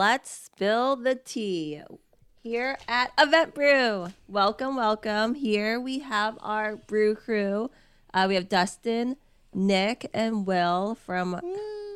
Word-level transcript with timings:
Let's 0.00 0.30
spill 0.30 0.96
the 0.96 1.14
tea 1.14 1.82
here 2.42 2.78
at 2.88 3.12
Event 3.18 3.52
Brew. 3.54 4.06
Welcome, 4.28 4.74
welcome. 4.76 5.34
Here 5.34 5.78
we 5.78 5.98
have 5.98 6.38
our 6.40 6.76
brew 6.76 7.14
crew. 7.14 7.70
Uh, 8.14 8.24
we 8.26 8.34
have 8.36 8.48
Dustin, 8.48 9.18
Nick, 9.52 10.08
and 10.14 10.46
Will 10.46 10.94
from 11.04 11.38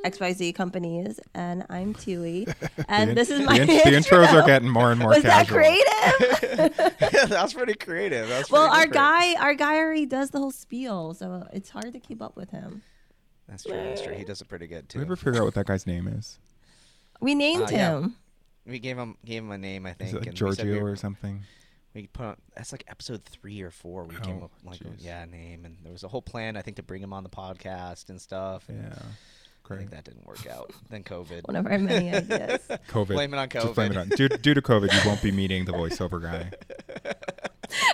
XYZ 0.04 0.54
companies, 0.54 1.18
and 1.32 1.64
I'm 1.70 1.94
Tui. 1.94 2.46
And 2.90 3.08
The 3.12 3.14
this 3.14 3.30
is 3.30 3.40
my 3.40 3.56
the, 3.56 3.62
in- 3.62 3.68
the 3.68 3.86
intro. 3.96 4.22
intros 4.22 4.34
are 4.34 4.46
getting 4.46 4.68
more 4.68 4.90
and 4.92 5.00
more 5.00 5.08
Was 5.08 5.22
that 5.22 5.46
casual. 5.48 5.56
creative? 5.60 6.76
yeah, 7.00 7.24
that 7.24 7.42
was 7.42 7.54
pretty 7.54 7.72
creative. 7.72 8.28
That 8.28 8.38
was 8.40 8.50
well, 8.50 8.68
pretty 8.68 8.80
our 8.80 8.86
different. 8.86 9.36
guy, 9.36 9.42
our 9.42 9.54
guy 9.54 9.76
already 9.78 10.04
does 10.04 10.28
the 10.28 10.40
whole 10.40 10.50
spiel, 10.52 11.14
so 11.14 11.48
it's 11.54 11.70
hard 11.70 11.90
to 11.94 12.00
keep 12.00 12.20
up 12.20 12.36
with 12.36 12.50
him. 12.50 12.82
That's 13.48 13.62
true. 13.64 13.72
That's 13.72 14.02
true. 14.02 14.12
He 14.12 14.24
does 14.24 14.42
it 14.42 14.48
pretty 14.48 14.66
good 14.66 14.90
too. 14.90 14.98
we 14.98 15.04
too. 15.06 15.08
ever 15.08 15.16
figure 15.16 15.40
out 15.40 15.46
what 15.46 15.54
that 15.54 15.64
guy's 15.64 15.86
name 15.86 16.06
is? 16.06 16.38
We 17.20 17.34
named 17.34 17.64
Uh, 17.64 17.68
yeah. 17.70 17.90
him. 17.98 18.16
We 18.66 18.78
gave 18.78 18.96
him 18.96 19.16
gave 19.24 19.42
him 19.42 19.50
a 19.50 19.58
name, 19.58 19.86
I 19.86 19.92
think. 19.92 20.08
Is 20.08 20.14
it 20.14 20.18
like 20.20 20.26
and 20.28 20.40
we 20.40 20.50
said 20.54 20.64
Giorgio 20.64 20.84
we, 20.84 20.90
or 20.90 20.96
something? 20.96 21.42
we 21.94 22.06
put 22.08 22.24
on, 22.26 22.36
that's 22.56 22.72
like 22.72 22.84
episode 22.88 23.24
three 23.24 23.60
or 23.62 23.70
four. 23.70 24.04
We 24.04 24.16
came 24.16 24.38
Oh, 24.40 24.46
up 24.46 24.50
like 24.64 24.80
a, 24.80 24.86
yeah 24.98 25.24
name, 25.26 25.64
and 25.64 25.76
there 25.82 25.92
was 25.92 26.02
a 26.02 26.08
whole 26.08 26.22
plan 26.22 26.56
I 26.56 26.62
think 26.62 26.76
to 26.78 26.82
bring 26.82 27.02
him 27.02 27.12
on 27.12 27.22
the 27.22 27.30
podcast 27.30 28.08
and 28.08 28.20
stuff. 28.20 28.68
and 28.68 28.82
Yeah. 28.82 28.98
I 28.98 29.66
Great. 29.66 29.78
think 29.78 29.90
that 29.92 30.04
didn't 30.04 30.26
work 30.26 30.46
out. 30.46 30.72
then 30.90 31.04
COVID. 31.04 31.46
One 31.46 31.56
of 31.56 31.66
our 31.66 31.78
many 31.78 32.10
ideas. 32.14 32.60
COVID. 32.90 33.06
Blame 33.08 33.32
it 33.32 33.38
on 33.38 33.48
Just 33.48 33.74
blame 33.74 33.92
it 33.92 33.94
COVID. 33.96 34.00
on. 34.00 34.08
Due, 34.10 34.28
due 34.28 34.54
to 34.54 34.60
COVID, 34.60 34.92
you 34.92 35.08
won't 35.08 35.22
be 35.22 35.30
meeting 35.32 35.64
the 35.64 35.72
voiceover 35.72 36.20
guy. 36.22 36.50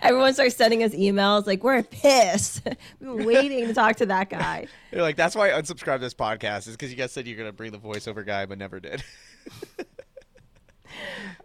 Everyone 0.03 0.33
starts 0.33 0.57
sending 0.57 0.83
us 0.83 0.93
emails 0.93 1.47
like, 1.47 1.63
"We're 1.63 1.83
pissed. 1.83 2.63
We've 3.01 3.17
been 3.17 3.27
waiting 3.27 3.67
to 3.67 3.75
talk 3.75 3.97
to 3.97 4.07
that 4.07 4.31
guy." 4.31 4.67
You're 4.93 5.03
like 5.03 5.17
that's 5.17 5.35
why 5.35 5.51
I 5.53 5.61
unsubscribed 5.61 6.01
this 6.01 6.15
podcast 6.15 6.69
is 6.69 6.77
because 6.77 6.91
you 6.91 6.97
guys 6.97 7.13
said 7.13 7.27
you're 7.27 7.37
gonna 7.37 7.53
bring 7.53 7.73
the 7.73 7.79
voiceover 7.79 8.25
guy, 8.25 8.47
but 8.47 8.59
never 8.59 8.81
did. 8.81 9.03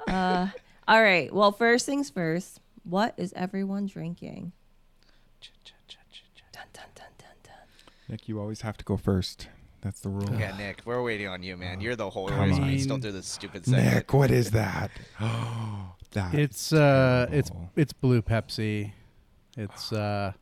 Uh, 0.07 0.47
all 0.87 1.01
right. 1.01 1.33
Well, 1.33 1.51
first 1.51 1.85
things 1.85 2.09
first. 2.09 2.59
What 2.83 3.13
is 3.17 3.33
everyone 3.35 3.85
drinking? 3.87 4.51
Dun, 5.41 5.53
dun, 6.53 6.63
dun, 6.93 7.07
dun, 7.17 7.27
dun. 7.43 7.53
Nick, 8.09 8.27
you 8.27 8.39
always 8.39 8.61
have 8.61 8.77
to 8.77 8.85
go 8.85 8.97
first. 8.97 9.47
That's 9.81 9.99
the 10.01 10.09
rule. 10.09 10.39
yeah, 10.39 10.55
Nick, 10.57 10.81
we're 10.85 11.01
waiting 11.03 11.27
on 11.27 11.41
you, 11.43 11.57
man. 11.57 11.79
You're 11.81 11.95
the 11.95 12.09
whole 12.09 12.27
Come 12.29 12.41
reason 12.41 12.65
we 12.65 12.73
on. 12.73 12.79
still 12.79 12.97
do 12.97 13.11
this 13.11 13.27
stupid 13.27 13.65
segment. 13.65 13.93
Nick, 13.95 14.13
what 14.13 14.31
is 14.31 14.51
that? 14.51 14.91
Oh, 15.21 15.94
that. 16.15 16.33
It's 16.33 16.73
uh, 16.73 17.27
it's 17.31 17.51
it's 17.75 17.93
blue 17.93 18.21
Pepsi. 18.21 18.91
It's 19.55 19.93
uh, 19.93 20.33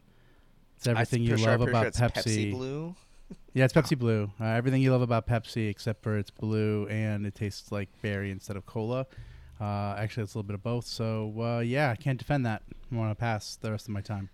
it's 0.77 0.87
everything 0.87 1.21
you 1.21 1.29
pretty 1.29 1.43
sure- 1.43 1.51
love 1.57 1.67
about 1.67 1.81
sure 1.81 1.87
it's 1.87 1.99
Pepsi. 1.99 2.51
Blue. 2.51 2.95
Yeah, 3.53 3.65
it's 3.65 3.73
Pepsi 3.73 3.97
Blue. 3.97 4.31
Uh, 4.41 4.45
everything 4.45 4.81
you 4.81 4.91
love 4.91 5.03
about 5.03 5.27
Pepsi, 5.27 5.69
except 5.69 6.01
for 6.01 6.17
it's 6.17 6.31
blue 6.31 6.87
and 6.87 7.25
it 7.27 7.35
tastes 7.35 7.71
like 7.71 7.89
berry 8.01 8.31
instead 8.31 8.57
of 8.57 8.65
cola. 8.65 9.05
Uh, 9.61 9.95
actually, 9.97 10.23
it's 10.23 10.33
a 10.33 10.37
little 10.39 10.47
bit 10.47 10.55
of 10.55 10.63
both. 10.63 10.85
So 10.87 11.33
uh, 11.39 11.59
yeah, 11.59 11.91
I 11.91 11.95
can't 11.95 12.17
defend 12.17 12.45
that. 12.47 12.63
I 12.91 12.95
want 12.95 13.11
to 13.11 13.15
pass 13.15 13.55
the 13.55 13.69
rest 13.71 13.87
of 13.87 13.93
my 13.93 14.01
time. 14.01 14.29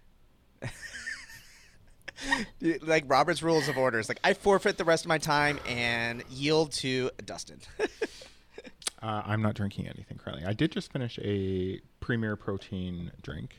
Yeah, 2.60 2.76
like 2.82 3.06
Robert's 3.08 3.42
rules 3.42 3.70
of 3.70 3.78
order. 3.78 3.98
It's 3.98 4.10
like 4.10 4.20
I 4.24 4.34
forfeit 4.34 4.78
the 4.78 4.84
rest 4.84 5.06
of 5.06 5.10
my 5.10 5.20
time 5.20 5.58
and 5.66 6.22
yield 6.30 6.74
to 6.74 7.12
Dustin. 7.26 7.62
Uh, 9.02 9.22
I'm 9.26 9.42
not 9.42 9.56
drinking 9.56 9.88
anything 9.88 10.18
currently. 10.18 10.46
I 10.46 10.54
did 10.54 10.72
just 10.72 10.92
finish 10.92 11.18
a 11.24 11.80
Premier 12.00 12.36
Protein 12.36 13.12
drink. 13.22 13.56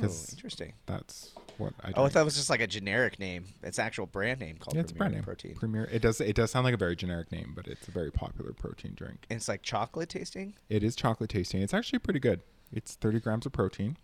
oh, 0.00 0.04
interesting. 0.30 0.74
That's 0.86 1.32
what 1.58 1.72
I. 1.82 1.92
Oh, 1.96 2.04
I 2.04 2.08
thought 2.08 2.20
it 2.20 2.24
was 2.24 2.36
just 2.36 2.50
like 2.50 2.60
a 2.60 2.66
generic 2.66 3.18
name. 3.18 3.46
It's 3.62 3.78
actual 3.78 4.06
brand 4.06 4.40
name 4.40 4.56
called 4.58 4.74
Yeah, 4.74 4.82
it's 4.82 4.92
Premier 4.92 4.98
brand 4.98 5.14
name. 5.14 5.24
Protein. 5.24 5.54
Premier. 5.54 5.84
It 5.90 6.02
does. 6.02 6.20
It 6.20 6.36
does 6.36 6.50
sound 6.50 6.64
like 6.64 6.74
a 6.74 6.78
very 6.78 6.94
generic 6.94 7.32
name, 7.32 7.52
but 7.56 7.66
it's 7.66 7.88
a 7.88 7.90
very 7.90 8.12
popular 8.12 8.52
protein 8.52 8.92
drink. 8.94 9.26
And 9.30 9.38
it's 9.38 9.48
like 9.48 9.62
chocolate 9.62 10.08
tasting. 10.08 10.54
It 10.68 10.84
is 10.84 10.94
chocolate 10.94 11.30
tasting. 11.30 11.62
It's 11.62 11.74
actually 11.74 11.98
pretty 12.00 12.20
good. 12.20 12.40
It's 12.72 12.94
30 12.94 13.20
grams 13.20 13.46
of 13.46 13.52
protein, 13.52 13.96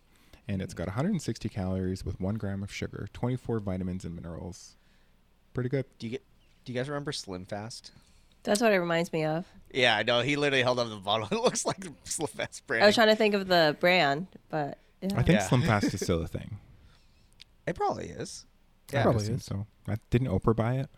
and 0.48 0.62
it's 0.62 0.72
got 0.74 0.86
160 0.86 1.48
calories 1.48 2.04
with 2.04 2.20
one 2.20 2.36
gram 2.36 2.62
of 2.62 2.72
sugar, 2.72 3.08
24 3.12 3.58
vitamins 3.60 4.04
and 4.04 4.14
minerals. 4.14 4.76
Pretty 5.52 5.68
good. 5.68 5.84
Do 5.98 6.06
you 6.06 6.12
get? 6.12 6.24
Do 6.64 6.72
you 6.72 6.78
guys 6.78 6.88
remember 6.88 7.12
Slim 7.12 7.44
Fast? 7.44 7.92
That's 8.44 8.60
what 8.60 8.72
it 8.72 8.78
reminds 8.78 9.12
me 9.12 9.24
of. 9.24 9.46
Yeah, 9.72 9.96
I 9.96 10.02
know. 10.02 10.20
He 10.20 10.36
literally 10.36 10.62
held 10.62 10.78
up 10.78 10.88
the 10.88 10.96
bottle. 10.96 11.28
It 11.32 11.42
looks 11.42 11.64
like 11.64 11.84
Slim 12.04 12.26
Fast 12.28 12.66
brand. 12.66 12.82
I 12.82 12.86
was 12.86 12.94
trying 12.94 13.08
to 13.08 13.16
think 13.16 13.34
of 13.34 13.46
the 13.48 13.76
brand, 13.80 14.26
but 14.50 14.78
yeah. 15.00 15.10
I 15.16 15.22
think 15.22 15.38
Yeah. 15.38 15.46
Slim 15.46 15.62
Fast 15.62 15.94
is 15.94 16.00
still 16.00 16.22
a 16.22 16.26
thing. 16.26 16.58
It 17.66 17.76
probably 17.76 18.06
is. 18.06 18.44
I 18.92 18.96
Yeah, 18.96 18.98
would 19.00 19.02
Probably 19.12 19.22
assume 19.22 19.36
is. 19.36 19.44
So, 19.44 19.66
Uh, 19.88 19.96
didn't 20.10 20.28
Oprah 20.28 20.54
buy 20.56 20.74
it? 20.74 20.90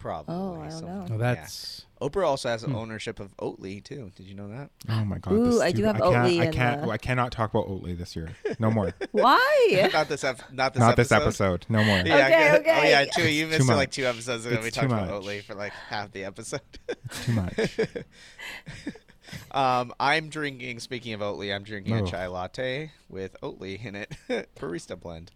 Probably. 0.00 0.34
Oh, 0.34 0.60
I 0.60 0.68
don't 0.70 0.84
know. 0.84 1.06
Oh, 1.08 1.12
yeah. 1.12 1.16
that's 1.18 1.84
Oprah 2.00 2.24
also 2.26 2.48
has 2.48 2.62
Hmm. 2.62 2.74
ownership 2.74 3.20
of 3.20 3.36
Oatly 3.36 3.84
too. 3.84 4.10
Did 4.16 4.26
you 4.26 4.34
know 4.34 4.48
that? 4.48 4.70
Oh 4.88 5.04
my 5.04 5.18
god! 5.18 5.32
Ooh, 5.34 5.60
I 5.60 5.70
do 5.70 5.84
have 5.84 5.96
I 5.96 5.98
can't, 5.98 6.14
Oatly 6.14 6.40
I 6.40 6.46
can't. 6.50 6.82
the- 6.82 6.88
I 6.90 6.96
cannot 6.96 7.30
talk 7.32 7.50
about 7.50 7.68
Oatly 7.68 7.96
this 7.98 8.16
year. 8.16 8.30
No 8.58 8.70
more. 8.70 8.94
Why? 9.12 9.90
not 9.92 10.08
this. 10.08 10.24
Ep- 10.24 10.50
not 10.52 10.72
this. 10.72 10.80
Not 10.80 10.92
episode. 10.92 10.96
this 10.96 11.12
episode. 11.12 11.66
No 11.68 11.84
more. 11.84 11.98
Yeah, 11.98 12.02
Okay, 12.26 12.34
I- 12.48 12.50
Oh 12.50 12.60
okay. 12.60 12.90
yeah, 12.90 13.04
two. 13.04 13.28
You 13.30 13.44
It's 13.48 13.58
missed 13.58 13.68
too 13.68 13.74
like 13.76 13.88
much. 13.90 13.96
two 13.96 14.06
episodes 14.06 14.46
ago. 14.46 14.58
we 14.62 14.68
It's 14.68 14.76
talked 14.76 14.88
too 14.88 14.94
about 14.94 15.10
much. 15.10 15.22
Oatly 15.24 15.42
for 15.44 15.54
like 15.54 15.72
half 15.72 16.10
the 16.12 16.24
episode. 16.24 16.60
It's 16.88 17.26
too 17.26 17.32
much. 17.32 17.78
um, 19.50 19.92
I'm 20.00 20.28
drinking. 20.30 20.80
Speaking 20.80 21.12
of 21.12 21.20
Oatly, 21.20 21.54
I'm 21.54 21.64
drinking 21.64 21.94
a 21.98 22.02
Oh. 22.02 22.06
chai 22.06 22.26
latte 22.28 22.92
with 23.10 23.36
Oatly 23.42 23.84
in 23.84 23.94
it, 23.94 24.16
barista 24.56 24.98
blend. 24.98 25.30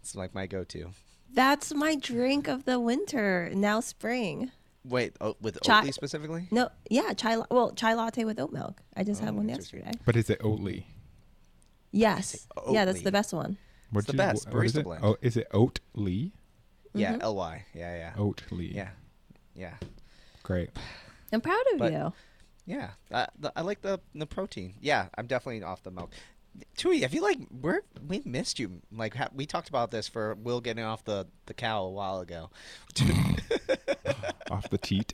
It's 0.00 0.14
like 0.14 0.34
my 0.34 0.46
go-to. 0.46 0.90
That's 1.36 1.72
my 1.74 1.94
drink 1.94 2.48
of 2.48 2.64
the 2.64 2.80
winter. 2.80 3.50
Now 3.54 3.78
spring. 3.80 4.50
Wait, 4.84 5.14
oh, 5.20 5.36
with 5.40 5.60
Chai- 5.62 5.82
Oatly 5.84 5.92
specifically? 5.94 6.48
No, 6.50 6.70
yeah, 6.90 7.12
chai. 7.12 7.36
Well, 7.50 7.72
chai 7.72 7.94
latte 7.94 8.24
with 8.24 8.40
oat 8.40 8.52
milk. 8.52 8.80
I 8.96 9.04
just 9.04 9.20
had 9.20 9.34
one 9.34 9.48
yesterday. 9.48 9.92
But 10.04 10.16
is 10.16 10.30
it 10.30 10.40
Oatly? 10.40 10.84
Yes. 11.92 12.46
Yeah, 12.70 12.84
that's 12.84 13.02
the 13.02 13.12
best 13.12 13.32
one. 13.32 13.58
What'd 13.90 14.08
the 14.08 14.12
you- 14.14 14.16
best, 14.18 14.48
wh- 14.48 14.54
what 14.54 14.64
is 14.66 14.72
barista 14.74 14.78
it? 14.80 14.84
blend. 14.84 15.04
Oh, 15.04 15.16
is 15.22 15.36
it 15.36 15.46
Oatly? 15.52 16.32
Yeah, 16.94 17.18
L 17.20 17.36
Y. 17.36 17.64
Yeah, 17.74 17.94
yeah, 17.96 18.12
Oatly. 18.16 18.74
yeah, 18.74 18.88
yeah, 19.54 19.74
Great. 20.42 20.70
I'm 21.32 21.40
proud 21.42 21.62
of 21.74 21.78
But- 21.78 21.92
you. 21.92 22.12
yeah. 22.64 22.90
Uh, 23.10 23.26
the, 23.38 23.52
I 23.54 23.60
like 23.60 23.82
the 23.82 24.00
the 24.14 24.26
protein. 24.26 24.74
Yeah, 24.80 25.08
I'm 25.18 25.26
definitely 25.26 25.62
off 25.62 25.82
the 25.82 25.90
milk. 25.90 26.10
Tui, 26.76 27.04
I 27.04 27.08
feel 27.08 27.22
like 27.22 27.38
we're 27.50 27.80
we 28.06 28.22
missed 28.24 28.58
you. 28.58 28.80
Like 28.92 29.14
ha- 29.14 29.28
we 29.34 29.46
talked 29.46 29.68
about 29.68 29.90
this 29.90 30.08
for 30.08 30.34
Will 30.34 30.60
getting 30.60 30.84
off 30.84 31.04
the 31.04 31.26
the 31.46 31.54
cow 31.54 31.84
a 31.84 31.90
while 31.90 32.20
ago. 32.20 32.50
Off 34.50 34.70
the 34.70 34.78
teat. 34.78 35.12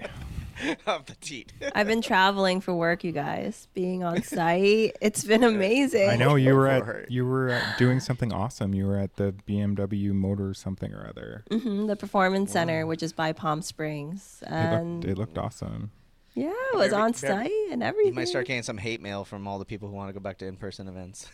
off 0.87 1.07
the 1.07 1.15
teat. 1.17 1.53
I've 1.75 1.87
been 1.87 2.03
traveling 2.03 2.61
for 2.61 2.75
work, 2.75 3.03
you 3.03 3.13
guys. 3.13 3.67
Being 3.75 4.05
on 4.05 4.23
site, 4.23 4.95
it's 5.01 5.25
been 5.25 5.43
amazing. 5.43 6.09
I 6.11 6.17
know 6.17 6.35
you 6.37 6.55
were 6.55 6.69
at 6.69 7.11
you 7.11 7.25
were 7.27 7.49
at 7.49 7.79
doing 7.79 7.99
something 7.99 8.33
awesome. 8.33 8.75
You 8.75 8.87
were 8.87 8.99
at 8.99 9.17
the 9.17 9.35
BMW 9.49 10.13
Motor 10.13 10.55
something 10.55 10.93
or 10.93 11.07
other. 11.09 11.45
hmm 11.51 11.87
the 11.87 11.97
Performance 11.97 12.53
Center, 12.53 12.87
which 12.87 13.03
is 13.03 13.13
by 13.13 13.33
Palm 13.33 13.63
Springs, 13.63 14.43
It 14.43 14.53
and 14.53 14.97
looked, 14.97 15.11
it 15.11 15.19
looked 15.19 15.39
awesome. 15.39 15.91
Yeah, 16.35 16.51
it 16.73 16.77
was 16.77 16.91
Very- 16.91 17.03
on 17.03 17.15
site 17.15 17.51
and 17.71 17.83
everything. 17.83 18.13
You 18.13 18.15
might 18.15 18.29
start 18.29 18.47
getting 18.47 18.63
some 18.63 18.79
hate 18.79 19.01
mail 19.01 19.25
from 19.25 19.47
all 19.47 19.59
the 19.59 19.65
people 19.65 19.89
who 19.89 19.95
want 19.95 20.09
to 20.09 20.13
go 20.15 20.21
back 20.21 20.39
to 20.39 20.47
in-person 20.47 20.89
events. 20.89 21.29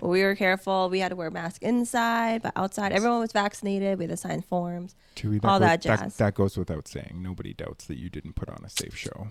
Well, 0.00 0.10
we 0.10 0.22
were 0.22 0.34
careful. 0.34 0.88
We 0.88 1.00
had 1.00 1.10
to 1.10 1.16
wear 1.16 1.30
masks 1.30 1.58
inside, 1.60 2.42
but 2.42 2.52
outside, 2.56 2.92
everyone 2.92 3.20
was 3.20 3.32
vaccinated. 3.32 3.98
We 3.98 4.04
had 4.04 4.10
to 4.10 4.16
sign 4.16 4.42
forms. 4.42 4.94
Tui, 5.14 5.38
All 5.44 5.58
goes, 5.58 5.68
that 5.68 5.80
jazz. 5.82 6.16
That, 6.16 6.34
goes 6.34 6.56
without 6.56 6.88
saying. 6.88 7.18
Nobody 7.22 7.52
doubts 7.54 7.86
that 7.86 7.98
you 7.98 8.08
didn't 8.08 8.34
put 8.34 8.48
on 8.48 8.64
a 8.64 8.70
safe 8.70 8.96
show. 8.96 9.28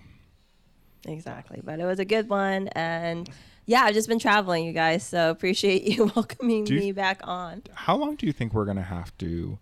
Exactly. 1.06 1.60
But 1.64 1.80
it 1.80 1.84
was 1.84 1.98
a 1.98 2.04
good 2.04 2.28
one. 2.28 2.68
And 2.68 3.28
yeah, 3.66 3.82
I've 3.82 3.94
just 3.94 4.08
been 4.08 4.20
traveling, 4.20 4.64
you 4.64 4.72
guys. 4.72 5.02
So 5.04 5.30
appreciate 5.30 5.82
you 5.82 6.12
welcoming 6.16 6.66
you- 6.66 6.78
me 6.78 6.92
back 6.92 7.20
on. 7.24 7.62
How 7.74 7.96
long 7.96 8.14
do 8.14 8.26
you 8.26 8.32
think 8.32 8.54
we're 8.54 8.64
gonna 8.66 8.82
have 8.82 9.16
to 9.18 9.58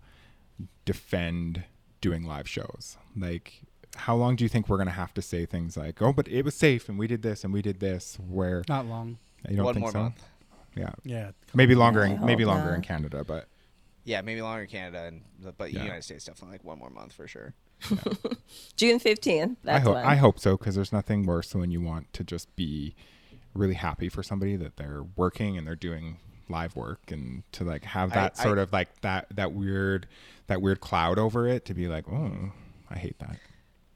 defend 0.85 1.63
doing 2.01 2.23
live 2.23 2.49
shows. 2.49 2.97
Like, 3.15 3.61
how 3.95 4.15
long 4.15 4.35
do 4.35 4.43
you 4.45 4.49
think 4.49 4.69
we're 4.69 4.77
gonna 4.77 4.91
have 4.91 5.13
to 5.15 5.21
say 5.21 5.45
things 5.45 5.75
like, 5.77 6.01
"Oh, 6.01 6.13
but 6.13 6.27
it 6.27 6.43
was 6.45 6.55
safe, 6.55 6.87
and 6.89 6.97
we 6.97 7.07
did 7.07 7.21
this, 7.21 7.43
and 7.43 7.53
we 7.53 7.61
did 7.61 7.79
this"? 7.79 8.17
Where 8.19 8.63
Not 8.69 8.85
long. 8.85 9.17
you 9.49 9.55
don't 9.57 9.65
One 9.65 9.73
think 9.75 9.81
more 9.83 9.91
so? 9.91 10.01
month. 10.03 10.23
Yeah, 10.75 10.91
Yeah. 11.03 11.31
maybe 11.53 11.75
longer. 11.75 12.03
In, 12.03 12.23
maybe 12.25 12.43
hope 12.43 12.55
longer 12.55 12.73
in. 12.75 12.81
Canada, 12.81 13.23
but 13.25 13.47
Yeah, 14.03 14.21
maybe 14.21 14.41
longer 14.41 14.63
in 14.63 14.69
Canada, 14.69 15.03
and 15.05 15.55
but 15.57 15.71
Yeah. 15.73 15.83
United 15.83 16.03
States 16.03 16.25
definitely 16.25 16.55
like 16.55 16.63
one 16.63 16.79
more 16.79 16.89
month 16.89 17.13
for 17.13 17.27
sure. 17.27 17.53
June 18.75 18.99
15th. 18.99 19.57
I 19.67 19.79
hope 19.79 19.95
when. 19.95 20.05
I 20.05 20.15
hope 20.15 20.39
so 20.39 20.57
because 20.57 20.75
there's 20.75 20.93
nothing 20.93 21.25
worse 21.25 21.49
than 21.51 21.61
when 21.61 21.71
you 21.71 21.81
want 21.81 22.11
to 22.13 22.23
just 22.23 22.55
be 22.55 22.95
really 23.53 23.73
happy 23.73 24.07
for 24.07 24.23
somebody 24.23 24.55
that 24.55 24.77
they're 24.77 25.03
working 25.15 25.57
and 25.57 25.67
they're 25.67 25.75
doing 25.75 26.17
live 26.47 26.75
work 26.75 27.11
and 27.11 27.43
to 27.53 27.63
like 27.63 27.83
have 27.83 28.11
that 28.13 28.35
I- 28.39 28.43
sort 28.43 28.57
of 28.57 28.71
like 28.73 29.01
that 29.01 29.27
that 29.35 29.53
weird 29.53 30.07
that 30.47 30.61
weird 30.61 30.79
cloud 30.81 31.17
over 31.17 31.47
it 31.47 31.63
to 31.65 31.73
be 31.73 31.87
like 31.87 32.05
oh 32.09 32.51
I 32.89 32.97
hate 32.97 33.19
that. 33.19 33.37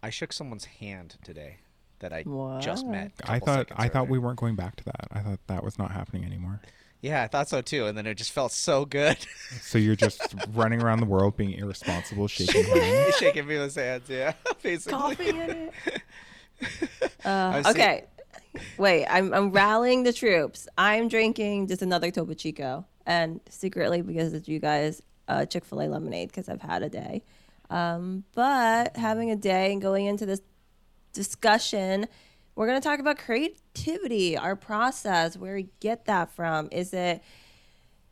I 0.05 0.11
shook 0.11 0.31
someone's 0.31 0.65
hand 0.65 1.15
today 1.23 1.57
that 1.97 2.13
I 2.13 2.23
just 2.61 2.85
met. 2.85 3.11
a 3.23 3.31
I 3.31 3.39
couple 3.39 3.45
thought 3.47 3.67
seconds 3.69 3.75
I 3.79 3.89
thought 3.89 4.07
we 4.07 4.19
weren't 4.19 4.37
going 4.37 4.55
back 4.55 4.75
to 4.75 4.83
that. 4.85 5.07
I 5.11 5.21
thought 5.21 5.39
that 5.47 5.63
was 5.63 5.79
not 5.79 5.89
happening 5.89 6.23
anymore. 6.23 6.61
Yeah, 7.01 7.23
I 7.23 7.27
thought 7.27 7.49
so 7.49 7.61
too, 7.63 7.87
and 7.87 7.97
then 7.97 8.05
it 8.05 8.13
just 8.13 8.31
felt 8.31 8.51
so 8.51 8.85
good. 8.85 9.17
So 9.61 9.79
you're 9.79 9.95
just 9.95 10.21
running 10.53 10.79
around 10.79 10.99
the 10.99 11.07
world 11.07 11.37
being 11.37 11.53
irresponsible, 11.53 12.27
shaking 12.27 12.63
hands. 12.65 13.15
shaking 13.15 13.47
people's 13.47 13.73
hands. 13.73 14.07
Yeah, 14.07 14.33
basically. 14.61 14.91
Coffee 14.99 15.29
in 15.29 15.39
it. 15.39 15.73
Uh, 17.25 17.29
I 17.29 17.57
was 17.57 17.67
okay. 17.67 18.05
Wait, 18.77 19.07
I'm, 19.07 19.33
I'm 19.33 19.51
rallying 19.51 20.03
the 20.03 20.13
troops. 20.13 20.67
I'm 20.77 21.07
drinking 21.07 21.65
just 21.67 21.81
another 21.81 22.11
Topo 22.11 22.35
Chico. 22.35 22.85
And 23.07 23.39
secretly, 23.49 24.03
because 24.03 24.33
of 24.33 24.47
you 24.47 24.59
guys, 24.59 25.01
uh, 25.27 25.45
Chick 25.45 25.65
fil 25.65 25.81
A 25.81 25.87
lemonade, 25.87 26.29
because 26.29 26.47
I've 26.47 26.61
had 26.61 26.83
a 26.83 26.89
day. 26.89 27.23
Um, 27.69 28.23
but 28.33 28.95
having 28.97 29.31
a 29.31 29.35
day 29.35 29.71
and 29.71 29.81
going 29.81 30.05
into 30.05 30.25
this 30.25 30.41
discussion, 31.13 32.07
we're 32.55 32.67
going 32.67 32.79
to 32.79 32.87
talk 32.87 32.99
about 32.99 33.17
creativity, 33.17 34.37
our 34.37 34.55
process, 34.55 35.35
where 35.37 35.55
we 35.55 35.67
get 35.79 36.05
that 36.05 36.31
from. 36.31 36.69
Is 36.71 36.93
it 36.93 37.21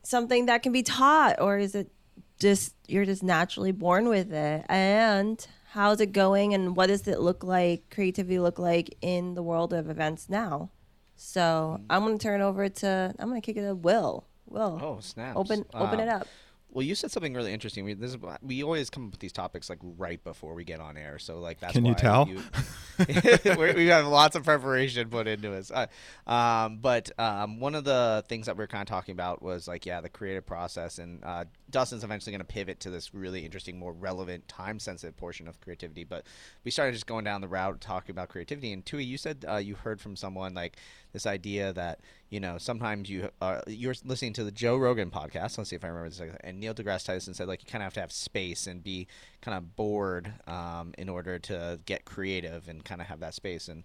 something 0.03 0.47
that 0.47 0.63
can 0.63 0.71
be 0.71 0.83
taught, 0.83 1.39
or 1.39 1.57
is 1.57 1.75
it 1.75 1.91
just 2.39 2.75
you're 2.87 3.05
just 3.05 3.23
naturally 3.23 3.71
born 3.71 4.07
with 4.09 4.33
it? 4.33 4.65
And 4.67 5.45
how's 5.71 6.01
it 6.01 6.11
going, 6.11 6.53
and 6.53 6.75
what 6.75 6.87
does 6.87 7.07
it 7.07 7.19
look 7.19 7.43
like? 7.43 7.89
Creativity 7.89 8.39
look 8.39 8.59
like 8.59 8.95
in 9.01 9.33
the 9.35 9.43
world 9.43 9.73
of 9.73 9.89
events 9.89 10.29
now? 10.29 10.69
So 11.15 11.79
I'm 11.89 12.03
going 12.03 12.17
to 12.17 12.23
turn 12.23 12.41
over 12.41 12.67
to 12.67 13.15
I'm 13.19 13.29
going 13.29 13.41
to 13.41 13.45
kick 13.45 13.57
it 13.57 13.65
to 13.65 13.75
Will. 13.75 14.25
Will, 14.45 14.79
Oh 14.83 14.99
snap. 14.99 15.35
open 15.37 15.65
open 15.73 15.99
Um, 15.99 16.07
it 16.07 16.09
up. 16.09 16.27
Well, 16.73 16.83
you 16.83 16.95
said 16.95 17.11
something 17.11 17.35
really 17.35 17.53
interesting. 17.53 17.85
We, 17.85 17.93
this 17.93 18.15
is 18.15 18.17
we 18.41 18.63
always 18.63 18.89
come 18.89 19.05
up 19.05 19.11
with 19.11 19.19
these 19.19 19.31
topics 19.31 19.69
like 19.69 19.77
right 19.81 20.23
before 20.23 20.55
we 20.55 20.63
get 20.63 20.79
on 20.79 20.97
air, 20.97 21.19
so 21.19 21.39
like 21.39 21.59
that's 21.59 21.73
Can 21.73 21.85
you 21.85 21.93
tell? 21.93 22.25
we 23.55 23.73
we 23.73 23.87
have 23.87 24.07
lots 24.07 24.35
of 24.35 24.43
preparation 24.43 25.07
put 25.09 25.27
into 25.27 25.53
us. 25.53 25.71
Uh, 25.71 25.85
um, 26.25 26.79
but 26.79 27.11
um, 27.19 27.59
one 27.59 27.75
of 27.75 27.83
the 27.83 28.23
things 28.27 28.47
that 28.47 28.57
we 28.57 28.63
are 28.63 28.67
kind 28.67 28.81
of 28.81 28.87
talking 28.87 29.13
about 29.13 29.43
was 29.43 29.67
like 29.67 29.85
yeah, 29.85 30.01
the 30.01 30.09
creative 30.09 30.47
process, 30.47 30.97
and 30.97 31.23
uh, 31.23 31.45
Dustin's 31.69 32.03
eventually 32.03 32.31
going 32.31 32.39
to 32.39 32.45
pivot 32.45 32.79
to 32.81 32.89
this 32.89 33.13
really 33.13 33.45
interesting, 33.45 33.77
more 33.77 33.93
relevant, 33.93 34.47
time-sensitive 34.47 35.15
portion 35.15 35.47
of 35.47 35.61
creativity. 35.61 36.03
But 36.03 36.25
we 36.63 36.71
started 36.71 36.93
just 36.93 37.05
going 37.05 37.23
down 37.23 37.41
the 37.41 37.47
route 37.47 37.81
talking 37.81 38.11
about 38.11 38.29
creativity. 38.29 38.73
And 38.73 38.83
Tui, 38.83 39.03
you 39.03 39.17
said 39.17 39.45
uh, 39.47 39.57
you 39.57 39.75
heard 39.75 40.01
from 40.01 40.15
someone 40.15 40.55
like 40.55 40.77
this 41.13 41.25
idea 41.27 41.71
that 41.73 41.99
you 42.29 42.39
know 42.39 42.57
sometimes 42.57 43.09
you 43.09 43.29
uh, 43.39 43.61
you're 43.67 43.95
listening 44.03 44.33
to 44.33 44.43
the 44.43 44.51
Joe 44.51 44.75
Rogan 44.75 45.11
podcast. 45.11 45.57
Let's 45.57 45.69
see 45.69 45.75
if 45.75 45.85
I 45.85 45.87
remember 45.87 46.09
this. 46.09 46.21
And 46.41 46.59
Neil 46.59 46.73
deGrasse 46.73 47.05
Tyson 47.05 47.33
said 47.33 47.47
like 47.47 47.63
you 47.63 47.71
kind 47.71 47.81
of 47.81 47.85
have 47.85 47.93
to 47.93 48.01
have 48.01 48.11
space 48.11 48.67
and 48.67 48.83
be 48.83 49.07
kind 49.41 49.55
of 49.57 49.75
bored 49.75 50.33
um, 50.47 50.93
in 50.97 51.07
order 51.07 51.39
to 51.39 51.79
get 51.85 52.03
creative 52.03 52.67
and 52.67 52.83
kind 52.83 52.99
of 52.99 53.07
have 53.07 53.19
that 53.21 53.35
space. 53.35 53.67
And 53.67 53.83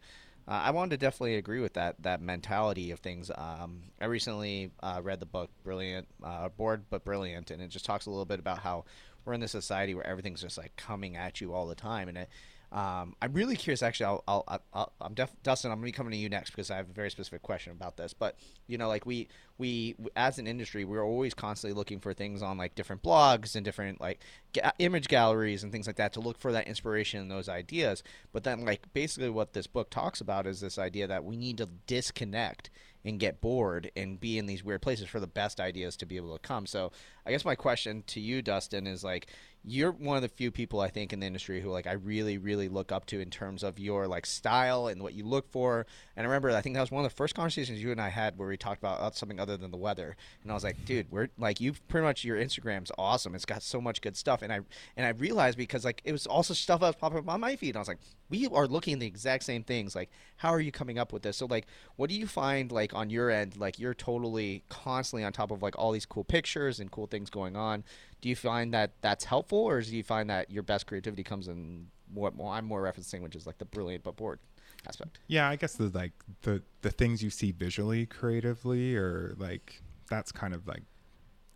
uh, 0.48 0.62
I 0.64 0.70
wanted 0.70 0.90
to 0.90 0.96
definitely 0.96 1.36
agree 1.36 1.60
with 1.60 1.74
that 1.74 2.02
that 2.02 2.22
mentality 2.22 2.90
of 2.90 3.00
things. 3.00 3.30
Um, 3.36 3.82
I 4.00 4.06
recently 4.06 4.70
uh, 4.82 5.00
read 5.02 5.20
the 5.20 5.26
book 5.26 5.50
Brilliant, 5.62 6.08
uh, 6.24 6.48
Bored 6.48 6.84
but 6.88 7.04
Brilliant, 7.04 7.50
and 7.50 7.60
it 7.60 7.68
just 7.68 7.84
talks 7.84 8.06
a 8.06 8.10
little 8.10 8.24
bit 8.24 8.40
about 8.40 8.60
how 8.60 8.86
we're 9.24 9.34
in 9.34 9.40
this 9.40 9.52
society 9.52 9.94
where 9.94 10.06
everything's 10.06 10.40
just 10.40 10.56
like 10.56 10.74
coming 10.76 11.16
at 11.16 11.42
you 11.42 11.52
all 11.52 11.66
the 11.66 11.74
time, 11.74 12.08
and 12.08 12.16
it. 12.16 12.30
Um, 12.70 13.14
I'm 13.22 13.32
really 13.32 13.56
curious. 13.56 13.82
Actually, 13.82 14.06
I'll, 14.06 14.24
I'll, 14.28 14.62
I'll 14.74 14.92
I'm 15.00 15.14
def- 15.14 15.42
Dustin. 15.42 15.70
I'm 15.70 15.78
gonna 15.78 15.86
be 15.86 15.92
coming 15.92 16.10
to 16.12 16.18
you 16.18 16.28
next 16.28 16.50
because 16.50 16.70
I 16.70 16.76
have 16.76 16.90
a 16.90 16.92
very 16.92 17.10
specific 17.10 17.42
question 17.42 17.72
about 17.72 17.96
this. 17.96 18.12
But 18.12 18.36
you 18.66 18.76
know, 18.76 18.88
like 18.88 19.06
we, 19.06 19.28
we 19.56 19.96
as 20.16 20.38
an 20.38 20.46
industry, 20.46 20.84
we're 20.84 21.04
always 21.04 21.32
constantly 21.32 21.76
looking 21.76 21.98
for 21.98 22.12
things 22.12 22.42
on 22.42 22.58
like 22.58 22.74
different 22.74 23.02
blogs 23.02 23.56
and 23.56 23.64
different 23.64 24.00
like 24.00 24.20
ga- 24.52 24.72
image 24.78 25.08
galleries 25.08 25.62
and 25.62 25.72
things 25.72 25.86
like 25.86 25.96
that 25.96 26.12
to 26.14 26.20
look 26.20 26.38
for 26.38 26.52
that 26.52 26.68
inspiration 26.68 27.20
and 27.20 27.30
those 27.30 27.48
ideas. 27.48 28.02
But 28.32 28.44
then, 28.44 28.64
like 28.64 28.92
basically, 28.92 29.30
what 29.30 29.54
this 29.54 29.66
book 29.66 29.88
talks 29.88 30.20
about 30.20 30.46
is 30.46 30.60
this 30.60 30.78
idea 30.78 31.06
that 31.06 31.24
we 31.24 31.36
need 31.36 31.56
to 31.58 31.68
disconnect 31.86 32.68
and 33.04 33.20
get 33.20 33.40
bored 33.40 33.90
and 33.96 34.20
be 34.20 34.38
in 34.38 34.46
these 34.46 34.64
weird 34.64 34.82
places 34.82 35.08
for 35.08 35.20
the 35.20 35.26
best 35.26 35.60
ideas 35.60 35.96
to 35.96 36.04
be 36.04 36.16
able 36.16 36.36
to 36.36 36.46
come. 36.46 36.66
So, 36.66 36.92
I 37.28 37.30
guess 37.30 37.44
my 37.44 37.56
question 37.56 38.04
to 38.06 38.20
you, 38.20 38.40
Dustin, 38.40 38.86
is 38.86 39.04
like 39.04 39.28
you're 39.64 39.92
one 39.92 40.16
of 40.16 40.22
the 40.22 40.28
few 40.28 40.50
people 40.50 40.80
I 40.80 40.88
think 40.88 41.12
in 41.12 41.20
the 41.20 41.26
industry 41.26 41.60
who 41.60 41.70
like 41.70 41.86
I 41.86 41.92
really 41.92 42.38
really 42.38 42.68
look 42.68 42.92
up 42.92 43.06
to 43.06 43.20
in 43.20 43.28
terms 43.28 43.62
of 43.62 43.78
your 43.78 44.06
like 44.06 44.24
style 44.24 44.86
and 44.86 45.02
what 45.02 45.14
you 45.14 45.24
look 45.24 45.50
for. 45.50 45.86
And 46.16 46.24
I 46.24 46.28
remember 46.28 46.50
I 46.50 46.60
think 46.60 46.74
that 46.74 46.80
was 46.80 46.90
one 46.90 47.04
of 47.04 47.10
the 47.10 47.16
first 47.16 47.34
conversations 47.34 47.82
you 47.82 47.90
and 47.90 48.00
I 48.00 48.08
had 48.08 48.38
where 48.38 48.48
we 48.48 48.56
talked 48.56 48.78
about 48.78 49.16
something 49.16 49.40
other 49.40 49.56
than 49.56 49.70
the 49.70 49.76
weather. 49.76 50.16
And 50.42 50.50
I 50.50 50.54
was 50.54 50.64
like, 50.64 50.84
dude, 50.84 51.10
we're 51.10 51.28
like 51.38 51.60
you 51.60 51.74
pretty 51.88 52.06
much 52.06 52.24
your 52.24 52.38
Instagram's 52.38 52.92
awesome. 52.96 53.34
It's 53.34 53.44
got 53.44 53.62
so 53.62 53.80
much 53.80 54.00
good 54.00 54.16
stuff. 54.16 54.42
And 54.42 54.52
I 54.52 54.60
and 54.96 55.04
I 55.04 55.10
realized 55.10 55.58
because 55.58 55.84
like 55.84 56.00
it 56.04 56.12
was 56.12 56.26
also 56.26 56.54
stuff 56.54 56.80
that 56.80 56.86
was 56.86 56.96
popping 56.96 57.18
up 57.18 57.28
on 57.28 57.40
my 57.40 57.56
feed. 57.56 57.70
And 57.70 57.76
I 57.76 57.80
was 57.80 57.88
like, 57.88 58.00
we 58.30 58.46
are 58.46 58.66
looking 58.66 58.94
at 58.94 59.00
the 59.00 59.06
exact 59.06 59.44
same 59.44 59.64
things. 59.64 59.94
Like, 59.94 60.10
how 60.36 60.50
are 60.50 60.60
you 60.60 60.72
coming 60.72 60.98
up 60.98 61.12
with 61.12 61.22
this? 61.22 61.38
So 61.38 61.46
like, 61.46 61.66
what 61.96 62.08
do 62.08 62.16
you 62.16 62.26
find 62.26 62.70
like 62.70 62.94
on 62.94 63.10
your 63.10 63.30
end? 63.30 63.56
Like 63.56 63.78
you're 63.78 63.94
totally 63.94 64.62
constantly 64.68 65.24
on 65.24 65.32
top 65.32 65.50
of 65.50 65.62
like 65.62 65.78
all 65.78 65.92
these 65.92 66.06
cool 66.06 66.24
pictures 66.24 66.80
and 66.80 66.90
cool 66.90 67.06
things 67.06 67.17
going 67.26 67.56
on. 67.56 67.84
Do 68.20 68.28
you 68.28 68.36
find 68.36 68.74
that 68.74 68.92
that's 69.00 69.24
helpful, 69.24 69.58
or 69.58 69.80
do 69.80 69.96
you 69.96 70.02
find 70.02 70.28
that 70.30 70.50
your 70.50 70.62
best 70.62 70.86
creativity 70.86 71.22
comes 71.22 71.48
in 71.48 71.86
what 72.12 72.34
I'm 72.42 72.64
more 72.64 72.82
referencing, 72.82 73.22
which 73.22 73.36
is 73.36 73.46
like 73.46 73.58
the 73.58 73.64
brilliant 73.64 74.04
but 74.04 74.16
bored 74.16 74.40
aspect? 74.86 75.18
Yeah, 75.26 75.48
I 75.48 75.56
guess 75.56 75.74
the 75.74 75.88
like 75.88 76.12
the 76.42 76.62
the 76.82 76.90
things 76.90 77.22
you 77.22 77.30
see 77.30 77.52
visually 77.52 78.06
creatively 78.06 78.96
or 78.96 79.34
like 79.38 79.82
that's 80.08 80.32
kind 80.32 80.54
of 80.54 80.66
like 80.66 80.82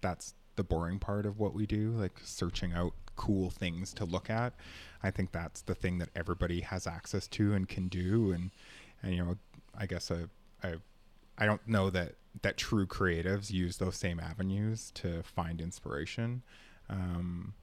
that's 0.00 0.34
the 0.56 0.64
boring 0.64 0.98
part 0.98 1.26
of 1.26 1.38
what 1.38 1.54
we 1.54 1.66
do, 1.66 1.90
like 1.92 2.20
searching 2.22 2.72
out 2.72 2.92
cool 3.16 3.50
things 3.50 3.92
to 3.94 4.04
look 4.04 4.30
at. 4.30 4.54
I 5.02 5.10
think 5.10 5.32
that's 5.32 5.62
the 5.62 5.74
thing 5.74 5.98
that 5.98 6.10
everybody 6.14 6.60
has 6.60 6.86
access 6.86 7.26
to 7.28 7.54
and 7.54 7.68
can 7.68 7.88
do 7.88 8.32
and 8.32 8.50
and 9.02 9.14
you 9.14 9.24
know, 9.24 9.36
I 9.76 9.86
guess 9.86 10.10
a, 10.10 10.28
a 10.62 10.74
I 11.39 11.46
don't 11.46 11.67
know 11.67 11.91
that 11.91 12.15
that 12.43 12.56
true 12.56 12.86
creatives 12.86 13.51
use 13.51 13.77
those 13.77 13.96
same 13.96 14.19
avenues 14.19 14.91
to 14.94 15.22
find 15.22 15.60
inspiration. 15.60 16.43
Um, 16.89 17.55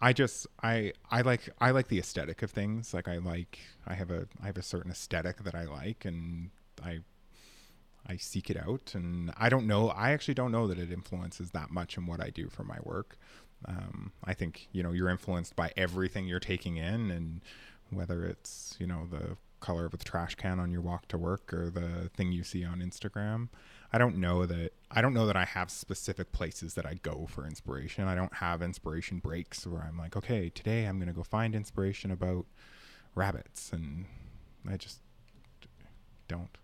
I 0.00 0.12
just 0.12 0.46
I 0.62 0.92
I 1.10 1.22
like 1.22 1.48
I 1.60 1.70
like 1.70 1.88
the 1.88 1.98
aesthetic 1.98 2.42
of 2.42 2.50
things. 2.50 2.94
Like 2.94 3.08
I 3.08 3.18
like 3.18 3.58
I 3.86 3.94
have 3.94 4.10
a 4.10 4.28
I 4.42 4.46
have 4.46 4.56
a 4.56 4.62
certain 4.62 4.90
aesthetic 4.90 5.42
that 5.44 5.54
I 5.54 5.64
like, 5.64 6.04
and 6.04 6.50
I 6.82 7.00
I 8.06 8.16
seek 8.16 8.48
it 8.50 8.56
out. 8.56 8.92
And 8.94 9.32
I 9.36 9.48
don't 9.48 9.66
know. 9.66 9.88
I 9.88 10.12
actually 10.12 10.34
don't 10.34 10.52
know 10.52 10.66
that 10.68 10.78
it 10.78 10.92
influences 10.92 11.50
that 11.50 11.70
much 11.70 11.96
in 11.96 12.06
what 12.06 12.20
I 12.20 12.30
do 12.30 12.48
for 12.48 12.64
my 12.64 12.78
work. 12.82 13.18
Um, 13.66 14.12
I 14.24 14.34
think 14.34 14.68
you 14.72 14.82
know 14.82 14.92
you're 14.92 15.10
influenced 15.10 15.56
by 15.56 15.72
everything 15.76 16.28
you're 16.28 16.38
taking 16.40 16.76
in, 16.76 17.10
and 17.10 17.40
whether 17.90 18.24
it's 18.24 18.76
you 18.78 18.86
know 18.86 19.08
the 19.10 19.36
color 19.60 19.86
of 19.86 19.92
the 19.92 20.04
trash 20.04 20.34
can 20.34 20.60
on 20.60 20.70
your 20.70 20.80
walk 20.80 21.08
to 21.08 21.18
work 21.18 21.52
or 21.52 21.70
the 21.70 22.10
thing 22.16 22.32
you 22.32 22.42
see 22.42 22.64
on 22.64 22.80
Instagram. 22.80 23.48
I 23.92 23.98
don't 23.98 24.16
know 24.16 24.44
that 24.46 24.72
I 24.90 25.00
don't 25.00 25.14
know 25.14 25.26
that 25.26 25.36
I 25.36 25.44
have 25.44 25.70
specific 25.70 26.32
places 26.32 26.74
that 26.74 26.84
I 26.84 26.94
go 27.02 27.26
for 27.28 27.46
inspiration. 27.46 28.04
I 28.04 28.14
don't 28.14 28.34
have 28.34 28.62
inspiration 28.62 29.18
breaks 29.18 29.66
where 29.66 29.82
I'm 29.82 29.98
like, 29.98 30.16
okay, 30.16 30.50
today 30.50 30.84
I'm 30.84 30.98
going 30.98 31.08
to 31.08 31.14
go 31.14 31.22
find 31.22 31.54
inspiration 31.54 32.10
about 32.10 32.46
rabbits 33.14 33.72
and 33.72 34.04
I 34.68 34.76
just 34.76 35.00
don't. 36.28 36.58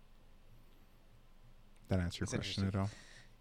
That 1.89 1.99
answer 1.99 2.21
your 2.21 2.25
That's 2.25 2.35
question 2.35 2.67
at 2.67 2.75
all? 2.75 2.89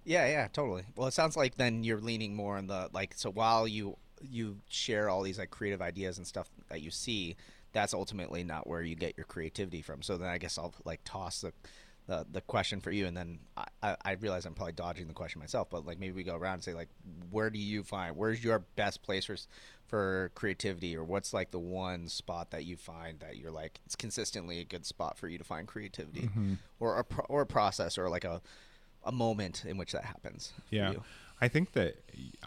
Yeah, 0.05 0.27
yeah, 0.27 0.49
totally. 0.49 0.85
Well, 0.97 1.09
it 1.09 1.15
sounds 1.15 1.37
like 1.37 1.57
then 1.57 1.83
you're 1.83 2.01
leaning 2.01 2.35
more 2.35 2.57
on 2.59 2.67
the 2.67 2.91
like. 2.93 3.15
So 3.17 3.31
while 3.31 3.67
you 3.67 3.97
you 4.31 4.59
share 4.69 5.09
all 5.09 5.23
these 5.23 5.39
like 5.39 5.51
creative 5.51 5.83
ideas 5.83 6.19
and 6.19 6.27
stuff 6.27 6.49
that 6.69 6.83
you 6.83 6.91
see, 6.91 7.37
that's 7.75 7.93
ultimately 7.93 8.43
not 8.43 8.67
where 8.67 8.81
you 8.81 8.95
get 8.95 9.15
your 9.19 9.27
creativity 9.27 9.83
from. 9.83 10.01
So 10.01 10.17
then 10.17 10.29
I 10.29 10.39
guess 10.39 10.57
I'll 10.57 10.75
like 10.87 11.01
toss 11.05 11.43
the 11.43 11.53
the, 12.07 12.27
the 12.31 12.41
question 12.43 12.81
for 12.81 12.91
you, 12.91 13.07
and 13.07 13.17
then 13.17 13.39
I, 13.83 13.97
I, 14.05 14.13
realize 14.13 14.45
I'm 14.45 14.53
probably 14.53 14.75
dodging 14.75 15.09
the 15.09 15.15
question 15.15 15.41
myself, 15.41 15.71
but 15.71 15.87
like 15.87 15.99
maybe 15.99 16.13
we 16.13 16.23
go 16.23 16.37
around 16.37 16.55
and 16.55 16.63
say 16.63 16.75
like, 16.75 16.91
where 17.31 17.49
do 17.49 17.59
you 17.59 17.83
find 17.83 18.15
where's 18.15 18.45
your 18.45 18.59
best 18.77 19.03
place 19.03 19.25
for 19.25 19.37
for 19.87 20.31
creativity, 20.35 20.97
or 20.97 21.03
what's 21.03 21.33
like 21.33 21.51
the 21.51 21.59
one 21.59 22.09
spot 22.09 22.51
that 22.51 22.65
you 22.67 22.77
find 22.77 23.21
that 23.21 23.39
you're 23.39 23.51
like 23.51 23.81
it's 23.87 23.97
consistently 23.97 24.61
a 24.61 24.65
good 24.65 24.85
spot 24.85 25.17
for 25.17 25.29
you 25.29 25.39
to 25.39 25.45
find 25.45 25.67
creativity, 25.67 26.23
mm-hmm. 26.23 26.55
or 26.79 26.99
a 26.99 27.05
pro- 27.05 27.27
or 27.27 27.41
a 27.43 27.47
process, 27.47 27.97
or 27.97 28.11
like 28.11 28.25
a 28.25 28.43
a 29.03 29.13
moment 29.13 29.65
in 29.67 29.79
which 29.79 29.93
that 29.93 30.05
happens. 30.05 30.53
Yeah. 30.71 30.95
I 31.41 31.49
think 31.49 31.73
that 31.73 31.97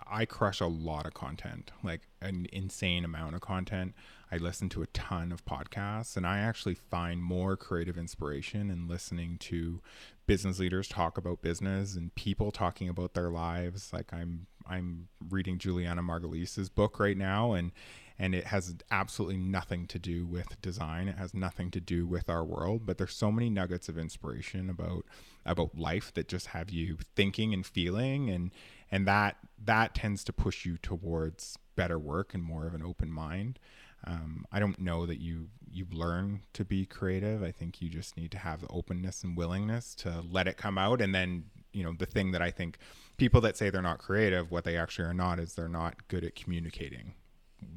I 0.09 0.25
crush 0.25 0.59
a 0.59 0.65
lot 0.65 1.05
of 1.05 1.13
content, 1.13 1.71
like 1.83 2.01
an 2.21 2.47
insane 2.53 3.05
amount 3.05 3.35
of 3.35 3.41
content. 3.41 3.93
I 4.31 4.37
listen 4.37 4.69
to 4.69 4.81
a 4.81 4.87
ton 4.87 5.31
of 5.31 5.45
podcasts, 5.45 6.17
and 6.17 6.27
I 6.27 6.39
actually 6.39 6.75
find 6.75 7.23
more 7.23 7.55
creative 7.55 7.97
inspiration 7.97 8.69
in 8.69 8.87
listening 8.87 9.37
to 9.39 9.81
business 10.25 10.59
leaders 10.59 10.87
talk 10.87 11.17
about 11.17 11.41
business 11.41 11.95
and 11.95 12.13
people 12.15 12.51
talking 12.51 12.89
about 12.89 13.13
their 13.13 13.29
lives. 13.29 13.93
Like 13.93 14.13
I'm 14.13 14.47
I'm 14.69 15.07
reading 15.29 15.57
Julianna 15.57 16.03
Margulies's 16.03 16.69
book 16.69 16.99
right 16.99 17.17
now, 17.17 17.53
and 17.53 17.71
and 18.19 18.33
it 18.33 18.45
has 18.47 18.75
absolutely 18.91 19.37
nothing 19.37 19.85
to 19.87 19.99
do 19.99 20.25
with 20.25 20.59
design. 20.61 21.07
It 21.07 21.17
has 21.17 21.33
nothing 21.33 21.71
to 21.71 21.79
do 21.79 22.05
with 22.05 22.29
our 22.29 22.43
world, 22.43 22.85
but 22.85 22.97
there's 22.97 23.13
so 23.13 23.31
many 23.31 23.49
nuggets 23.49 23.87
of 23.89 23.97
inspiration 23.97 24.69
about 24.69 25.05
about 25.45 25.77
life 25.77 26.13
that 26.15 26.27
just 26.27 26.47
have 26.47 26.69
you 26.69 26.97
thinking 27.15 27.53
and 27.53 27.65
feeling 27.65 28.29
and 28.29 28.51
and 28.91 29.07
that 29.07 29.37
that 29.63 29.95
tends 29.95 30.23
to 30.25 30.33
push 30.33 30.65
you 30.65 30.77
towards 30.77 31.57
better 31.75 31.99
work 31.99 32.33
and 32.33 32.43
more 32.43 32.65
of 32.67 32.73
an 32.73 32.83
open 32.83 33.11
mind. 33.11 33.59
Um, 34.07 34.45
I 34.51 34.59
don't 34.59 34.79
know 34.79 35.05
that 35.05 35.19
you 35.19 35.49
you 35.69 35.85
learn 35.91 36.41
to 36.53 36.63
be 36.63 36.85
creative. 36.85 37.43
I 37.43 37.51
think 37.51 37.81
you 37.81 37.89
just 37.89 38.15
need 38.15 38.31
to 38.31 38.37
have 38.37 38.61
the 38.61 38.67
openness 38.69 39.23
and 39.23 39.35
willingness 39.35 39.93
to 39.95 40.23
let 40.31 40.47
it 40.47 40.55
come 40.55 40.77
out. 40.77 41.01
And 41.01 41.13
then 41.13 41.45
you 41.73 41.83
know 41.83 41.93
the 41.97 42.05
thing 42.05 42.31
that 42.31 42.41
I 42.41 42.49
think 42.49 42.77
people 43.17 43.41
that 43.41 43.57
say 43.57 43.69
they're 43.69 43.81
not 43.81 43.99
creative, 43.99 44.49
what 44.49 44.63
they 44.63 44.77
actually 44.77 45.05
are 45.05 45.13
not 45.13 45.39
is 45.39 45.53
they're 45.53 45.67
not 45.67 46.07
good 46.07 46.23
at 46.23 46.35
communicating 46.35 47.13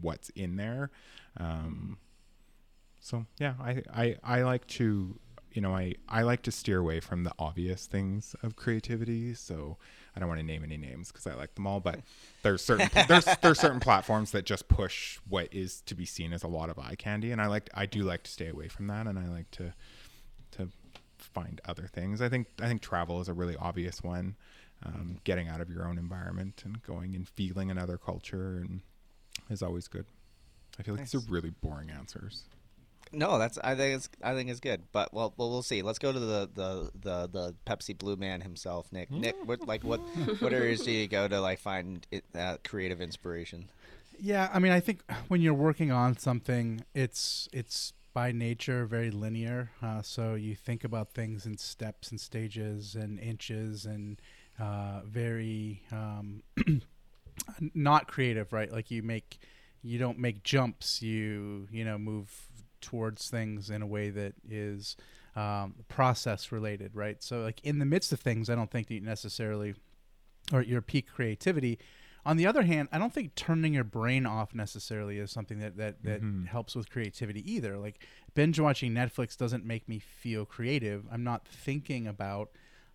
what's 0.00 0.28
in 0.30 0.56
there. 0.56 0.90
Um, 1.36 1.98
so 3.00 3.26
yeah, 3.38 3.54
I, 3.60 3.82
I 3.92 4.16
I 4.22 4.42
like 4.42 4.66
to 4.68 5.18
you 5.52 5.60
know 5.60 5.74
I 5.74 5.94
I 6.08 6.22
like 6.22 6.42
to 6.42 6.52
steer 6.52 6.78
away 6.78 7.00
from 7.00 7.24
the 7.24 7.32
obvious 7.38 7.86
things 7.86 8.34
of 8.42 8.56
creativity. 8.56 9.34
So 9.34 9.76
I 10.14 10.20
don't 10.20 10.28
want 10.28 10.40
to 10.40 10.46
name 10.46 10.64
any 10.64 10.76
names 10.76 11.12
because 11.12 11.26
I 11.26 11.34
like 11.34 11.54
them 11.54 11.66
all, 11.66 11.80
but 11.80 12.00
there's 12.42 12.62
certain 12.62 12.90
there's 13.08 13.26
there's 13.42 13.60
certain 13.60 13.80
platforms 13.88 14.32
that 14.32 14.44
just 14.44 14.68
push 14.68 15.18
what 15.28 15.48
is 15.52 15.80
to 15.82 15.94
be 15.94 16.04
seen 16.04 16.32
as 16.32 16.42
a 16.42 16.48
lot 16.48 16.70
of 16.70 16.78
eye 16.78 16.94
candy, 16.96 17.32
and 17.32 17.40
I 17.40 17.46
like 17.46 17.70
I 17.74 17.86
do 17.86 18.02
like 18.02 18.22
to 18.24 18.30
stay 18.30 18.48
away 18.48 18.68
from 18.68 18.86
that, 18.88 19.06
and 19.06 19.18
I 19.18 19.28
like 19.28 19.50
to 19.52 19.74
to 20.52 20.68
find 21.18 21.60
other 21.64 21.86
things. 21.86 22.20
I 22.20 22.28
think 22.28 22.48
I 22.60 22.66
think 22.66 22.82
travel 22.82 23.20
is 23.20 23.28
a 23.28 23.34
really 23.34 23.56
obvious 23.56 24.02
one. 24.02 24.36
Um, 24.82 25.18
getting 25.24 25.46
out 25.46 25.60
of 25.60 25.68
your 25.68 25.86
own 25.86 25.98
environment 25.98 26.62
and 26.64 26.82
going 26.82 27.14
and 27.14 27.28
feeling 27.28 27.70
another 27.70 27.98
culture 27.98 28.56
and 28.56 28.80
is 29.50 29.62
always 29.62 29.88
good. 29.88 30.06
I 30.78 30.82
feel 30.82 30.94
like 30.94 31.04
these 31.04 31.14
are 31.14 31.30
really 31.30 31.50
boring 31.50 31.90
answers. 31.90 32.44
No, 33.12 33.38
that's 33.38 33.58
I 33.58 33.74
think 33.74 33.96
it's 33.96 34.08
I 34.22 34.34
think 34.34 34.50
it's 34.50 34.60
good. 34.60 34.84
But 34.92 35.12
well, 35.12 35.34
well 35.36 35.50
we'll 35.50 35.62
see. 35.62 35.82
Let's 35.82 35.98
go 35.98 36.12
to 36.12 36.18
the 36.18 36.48
the 36.54 36.90
the, 36.94 37.28
the 37.28 37.54
Pepsi 37.66 37.96
Blue 37.96 38.16
Man 38.16 38.40
himself, 38.40 38.92
Nick. 38.92 39.10
Nick, 39.10 39.36
what 39.44 39.66
like 39.66 39.82
what 39.82 39.98
what 40.40 40.52
areas 40.52 40.82
do 40.82 40.92
you 40.92 41.08
go 41.08 41.26
to 41.26 41.40
like 41.40 41.58
find 41.58 42.06
it, 42.10 42.24
uh, 42.34 42.56
creative 42.64 43.00
inspiration? 43.00 43.68
Yeah, 44.18 44.50
I 44.52 44.58
mean, 44.58 44.72
I 44.72 44.80
think 44.80 45.02
when 45.28 45.40
you're 45.40 45.54
working 45.54 45.90
on 45.90 46.16
something, 46.18 46.84
it's 46.94 47.48
it's 47.52 47.92
by 48.12 48.32
nature 48.32 48.84
very 48.86 49.10
linear. 49.10 49.70
Uh, 49.82 50.02
so 50.02 50.34
you 50.34 50.54
think 50.54 50.84
about 50.84 51.12
things 51.14 51.46
in 51.46 51.56
steps 51.58 52.10
and 52.10 52.20
stages 52.20 52.94
and 52.94 53.18
inches 53.18 53.86
and 53.86 54.20
uh, 54.58 55.00
very 55.04 55.82
um, 55.90 56.42
not 57.74 58.08
creative, 58.08 58.52
right? 58.52 58.70
Like 58.70 58.90
you 58.90 59.02
make 59.02 59.38
you 59.82 59.98
don't 59.98 60.18
make 60.18 60.42
jumps. 60.42 61.02
You 61.02 61.66
you 61.70 61.84
know 61.84 61.98
move 61.98 62.49
towards 62.80 63.28
things 63.30 63.70
in 63.70 63.82
a 63.82 63.86
way 63.86 64.10
that 64.10 64.34
is 64.48 64.96
um, 65.36 65.74
process 65.88 66.50
related, 66.52 66.94
right? 66.94 67.22
So 67.22 67.40
like 67.42 67.60
in 67.62 67.78
the 67.78 67.84
midst 67.84 68.12
of 68.12 68.20
things, 68.20 68.50
I 68.50 68.54
don't 68.54 68.70
think 68.70 68.88
that 68.88 68.94
you 68.94 69.00
necessarily 69.00 69.74
or 70.52 70.62
your 70.62 70.82
peak 70.82 71.06
creativity. 71.08 71.78
On 72.26 72.36
the 72.36 72.46
other 72.46 72.62
hand, 72.62 72.88
I 72.92 72.98
don't 72.98 73.14
think 73.14 73.34
turning 73.34 73.72
your 73.72 73.84
brain 73.84 74.26
off 74.26 74.54
necessarily 74.54 75.18
is 75.18 75.30
something 75.30 75.58
that 75.60 75.76
that, 75.78 76.02
that 76.04 76.22
Mhm. 76.22 76.46
helps 76.48 76.74
with 76.74 76.90
creativity 76.90 77.40
either. 77.50 77.78
Like 77.78 78.04
binge 78.34 78.58
watching 78.60 78.92
Netflix 78.92 79.36
doesn't 79.36 79.64
make 79.64 79.88
me 79.88 79.98
feel 80.00 80.44
creative. 80.44 81.06
I'm 81.10 81.24
not 81.24 81.46
thinking 81.48 82.06
about 82.06 82.50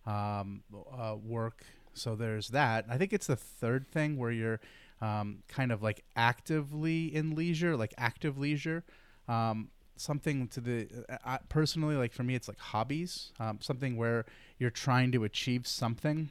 um, 0.06 0.62
uh, 0.96 1.16
work. 1.20 1.64
So 1.94 2.14
there's 2.14 2.48
that. 2.48 2.84
I 2.88 2.98
think 2.98 3.12
it's 3.12 3.26
the 3.26 3.34
third 3.36 3.88
thing 3.88 4.16
where 4.18 4.30
you're 4.30 4.60
um, 5.00 5.42
kind 5.48 5.72
of 5.72 5.82
like 5.82 6.04
actively 6.14 7.14
in 7.14 7.34
leisure, 7.34 7.76
like 7.76 7.92
active 7.98 8.38
leisure. 8.38 8.84
Um, 9.28 9.70
something 9.96 10.48
to 10.48 10.60
the 10.60 10.88
uh, 11.08 11.16
I, 11.24 11.38
personally, 11.48 11.96
like 11.96 12.12
for 12.12 12.22
me, 12.22 12.34
it's 12.34 12.48
like 12.48 12.58
hobbies. 12.58 13.32
Um, 13.40 13.58
something 13.60 13.96
where 13.96 14.24
you're 14.58 14.70
trying 14.70 15.12
to 15.12 15.24
achieve 15.24 15.66
something, 15.66 16.30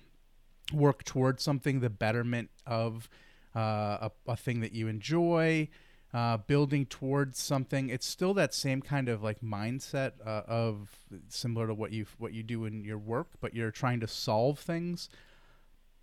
work 0.74 1.04
towards 1.04 1.44
something, 1.44 1.80
the 1.80 1.90
betterment 1.90 2.50
of 2.66 3.10
uh, 3.56 4.10
a, 4.10 4.12
a 4.28 4.36
thing 4.36 4.62
that 4.62 4.74
you 4.74 4.88
enjoy. 4.88 5.70
Uh, 6.14 6.38
building 6.38 6.86
towards 6.86 7.38
something, 7.38 7.90
it's 7.90 8.06
still 8.06 8.34
that 8.34 8.54
same 8.54 8.82
kind 8.82 9.10
of 9.10 9.22
like 9.22 9.42
mindset 9.42 10.14
uh, 10.26 10.44
of 10.48 10.90
similar 11.28 11.68
to 11.68 11.74
what 11.74 11.92
you 11.92 12.06
what 12.18 12.32
you 12.32 12.42
do 12.42 12.64
in 12.64 12.86
your 12.86 12.98
work, 12.98 13.28
but 13.42 13.54
you're 13.54 13.72
trying 13.72 14.00
to 14.00 14.08
solve 14.08 14.58
things 14.58 15.10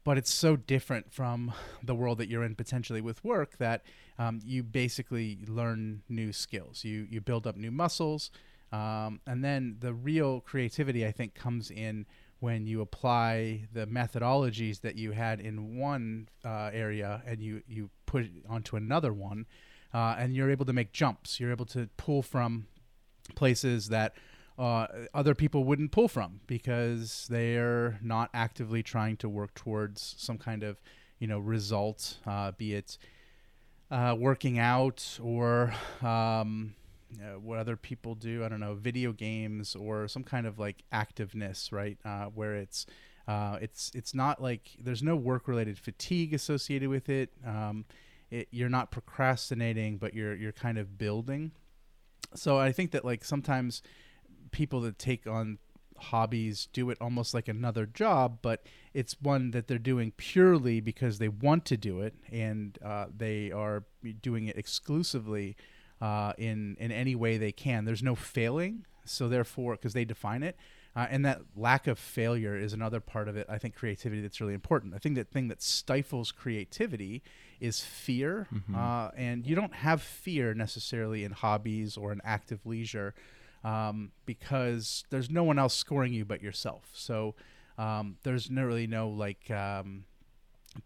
but 0.05 0.19
it's 0.19 0.33
so 0.33 0.57
different 0.57 1.13
from 1.13 1.53
the 1.83 1.95
world 1.95 2.19
that 2.19 2.29
you're 2.29 2.45
in 2.45 2.55
potentially 2.55 3.01
with 3.01 3.23
work 3.25 3.59
that 3.59 3.85
um, 4.19 4.41
you 4.45 4.63
basically 4.63 5.39
learn 5.47 6.03
new 6.09 6.33
skills. 6.33 6.85
You 6.85 7.07
you 7.11 7.21
build 7.21 7.47
up 7.47 7.57
new 7.57 7.71
muscles 7.71 8.31
um, 8.73 9.21
and 9.27 9.45
then 9.45 9.77
the 9.81 9.93
real 9.93 10.41
creativity 10.41 11.07
i 11.07 11.13
think 11.13 11.35
comes 11.35 11.71
in 11.71 12.07
when 12.41 12.67
you 12.67 12.81
apply 12.81 13.69
the 13.73 13.87
methodologies 13.87 14.81
that 14.81 14.97
you 14.97 15.13
had 15.13 15.41
in 15.41 15.79
one 15.79 16.29
uh, 16.45 16.71
area 16.73 17.23
and 17.27 17.41
you 17.41 17.63
you 17.69 17.91
put 18.07 18.25
it 18.25 18.31
onto 18.49 18.77
another 18.77 19.13
one 19.13 19.47
uh, 19.95 20.17
and 20.19 20.35
you're 20.35 20.51
able 20.51 20.65
to 20.65 20.73
make 20.73 20.93
jumps. 20.93 21.39
You're 21.39 21.51
able 21.51 21.67
to 21.67 21.89
pull 21.97 22.23
from 22.23 22.67
places 23.35 23.89
that 23.89 24.15
uh, 24.59 24.87
other 25.15 25.35
people 25.35 25.65
wouldn't 25.65 25.93
pull 25.93 26.09
from 26.09 26.41
because 26.47 27.27
they're 27.31 27.99
not 28.03 28.31
actively 28.35 28.83
trying 28.83 29.17
to 29.19 29.29
work 29.29 29.55
towards 29.55 30.15
some 30.19 30.39
kind 30.39 30.63
of 30.63 30.81
you 31.19 31.27
know 31.27 31.39
result, 31.39 32.19
uh, 32.27 32.53
be 32.53 32.75
it 32.75 32.99
uh, 33.91 34.17
working 34.19 34.59
out 34.59 35.19
or 35.23 35.73
um, 36.03 36.75
what 37.41 37.59
other 37.59 37.77
people 37.77 38.15
do. 38.15 38.45
I 38.45 38.49
don't 38.49 38.61
know, 38.61 38.75
video 38.75 39.13
games 39.13 39.77
or 39.77 40.09
some 40.09 40.25
kind 40.25 40.47
of 40.47 40.59
like 40.59 40.83
activeness, 40.93 41.73
right? 41.73 41.99
Uh, 42.05 42.27
where 42.27 42.57
it's 42.57 42.87
uh, 43.29 43.59
it's 43.61 43.93
it's 43.95 44.15
not 44.15 44.43
like 44.43 44.71
there's 44.79 45.03
no 45.03 45.17
work 45.17 45.47
related 45.47 45.79
fatigue 45.79 46.35
associated 46.35 46.89
with 46.89 47.09
it. 47.09 47.31
Um, 47.47 47.85
it. 48.31 48.49
You're 48.51 48.69
not 48.69 48.91
procrastinating, 48.91 49.99
but 49.99 50.15
you're 50.15 50.35
you're 50.35 50.53
kind 50.53 50.79
of 50.79 50.99
building. 50.99 51.53
So 52.35 52.59
I 52.59 52.73
think 52.73 52.93
that 52.93 53.05
like 53.05 53.25
sometimes 53.25 53.83
people 54.53 54.81
that 54.83 54.99
take 54.99 55.27
on 55.27 55.59
hobbies 56.03 56.69
do 56.73 56.91
it 56.91 56.99
almost 57.01 57.33
like 57.33 57.49
another 57.49 57.87
job, 57.87 58.39
but 58.43 58.67
it's 58.93 59.17
one 59.21 59.53
that 59.53 59.69
they're 59.69 59.79
doing 59.79 60.13
purely 60.17 60.81
because 60.81 61.19
they 61.19 61.29
want 61.29 61.65
to 61.67 61.77
do 61.77 62.01
it 62.01 62.15
and 62.31 62.79
uh, 62.85 63.07
they 63.17 63.51
are 63.51 63.85
doing 64.21 64.47
it 64.47 64.57
exclusively 64.57 65.57
uh, 66.01 66.33
in 66.37 66.77
in 66.81 66.91
any 66.91 67.15
way 67.15 67.39
they 67.39 67.53
can. 67.53 67.85
There's 67.85 68.03
no 68.03 68.15
failing, 68.17 68.85
so 69.05 69.29
therefore, 69.29 69.75
because 69.75 69.93
they 69.93 70.05
define 70.05 70.43
it. 70.43 70.57
Uh, 70.95 71.07
and 71.09 71.25
that 71.25 71.41
lack 71.57 71.87
of 71.87 71.99
failure 71.99 72.55
is 72.55 72.75
another 72.75 73.01
part 73.01 73.27
of 73.27 73.35
it. 73.37 73.47
I 73.49 73.57
think 73.57 73.75
creativity 73.75 74.21
that's 74.21 74.43
really 74.43 74.53
important. 74.53 74.93
I 74.95 74.99
think 74.99 75.15
that 75.15 75.31
thing 75.31 75.49
that 75.49 75.63
stifles 75.63 76.33
creativity 76.33 77.23
is 77.61 77.81
fear, 77.81 78.47
uh, 78.77 79.11
and 79.17 79.47
you 79.47 79.55
don't 79.55 79.75
have 79.75 80.03
fear 80.03 80.53
necessarily 80.53 81.25
in 81.25 81.33
hobbies 81.33 81.97
or 81.97 82.13
in 82.13 82.21
active 82.25 82.67
leisure 82.67 83.15
um, 83.65 84.13
because 84.27 85.05
there's 85.11 85.31
no 85.31 85.45
one 85.45 85.59
else 85.59 85.75
scoring 85.75 86.13
you 86.13 86.25
but 86.25 86.43
yourself. 86.43 86.91
So 86.93 87.35
um, 87.79 88.17
there's 88.23 88.51
no 88.51 88.65
really 88.65 88.87
no 88.87 89.09
like 89.09 89.51
um, 89.51 90.05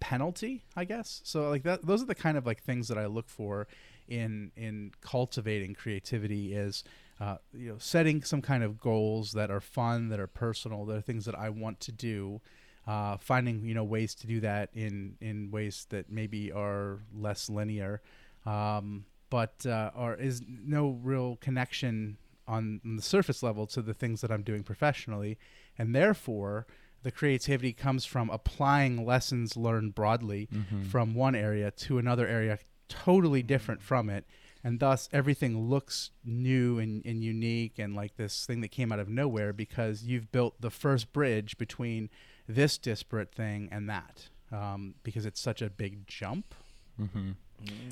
penalty, 0.01 0.65
I 0.77 0.85
guess. 0.85 1.21
So 1.25 1.49
like 1.49 1.63
that, 1.65 1.87
those 1.87 2.03
are 2.03 2.07
the 2.07 2.15
kind 2.15 2.37
of 2.37 2.47
like 2.47 2.63
things 2.63 2.89
that 2.89 2.99
I 2.99 3.07
look 3.07 3.29
for 3.29 3.67
in 4.09 4.53
in 4.57 4.93
cultivating 5.01 5.75
creativity 5.75 6.55
is 6.55 6.85
uh, 7.21 7.37
you 7.53 7.71
know 7.71 7.79
setting 7.79 8.23
some 8.23 8.43
kind 8.43 8.63
of 8.63 8.81
goals 8.81 9.33
that 9.33 9.51
are 9.51 9.61
fun, 9.61 10.09
that 10.11 10.21
are 10.21 10.27
personal, 10.27 10.85
that 10.87 10.97
are 10.97 11.01
things 11.01 11.25
that 11.25 11.35
I 11.35 11.51
want 11.51 11.81
to 11.81 11.93
do. 11.93 12.41
Uh, 12.87 13.17
finding 13.17 13.65
you 13.65 13.75
know 13.75 13.83
ways 13.83 14.15
to 14.15 14.29
do 14.29 14.39
that 14.41 14.71
in 14.73 15.17
in 15.21 15.51
ways 15.51 15.87
that 15.91 16.09
maybe 16.09 16.53
are 16.53 17.01
less 17.13 17.51
linear, 17.51 18.01
um, 18.45 19.05
but 19.29 19.67
uh, 19.67 19.91
or 19.97 20.15
is 20.15 20.41
no 20.47 20.91
real 21.03 21.35
connection 21.41 22.17
on, 22.49 22.81
on 22.85 22.97
the 22.97 23.03
surface 23.03 23.43
level 23.43 23.67
to 23.69 23.83
the 23.83 23.95
things 23.95 24.21
that 24.21 24.31
I'm 24.31 24.43
doing 24.43 24.63
professionally, 24.63 25.39
and 25.79 25.95
therefore 25.95 26.67
the 27.03 27.11
creativity 27.11 27.73
comes 27.73 28.05
from 28.05 28.31
applying 28.31 29.05
lessons 29.05 29.57
learned 29.57 29.95
broadly 29.95 30.49
from 30.91 31.15
one 31.15 31.35
area 31.35 31.71
to 31.71 31.99
another 31.99 32.27
area 32.27 32.59
totally 32.89 33.43
different 33.43 33.83
from 33.83 34.09
it 34.09 34.25
and 34.67 34.81
thus 34.81 35.09
everything 35.13 35.69
looks 35.69 36.11
new 36.25 36.81
and, 36.81 37.07
and 37.07 37.23
unique 37.23 37.79
and 37.79 37.95
like 37.95 38.17
this 38.17 38.45
thing 38.47 38.61
that 38.61 38.73
came 38.73 38.91
out 38.91 38.99
of 38.99 39.09
nowhere 39.09 39.53
because 39.53 40.03
you've 40.03 40.33
built 40.33 40.61
the 40.61 40.71
first 40.71 41.13
bridge 41.13 41.57
between 41.57 42.11
this 42.49 42.77
disparate 42.77 43.33
thing 43.33 43.69
and 43.71 43.89
that 43.89 44.29
um, 44.51 44.95
because 45.05 45.25
it's 45.25 45.41
such 45.41 45.63
a 45.63 45.71
big 45.71 46.07
jump. 46.09 46.53
Mm-hmm. 47.01 47.31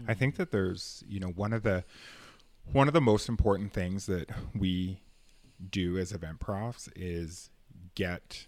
I 0.08 0.14
think 0.14 0.34
that 0.34 0.50
there's, 0.50 1.04
you 1.08 1.20
know, 1.20 1.28
one 1.28 1.52
of 1.52 1.62
the 1.62 1.84
one 2.72 2.88
of 2.88 2.94
the 2.94 3.00
most 3.00 3.28
important 3.28 3.72
things 3.72 4.06
that 4.06 4.28
we 4.54 5.00
do 5.70 5.96
as 5.98 6.12
event 6.12 6.40
profs 6.40 6.88
is 6.96 7.50
get 7.94 8.46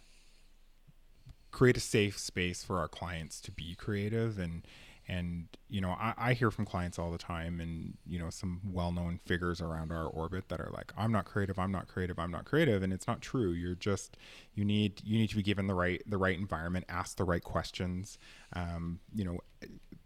create 1.50 1.76
a 1.76 1.80
safe 1.80 2.18
space 2.18 2.62
for 2.62 2.78
our 2.78 2.88
clients 2.88 3.40
to 3.40 3.50
be 3.50 3.74
creative 3.74 4.38
and 4.38 4.66
and 5.08 5.46
you 5.68 5.80
know 5.80 5.90
I, 5.90 6.14
I 6.16 6.32
hear 6.34 6.50
from 6.50 6.64
clients 6.64 6.98
all 6.98 7.10
the 7.10 7.18
time 7.18 7.60
and 7.60 7.96
you 8.06 8.18
know 8.18 8.30
some 8.30 8.60
well-known 8.64 9.20
figures 9.24 9.60
around 9.60 9.92
our 9.92 10.06
orbit 10.06 10.48
that 10.48 10.60
are 10.60 10.70
like 10.72 10.92
i'm 10.96 11.12
not 11.12 11.24
creative 11.24 11.58
i'm 11.58 11.72
not 11.72 11.88
creative 11.88 12.18
i'm 12.18 12.30
not 12.30 12.44
creative. 12.44 12.82
And 12.82 12.92
it's 12.92 13.06
not 13.06 13.20
true. 13.20 13.50
You're 13.52 13.74
just 13.74 14.16
you 14.54 14.64
need 14.64 15.00
you 15.04 15.18
need 15.18 15.30
to 15.30 15.36
be 15.36 15.42
given 15.42 15.66
the 15.66 15.74
right 15.74 16.02
the 16.06 16.18
right 16.18 16.38
environment 16.38 16.86
ask 16.88 17.16
the 17.16 17.24
right 17.24 17.42
questions 17.42 18.18
um, 18.54 19.00
you 19.14 19.24
know 19.24 19.40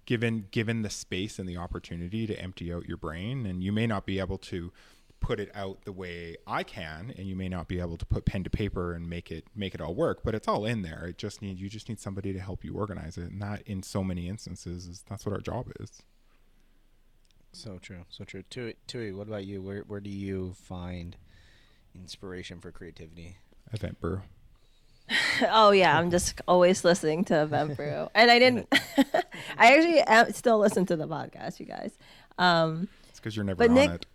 given 0.07 0.47
given 0.51 0.83
the 0.83 0.91
space 0.91 1.39
and 1.39 1.49
the 1.49 1.57
opportunity 1.57 2.27
to 2.27 2.41
empty 2.41 2.73
out 2.73 2.87
your 2.87 2.97
brain. 2.97 3.47
And 3.47 3.63
you 3.63 3.73
may 3.73 3.87
not 3.87 4.07
be 4.07 4.19
able 4.19 4.39
to 4.39 4.73
put 5.21 5.39
it 5.39 5.51
out 5.55 5.85
the 5.85 5.93
way 5.93 6.37
I 6.47 6.63
can, 6.63 7.13
and 7.17 7.27
you 7.27 7.37
may 7.37 7.49
not 7.49 7.69
be 7.69 7.81
able 7.81 7.97
to 7.99 8.07
put 8.07 8.25
pen 8.25 8.45
to 8.45 8.51
paper 8.51 8.93
and 8.93 9.09
make 9.09 9.31
it 9.31 9.45
make 9.55 9.75
it 9.75 9.81
all 9.81 9.95
work, 9.95 10.21
but 10.25 10.35
it's 10.35 10.49
all 10.49 10.65
in 10.65 10.83
there. 10.83 11.07
It 11.07 11.19
just 11.19 11.43
need 11.43 11.59
you 11.59 11.69
just 11.69 11.89
need 11.89 12.01
somebody 12.01 12.33
to 12.33 12.41
help 12.41 12.65
you 12.65 12.75
organize 12.75 13.17
it, 13.17 13.31
and 13.31 13.41
that 13.43 13.63
in 13.67 13.83
so 13.83 14.03
many 14.03 14.29
instances 14.29 14.87
is 14.87 15.05
that's 15.09 15.25
what 15.25 15.33
our 15.35 15.41
job 15.41 15.71
is. 15.81 16.03
So 17.53 17.79
true, 17.79 18.05
so 18.09 18.25
true. 18.25 18.43
Tui, 18.49 18.77
Tui, 18.87 19.13
what 19.13 19.29
about 19.29 19.45
you? 19.45 19.61
Where 19.63 19.81
where 19.81 20.01
do 20.01 20.11
you 20.11 20.55
find 20.55 21.17
inspiration 21.95 22.61
for 22.61 22.71
creativity? 22.71 23.37
Event 23.73 24.01
brew. 24.01 24.23
oh 25.51 25.71
yeah, 25.73 25.99
I'm 25.99 26.11
just 26.11 26.41
always 26.47 26.85
listening 26.85 27.25
to 27.27 27.43
Event 27.43 27.77
Brew, 27.77 28.09
and 28.15 28.31
I 28.31 28.39
didn't. 28.39 28.69
I 29.59 29.75
actually 29.75 30.01
am, 30.01 30.33
still 30.33 30.59
listen 30.59 30.87
to 30.87 30.97
the 30.97 31.09
podcast, 31.09 31.59
you 31.59 31.67
guys. 31.67 31.93
Um, 32.39 32.89
it's 33.09 33.19
because 33.19 33.35
you're 33.37 33.45
never 33.45 33.57
but 33.57 33.71
on 33.71 33.75
Nick- 33.75 33.91
it. 33.91 34.07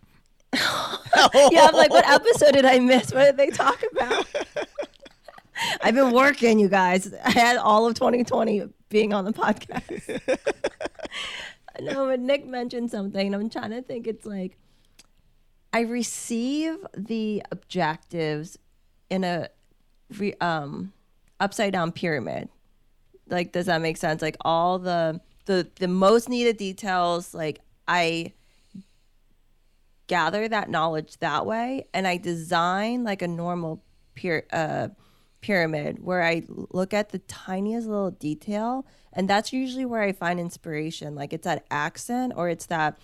Yeah, 1.50 1.68
I'm 1.68 1.74
like, 1.74 1.90
what 1.90 2.06
episode 2.08 2.52
did 2.52 2.64
I 2.64 2.78
miss? 2.78 3.12
What 3.12 3.24
did 3.24 3.36
they 3.36 3.50
talk 3.50 3.82
about? 3.92 4.26
I've 5.82 5.94
been 5.94 6.12
working, 6.12 6.58
you 6.58 6.68
guys. 6.68 7.12
I 7.24 7.30
had 7.30 7.56
all 7.56 7.86
of 7.86 7.94
2020 7.94 8.68
being 8.88 9.12
on 9.12 9.24
the 9.24 9.32
podcast. 9.32 10.20
no, 11.80 12.06
but 12.06 12.20
Nick 12.20 12.46
mentioned 12.46 12.90
something, 12.90 13.26
and 13.26 13.34
I'm 13.34 13.50
trying 13.50 13.70
to 13.70 13.82
think. 13.82 14.06
It's 14.06 14.26
like 14.26 14.56
I 15.72 15.80
receive 15.80 16.78
the 16.96 17.42
objectives 17.50 18.58
in 19.10 19.24
a 19.24 19.48
re, 20.18 20.34
um 20.40 20.92
upside 21.40 21.72
down 21.72 21.92
pyramid. 21.92 22.48
Like, 23.28 23.52
does 23.52 23.66
that 23.66 23.80
make 23.80 23.96
sense? 23.96 24.22
Like 24.22 24.36
all 24.42 24.78
the 24.78 25.20
the 25.46 25.68
the 25.76 25.88
most 25.88 26.28
needed 26.28 26.56
details. 26.58 27.34
Like 27.34 27.60
I 27.88 28.32
gather 30.06 30.48
that 30.48 30.70
knowledge 30.70 31.18
that 31.18 31.46
way 31.46 31.86
and 31.92 32.06
I 32.06 32.16
design 32.16 33.04
like 33.04 33.22
a 33.22 33.28
normal 33.28 33.82
uh, 34.52 34.88
pyramid 35.40 36.02
where 36.02 36.22
I 36.22 36.42
look 36.48 36.94
at 36.94 37.10
the 37.10 37.18
tiniest 37.20 37.86
little 37.86 38.10
detail 38.10 38.86
and 39.12 39.28
that's 39.28 39.52
usually 39.52 39.86
where 39.86 40.02
I 40.02 40.12
find 40.12 40.38
inspiration. 40.38 41.14
Like 41.14 41.32
it's 41.32 41.44
that 41.44 41.64
accent 41.70 42.34
or 42.36 42.48
it's 42.48 42.66
that 42.66 42.98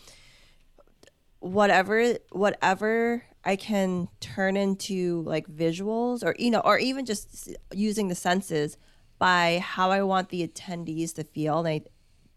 whatever 1.41 2.15
whatever 2.31 3.25
I 3.45 3.57
can 3.57 4.09
turn 4.21 4.57
into 4.57 5.23
like 5.23 5.49
visuals 5.49 6.23
or 6.25 6.37
you 6.39 6.51
know 6.51 6.61
or 6.61 6.79
even 6.79 7.05
just 7.05 7.49
using 7.73 8.09
the 8.09 8.15
senses 8.15 8.77
by 9.19 9.61
how 9.63 9.91
I 9.91 10.03
want 10.03 10.29
the 10.29 10.47
attendees 10.47 11.15
to 11.15 11.25
feel 11.25 11.61
and 11.61 11.69
I 11.69 11.81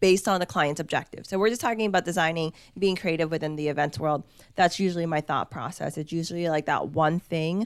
based 0.05 0.27
on 0.27 0.39
the 0.39 0.45
client's 0.45 0.79
objective. 0.79 1.25
So 1.25 1.39
we're 1.39 1.49
just 1.49 1.61
talking 1.61 1.87
about 1.87 2.05
designing, 2.05 2.53
being 2.77 2.95
creative 2.95 3.31
within 3.31 3.55
the 3.55 3.69
events 3.69 3.97
world. 3.97 4.23
That's 4.53 4.79
usually 4.79 5.07
my 5.07 5.19
thought 5.19 5.49
process. 5.49 5.97
It's 5.97 6.11
usually 6.11 6.47
like 6.47 6.67
that 6.67 6.89
one 6.89 7.19
thing 7.19 7.65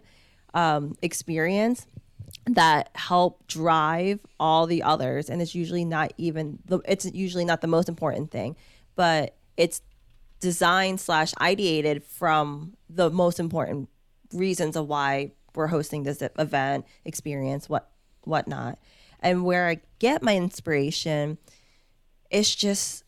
um, 0.53 0.95
experience 1.01 1.85
that 2.45 2.91
help 2.95 3.45
drive 3.47 4.21
all 4.39 4.67
the 4.67 4.83
others, 4.83 5.29
and 5.29 5.41
it's 5.41 5.53
usually 5.53 5.83
not 5.83 6.13
even 6.17 6.59
the. 6.63 6.79
It's 6.87 7.03
usually 7.11 7.43
not 7.43 7.59
the 7.59 7.67
most 7.67 7.89
important 7.89 8.31
thing, 8.31 8.55
but 8.95 9.35
it's 9.57 9.81
designed 10.39 11.01
slash 11.01 11.33
ideated 11.41 12.05
from 12.05 12.77
the 12.89 13.09
most 13.09 13.41
important 13.41 13.89
reasons 14.31 14.77
of 14.77 14.87
why 14.87 15.33
we're 15.55 15.67
hosting 15.67 16.03
this 16.03 16.23
event 16.37 16.85
experience 17.03 17.67
what 17.67 17.89
whatnot 18.23 18.79
and 19.19 19.43
where 19.43 19.67
i 19.67 19.81
get 19.97 20.23
my 20.23 20.37
inspiration 20.37 21.37
it's 22.29 22.53
just 22.53 23.03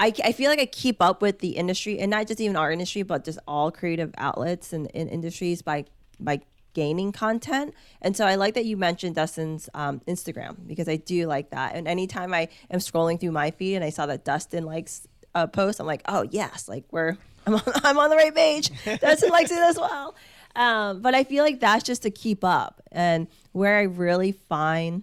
I, 0.00 0.12
I 0.24 0.32
feel 0.32 0.50
like 0.50 0.58
I 0.58 0.66
keep 0.66 1.00
up 1.00 1.22
with 1.22 1.38
the 1.38 1.50
industry 1.50 1.98
and 2.00 2.10
not 2.10 2.26
just 2.26 2.40
even 2.40 2.56
our 2.56 2.72
industry, 2.72 3.02
but 3.02 3.24
just 3.24 3.38
all 3.46 3.70
creative 3.70 4.12
outlets 4.18 4.72
and, 4.72 4.90
and 4.94 5.08
industries 5.08 5.62
by 5.62 5.84
by 6.18 6.40
gaining 6.72 7.12
content. 7.12 7.72
And 8.02 8.16
so 8.16 8.26
I 8.26 8.34
like 8.34 8.54
that 8.54 8.64
you 8.64 8.76
mentioned 8.76 9.14
Dustin's 9.14 9.68
um, 9.74 10.00
Instagram 10.08 10.66
because 10.66 10.88
I 10.88 10.96
do 10.96 11.26
like 11.26 11.50
that. 11.50 11.76
And 11.76 11.86
anytime 11.86 12.34
I 12.34 12.48
am 12.70 12.80
scrolling 12.80 13.20
through 13.20 13.30
my 13.30 13.52
feed 13.52 13.76
and 13.76 13.84
I 13.84 13.90
saw 13.90 14.06
that 14.06 14.24
Dustin 14.24 14.64
likes 14.64 15.06
a 15.34 15.46
post, 15.46 15.80
I'm 15.80 15.86
like, 15.86 16.02
oh 16.06 16.26
yes, 16.30 16.68
like 16.68 16.84
we're 16.90 17.16
I'm 17.46 17.54
on, 17.54 17.62
I'm 17.84 17.98
on 17.98 18.10
the 18.10 18.16
right 18.16 18.34
page. 18.34 18.70
Dustin 19.00 19.30
likes 19.30 19.50
it 19.50 19.58
as 19.58 19.78
well. 19.78 20.16
Um, 20.56 21.02
but 21.02 21.14
I 21.14 21.24
feel 21.24 21.44
like 21.44 21.60
that's 21.60 21.84
just 21.84 22.02
to 22.02 22.10
keep 22.10 22.44
up 22.44 22.82
and 22.92 23.26
where 23.52 23.76
I 23.76 23.82
really 23.82 24.32
find 24.32 25.02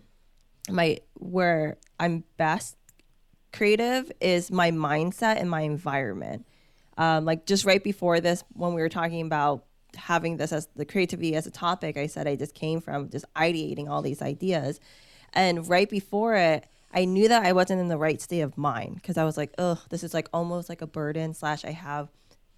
my 0.70 1.00
where 1.16 1.78
I'm 2.00 2.24
best 2.38 2.78
creative 3.54 4.12
is 4.22 4.52
my 4.52 4.72
mindset 4.72 5.40
and 5.40 5.50
my 5.50 5.62
environment. 5.62 6.46
Um, 6.98 7.26
like 7.26 7.46
just 7.46 7.66
right 7.66 7.84
before 7.84 8.20
this, 8.20 8.44
when 8.54 8.74
we 8.74 8.82
were 8.82 8.90
talking 8.90 9.26
about 9.26 9.66
having 9.96 10.38
this 10.38 10.52
as 10.52 10.68
the 10.76 10.86
creativity 10.86 11.36
as 11.36 11.48
a 11.48 11.52
topic, 11.52 11.98
I 11.98 12.08
said 12.08 12.28
I 12.28 12.36
just 12.36 12.54
came 12.54 12.82
from 12.82 13.10
just 13.10 13.26
ideating 13.34 13.90
all 13.90 14.02
these 14.02 14.22
ideas. 14.22 14.80
And 15.34 15.68
right 15.68 15.90
before 15.90 16.36
it, 16.36 16.66
I 16.94 17.06
knew 17.06 17.30
that 17.30 17.46
I 17.46 17.54
wasn't 17.54 17.80
in 17.80 17.88
the 17.88 17.98
right 17.98 18.22
state 18.22 18.42
of 18.42 18.58
mind 18.58 18.96
because 18.96 19.18
I 19.18 19.24
was 19.24 19.38
like, 19.38 19.54
oh, 19.58 19.82
this 19.90 20.04
is 20.04 20.14
like 20.14 20.28
almost 20.34 20.68
like 20.68 20.82
a 20.82 20.88
burden, 20.88 21.34
slash, 21.34 21.64
I 21.64 21.72
have, 21.72 22.10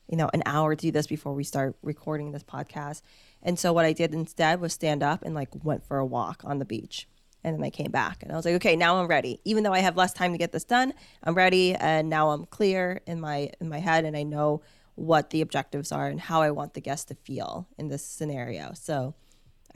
you 0.10 0.18
know, 0.18 0.30
an 0.34 0.42
hour 0.46 0.76
to 0.76 0.82
do 0.82 0.92
this 0.92 1.06
before 1.06 1.34
we 1.34 1.44
start 1.44 1.76
recording 1.84 2.32
this 2.32 2.44
podcast. 2.44 3.04
And 3.44 3.60
so 3.60 3.74
what 3.74 3.86
I 3.86 3.94
did 3.94 4.14
instead 4.14 4.60
was 4.60 4.74
stand 4.74 5.04
up 5.04 5.24
and 5.24 5.36
like 5.36 5.50
went 5.64 5.86
for 5.86 6.00
a 6.00 6.06
walk 6.06 6.42
on 6.44 6.58
the 6.58 6.66
beach 6.66 7.08
and 7.44 7.56
then 7.56 7.64
I 7.64 7.70
came 7.70 7.92
back 7.92 8.24
and 8.24 8.32
I 8.32 8.36
was 8.36 8.46
like, 8.46 8.56
okay, 8.56 8.76
now 8.76 8.98
I'm 8.98 9.08
ready. 9.08 9.40
Even 9.44 9.64
though 9.64 9.74
I 9.74 9.80
have 9.80 9.98
less 9.98 10.14
time 10.14 10.32
to 10.32 10.38
get 10.38 10.52
this 10.52 10.64
done, 10.64 10.94
I'm 11.24 11.36
ready 11.36 11.76
and 11.76 12.10
now 12.10 12.32
I'm 12.32 12.46
clear 12.46 13.02
in 13.06 13.20
my 13.20 13.52
in 13.60 13.70
my 13.70 13.80
head 13.80 14.06
and 14.06 14.16
I 14.16 14.24
know 14.24 14.62
what 14.96 15.32
the 15.32 15.42
objectives 15.42 15.92
are 15.92 16.08
and 16.08 16.20
how 16.20 16.42
I 16.42 16.52
want 16.52 16.74
the 16.74 16.82
guest 16.82 17.08
to 17.10 17.16
feel 17.16 17.68
in 17.78 17.90
this 17.90 18.06
scenario. 18.06 18.74
So 18.76 19.16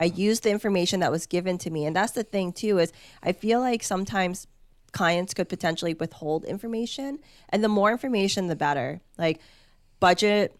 I 0.00 0.04
used 0.04 0.44
the 0.44 0.50
information 0.50 1.00
that 1.00 1.10
was 1.10 1.26
given 1.26 1.58
to 1.58 1.70
me. 1.70 1.84
And 1.84 1.94
that's 1.94 2.12
the 2.12 2.22
thing 2.22 2.52
too 2.52 2.78
is 2.78 2.92
I 3.22 3.32
feel 3.32 3.60
like 3.60 3.82
sometimes 3.82 4.46
clients 4.92 5.34
could 5.34 5.48
potentially 5.48 5.94
withhold 5.94 6.44
information 6.44 7.18
and 7.50 7.62
the 7.62 7.68
more 7.68 7.90
information 7.90 8.46
the 8.46 8.56
better. 8.56 9.00
Like 9.18 9.40
budget 10.00 10.56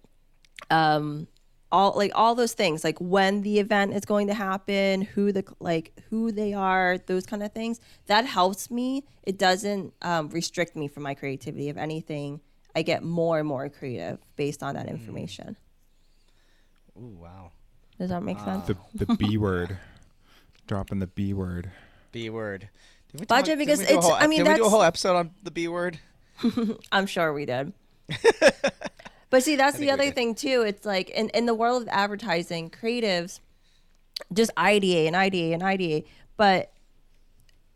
um 0.70 1.28
all 1.70 1.92
like 1.96 2.10
all 2.14 2.34
those 2.34 2.52
things 2.54 2.82
like 2.84 2.98
when 2.98 3.42
the 3.42 3.58
event 3.58 3.92
is 3.94 4.04
going 4.04 4.26
to 4.26 4.34
happen 4.34 5.02
who 5.02 5.32
the 5.32 5.44
like 5.60 5.92
who 6.10 6.32
they 6.32 6.54
are 6.54 6.96
those 7.06 7.26
kind 7.26 7.42
of 7.42 7.52
things 7.52 7.78
that 8.06 8.24
helps 8.24 8.70
me 8.70 9.04
it 9.24 9.36
doesn't 9.38 9.92
um, 10.02 10.28
restrict 10.30 10.74
me 10.76 10.88
from 10.88 11.02
my 11.02 11.12
creativity 11.14 11.68
if 11.68 11.76
anything 11.76 12.40
i 12.74 12.80
get 12.82 13.02
more 13.02 13.38
and 13.38 13.46
more 13.46 13.68
creative 13.68 14.18
based 14.36 14.62
on 14.62 14.74
that 14.76 14.86
information 14.88 15.56
Ooh, 16.98 17.16
wow. 17.20 17.52
does 17.98 18.08
that 18.10 18.22
make 18.22 18.38
sense 18.40 18.66
The 18.66 18.76
the 18.94 19.14
B 19.16 19.36
word, 19.46 19.76
dropping 20.66 20.98
the 20.98 21.06
B 21.06 21.32
word. 21.34 21.70
B 22.12 22.28
word. 22.30 22.68
Did 23.16 23.28
Budget, 23.28 23.58
because 23.58 23.80
it's- 23.80 24.04
whole- 24.04 24.14
I 24.14 24.26
mean, 24.26 24.42
did 24.44 24.48
we 24.48 24.54
do 24.56 24.64
a 24.66 24.68
whole 24.68 24.82
episode 24.82 25.16
on 25.16 25.30
the 25.42 25.50
B 25.50 25.68
word? 25.68 25.98
i'm 26.92 27.06
sure 27.06 27.32
we 27.32 27.44
did 27.46 27.72
but 29.30 29.42
see 29.42 29.56
that's 29.56 29.78
the 29.78 29.90
other 29.90 30.10
thing 30.10 30.34
too. 30.34 30.62
It's 30.62 30.84
like 30.86 31.10
in, 31.10 31.28
in 31.30 31.46
the 31.46 31.54
world 31.54 31.82
of 31.82 31.88
advertising 31.88 32.70
creatives 32.70 33.40
just 34.32 34.50
ideate 34.56 35.06
and 35.06 35.14
ideate 35.16 35.52
and 35.52 35.62
ideate. 35.62 36.06
But 36.36 36.72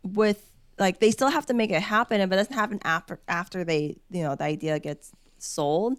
with 0.03 0.49
like 0.79 0.99
they 0.99 1.11
still 1.11 1.29
have 1.29 1.45
to 1.45 1.53
make 1.53 1.71
it 1.71 1.81
happen 1.81 2.17
but 2.27 2.35
it 2.35 2.37
doesn't 2.37 2.55
happen 2.55 2.79
after 2.83 3.19
after 3.27 3.63
they 3.63 3.95
you 4.09 4.23
know 4.23 4.35
the 4.35 4.43
idea 4.43 4.79
gets 4.79 5.11
sold. 5.37 5.97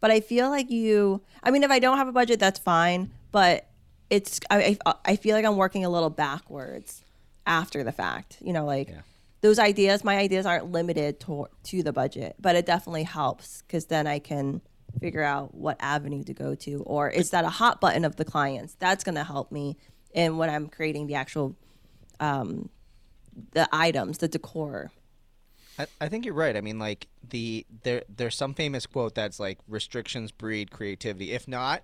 But 0.00 0.10
i 0.10 0.20
feel 0.20 0.50
like 0.50 0.70
you 0.70 1.22
i 1.42 1.50
mean 1.50 1.62
if 1.62 1.70
i 1.70 1.78
don't 1.78 1.96
have 1.96 2.06
a 2.08 2.12
budget 2.12 2.38
that's 2.38 2.58
fine 2.60 3.10
but 3.32 3.66
it's 4.10 4.38
i, 4.50 4.76
I, 4.86 4.94
I 5.04 5.16
feel 5.16 5.34
like 5.34 5.44
i'm 5.44 5.56
working 5.56 5.84
a 5.84 5.88
little 5.88 6.10
backwards 6.10 7.02
after 7.46 7.82
the 7.82 7.92
fact 7.92 8.36
you 8.40 8.52
know 8.52 8.64
like 8.64 8.88
Yeah. 8.90 9.00
those 9.40 9.58
ideas 9.58 10.04
my 10.04 10.16
ideas 10.16 10.44
aren't 10.46 10.70
limited 10.70 11.18
to, 11.20 11.46
to 11.64 11.82
the 11.82 11.92
budget 11.92 12.36
but 12.38 12.54
it 12.56 12.66
definitely 12.66 13.04
helps 13.04 13.62
because 13.62 13.86
then 13.86 14.06
i 14.06 14.18
can 14.18 14.60
figure 15.00 15.22
out 15.22 15.54
what 15.54 15.76
avenue 15.80 16.22
to 16.24 16.34
go 16.34 16.54
to 16.54 16.82
or 16.84 17.08
is 17.08 17.30
that 17.30 17.44
a 17.44 17.50
hot 17.50 17.80
button 17.80 18.04
of 18.04 18.16
the 18.16 18.24
clients 18.24 18.74
that's 18.78 19.04
going 19.04 19.14
to 19.14 19.24
help 19.24 19.52
me 19.52 19.76
in 20.12 20.36
when 20.36 20.48
i'm 20.50 20.68
creating 20.68 21.06
the 21.06 21.14
actual 21.14 21.54
um, 22.20 22.70
the 23.52 23.68
items, 23.72 24.18
the 24.18 24.28
decor. 24.28 24.90
I, 25.78 25.86
I 26.00 26.08
think 26.08 26.24
you're 26.24 26.34
right. 26.34 26.56
I 26.56 26.60
mean, 26.60 26.78
like 26.78 27.08
the 27.28 27.66
there 27.82 28.02
there's 28.14 28.34
some 28.34 28.54
famous 28.54 28.86
quote 28.86 29.14
that's 29.14 29.38
like 29.38 29.58
restrictions 29.68 30.32
breed 30.32 30.70
creativity. 30.70 31.32
If 31.32 31.46
not, 31.46 31.82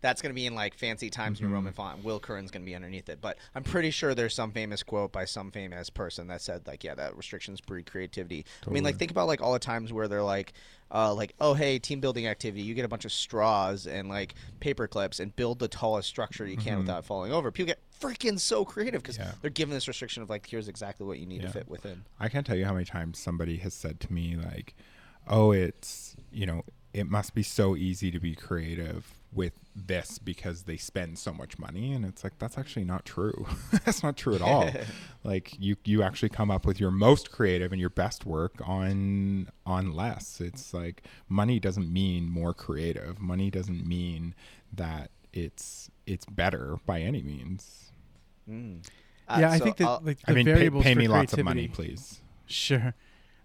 that's 0.00 0.22
going 0.22 0.30
to 0.30 0.34
be 0.34 0.46
in 0.46 0.54
like 0.54 0.74
fancy 0.74 1.10
Times 1.10 1.40
New 1.40 1.48
Roman 1.48 1.72
font. 1.72 2.02
Will 2.04 2.20
Curran's 2.20 2.50
going 2.50 2.62
to 2.62 2.66
be 2.66 2.74
underneath 2.74 3.08
it. 3.08 3.20
But 3.20 3.36
I'm 3.54 3.62
pretty 3.62 3.90
sure 3.90 4.14
there's 4.14 4.34
some 4.34 4.50
famous 4.50 4.82
quote 4.82 5.12
by 5.12 5.26
some 5.26 5.50
famous 5.50 5.90
person 5.90 6.28
that 6.28 6.40
said 6.40 6.66
like, 6.66 6.84
yeah, 6.84 6.94
that 6.94 7.16
restrictions 7.16 7.60
breed 7.60 7.90
creativity. 7.90 8.46
I 8.66 8.70
mean, 8.70 8.84
like 8.84 8.96
think 8.96 9.10
about 9.10 9.26
like 9.26 9.42
all 9.42 9.52
the 9.52 9.58
times 9.58 9.92
where 9.92 10.08
they're 10.08 10.22
like, 10.22 10.54
uh, 10.94 11.12
like 11.12 11.34
oh 11.40 11.52
hey, 11.54 11.78
team 11.78 12.00
building 12.00 12.26
activity, 12.26 12.62
you 12.62 12.72
get 12.74 12.84
a 12.84 12.88
bunch 12.88 13.04
of 13.04 13.12
straws 13.12 13.86
and 13.86 14.08
like 14.08 14.34
paper 14.60 14.86
clips 14.86 15.18
and 15.20 15.34
build 15.36 15.58
the 15.58 15.68
tallest 15.68 16.08
structure 16.08 16.46
you 16.46 16.56
can 16.56 16.78
without 16.78 17.04
falling 17.04 17.32
over. 17.32 17.50
People 17.50 17.66
get 17.66 17.80
freaking 18.00 18.38
so 18.38 18.64
creative 18.64 19.02
because 19.02 19.18
Yeah. 19.18 19.32
they're 19.40 19.50
given 19.50 19.74
this 19.74 19.88
restriction 19.88 20.22
of 20.22 20.30
like, 20.30 20.46
here's 20.46 20.68
exactly 20.68 21.04
what 21.06 21.18
you 21.18 21.26
need 21.26 21.40
Yeah. 21.42 21.48
to 21.48 21.52
fit 21.52 21.68
within. 21.68 22.04
I 22.20 22.28
can't 22.28 22.46
tell 22.46 22.56
you 22.56 22.64
how 22.64 22.72
many 22.74 22.84
times 22.84 23.18
somebody 23.18 23.56
has 23.58 23.74
said 23.74 23.98
to 24.00 24.12
me 24.12 24.36
like, 24.36 24.74
"Oh, 25.26 25.50
it's 25.52 26.14
you 26.30 26.46
know, 26.46 26.64
it 26.92 27.08
must 27.10 27.34
be 27.34 27.42
so 27.42 27.74
easy 27.76 28.10
to 28.12 28.20
be 28.20 28.34
creative 28.36 29.20
with 29.34 29.52
this 29.74 30.18
because 30.18 30.62
they 30.62 30.76
spend 30.76 31.18
so 31.18 31.32
much 31.32 31.58
money." 31.58 31.92
And 31.92 32.04
it's 32.04 32.22
like 32.24 32.38
that's 32.38 32.56
actually 32.58 32.84
not 32.84 33.04
true. 33.04 33.46
that's 33.84 34.02
not 34.02 34.16
true 34.16 34.34
at 34.34 34.42
all. 34.50 34.70
like 35.24 35.54
you 35.58 35.76
you 35.84 36.02
actually 36.02 36.28
come 36.30 36.50
up 36.50 36.64
with 36.66 36.78
your 36.80 36.90
most 36.90 37.30
creative 37.30 37.72
and 37.72 37.80
your 37.80 37.90
best 37.90 38.24
work 38.26 38.54
on 38.64 39.48
on 39.66 39.92
less. 39.92 40.40
It's 40.40 40.72
like 40.74 41.02
money 41.28 41.58
doesn't 41.60 41.92
mean 41.92 42.28
more 42.28 42.54
creative. 42.54 43.20
Money 43.20 43.50
doesn't 43.50 43.86
mean 43.86 44.34
that 44.72 45.10
it's 45.32 45.90
it's 46.06 46.24
better 46.26 46.78
by 46.86 47.00
any 47.00 47.22
means. 47.22 47.90
Uh, 48.48 49.36
yeah, 49.40 49.50
I 49.50 49.58
think 49.58 49.78
that 49.78 49.86
I'll- 49.88 50.00
like 50.04 50.20
the 50.20 50.30
I 50.32 50.34
mean, 50.34 50.44
pay, 50.46 50.52
variables 50.52 50.84
pay 50.84 50.92
for 50.94 50.98
me 51.00 51.08
lots 51.08 51.32
of 51.32 51.44
money, 51.44 51.68
please. 51.68 52.20
Sure. 52.46 52.94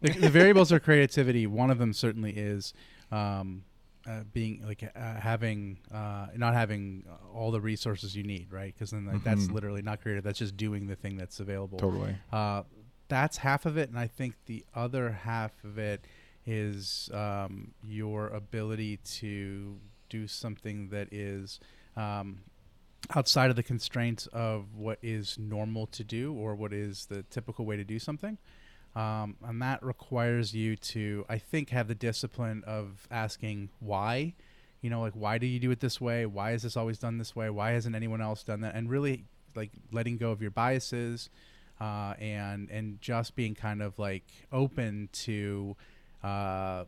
The, 0.01 0.11
the 0.11 0.29
variables 0.29 0.73
are 0.73 0.79
creativity. 0.81 1.47
One 1.47 1.71
of 1.71 1.77
them 1.77 1.93
certainly 1.93 2.33
is 2.35 2.73
um, 3.13 3.63
uh, 4.07 4.23
being 4.33 4.63
like 4.65 4.83
uh, 4.95 5.13
having 5.15 5.77
uh, 5.93 6.27
not 6.35 6.53
having 6.53 7.03
all 7.33 7.51
the 7.51 7.61
resources 7.61 8.15
you 8.15 8.23
need, 8.23 8.51
right? 8.51 8.73
Because 8.73 8.91
then 8.91 9.05
like, 9.05 9.23
that's 9.23 9.47
Mhm. 9.47 9.53
literally 9.53 9.81
not 9.81 10.01
creative. 10.01 10.23
That's 10.23 10.39
just 10.39 10.55
doing 10.57 10.87
the 10.87 10.95
thing 10.95 11.17
that's 11.17 11.39
available. 11.39 11.79
Totally. 11.79 12.15
Uh, 12.31 12.63
that's 13.07 13.37
half 13.37 13.65
of 13.65 13.77
it, 13.77 13.89
and 13.89 13.97
I 13.99 14.07
think 14.07 14.35
the 14.45 14.65
other 14.73 15.11
half 15.11 15.51
of 15.63 15.77
it 15.77 16.05
is 16.45 17.09
um, 17.13 17.73
your 17.83 18.27
ability 18.29 18.97
to 18.97 19.77
do 20.09 20.27
something 20.27 20.89
that 20.89 21.11
is 21.11 21.59
um, 21.95 22.39
outside 23.15 23.49
of 23.49 23.55
the 23.55 23.63
constraints 23.63 24.27
of 24.27 24.75
what 24.75 24.97
is 25.01 25.37
normal 25.37 25.87
to 25.87 26.03
do 26.03 26.33
or 26.33 26.55
what 26.55 26.73
is 26.73 27.05
the 27.07 27.23
typical 27.23 27.65
way 27.65 27.75
to 27.77 27.83
do 27.83 27.99
something. 27.99 28.37
Um, 28.95 29.35
and 29.45 29.61
that 29.61 29.83
requires 29.83 30.53
you 30.53 30.75
to, 30.75 31.25
I 31.29 31.37
think, 31.37 31.69
have 31.69 31.87
the 31.87 31.95
discipline 31.95 32.63
of 32.65 33.07
asking 33.11 33.69
why. 33.79 34.33
You 34.81 34.89
know, 34.89 35.01
like 35.01 35.13
why 35.13 35.37
do 35.37 35.45
you 35.45 35.59
do 35.59 35.71
it 35.71 35.79
this 35.79 35.99
way? 35.99 36.25
Why 36.25 36.51
is 36.51 36.63
this 36.63 36.75
always 36.75 36.97
done 36.97 37.17
this 37.17 37.35
way? 37.35 37.49
Why 37.49 37.71
hasn't 37.71 37.95
anyone 37.95 38.21
else 38.21 38.43
done 38.43 38.61
that? 38.61 38.75
And 38.75 38.89
really, 38.89 39.25
like 39.55 39.71
letting 39.91 40.17
go 40.17 40.31
of 40.31 40.41
your 40.41 40.51
biases, 40.51 41.29
uh, 41.79 42.13
and 42.19 42.69
and 42.69 43.01
just 43.01 43.35
being 43.35 43.55
kind 43.55 43.81
of 43.81 43.99
like 43.99 44.25
open 44.51 45.09
to 45.11 45.75
uh, 46.23 46.85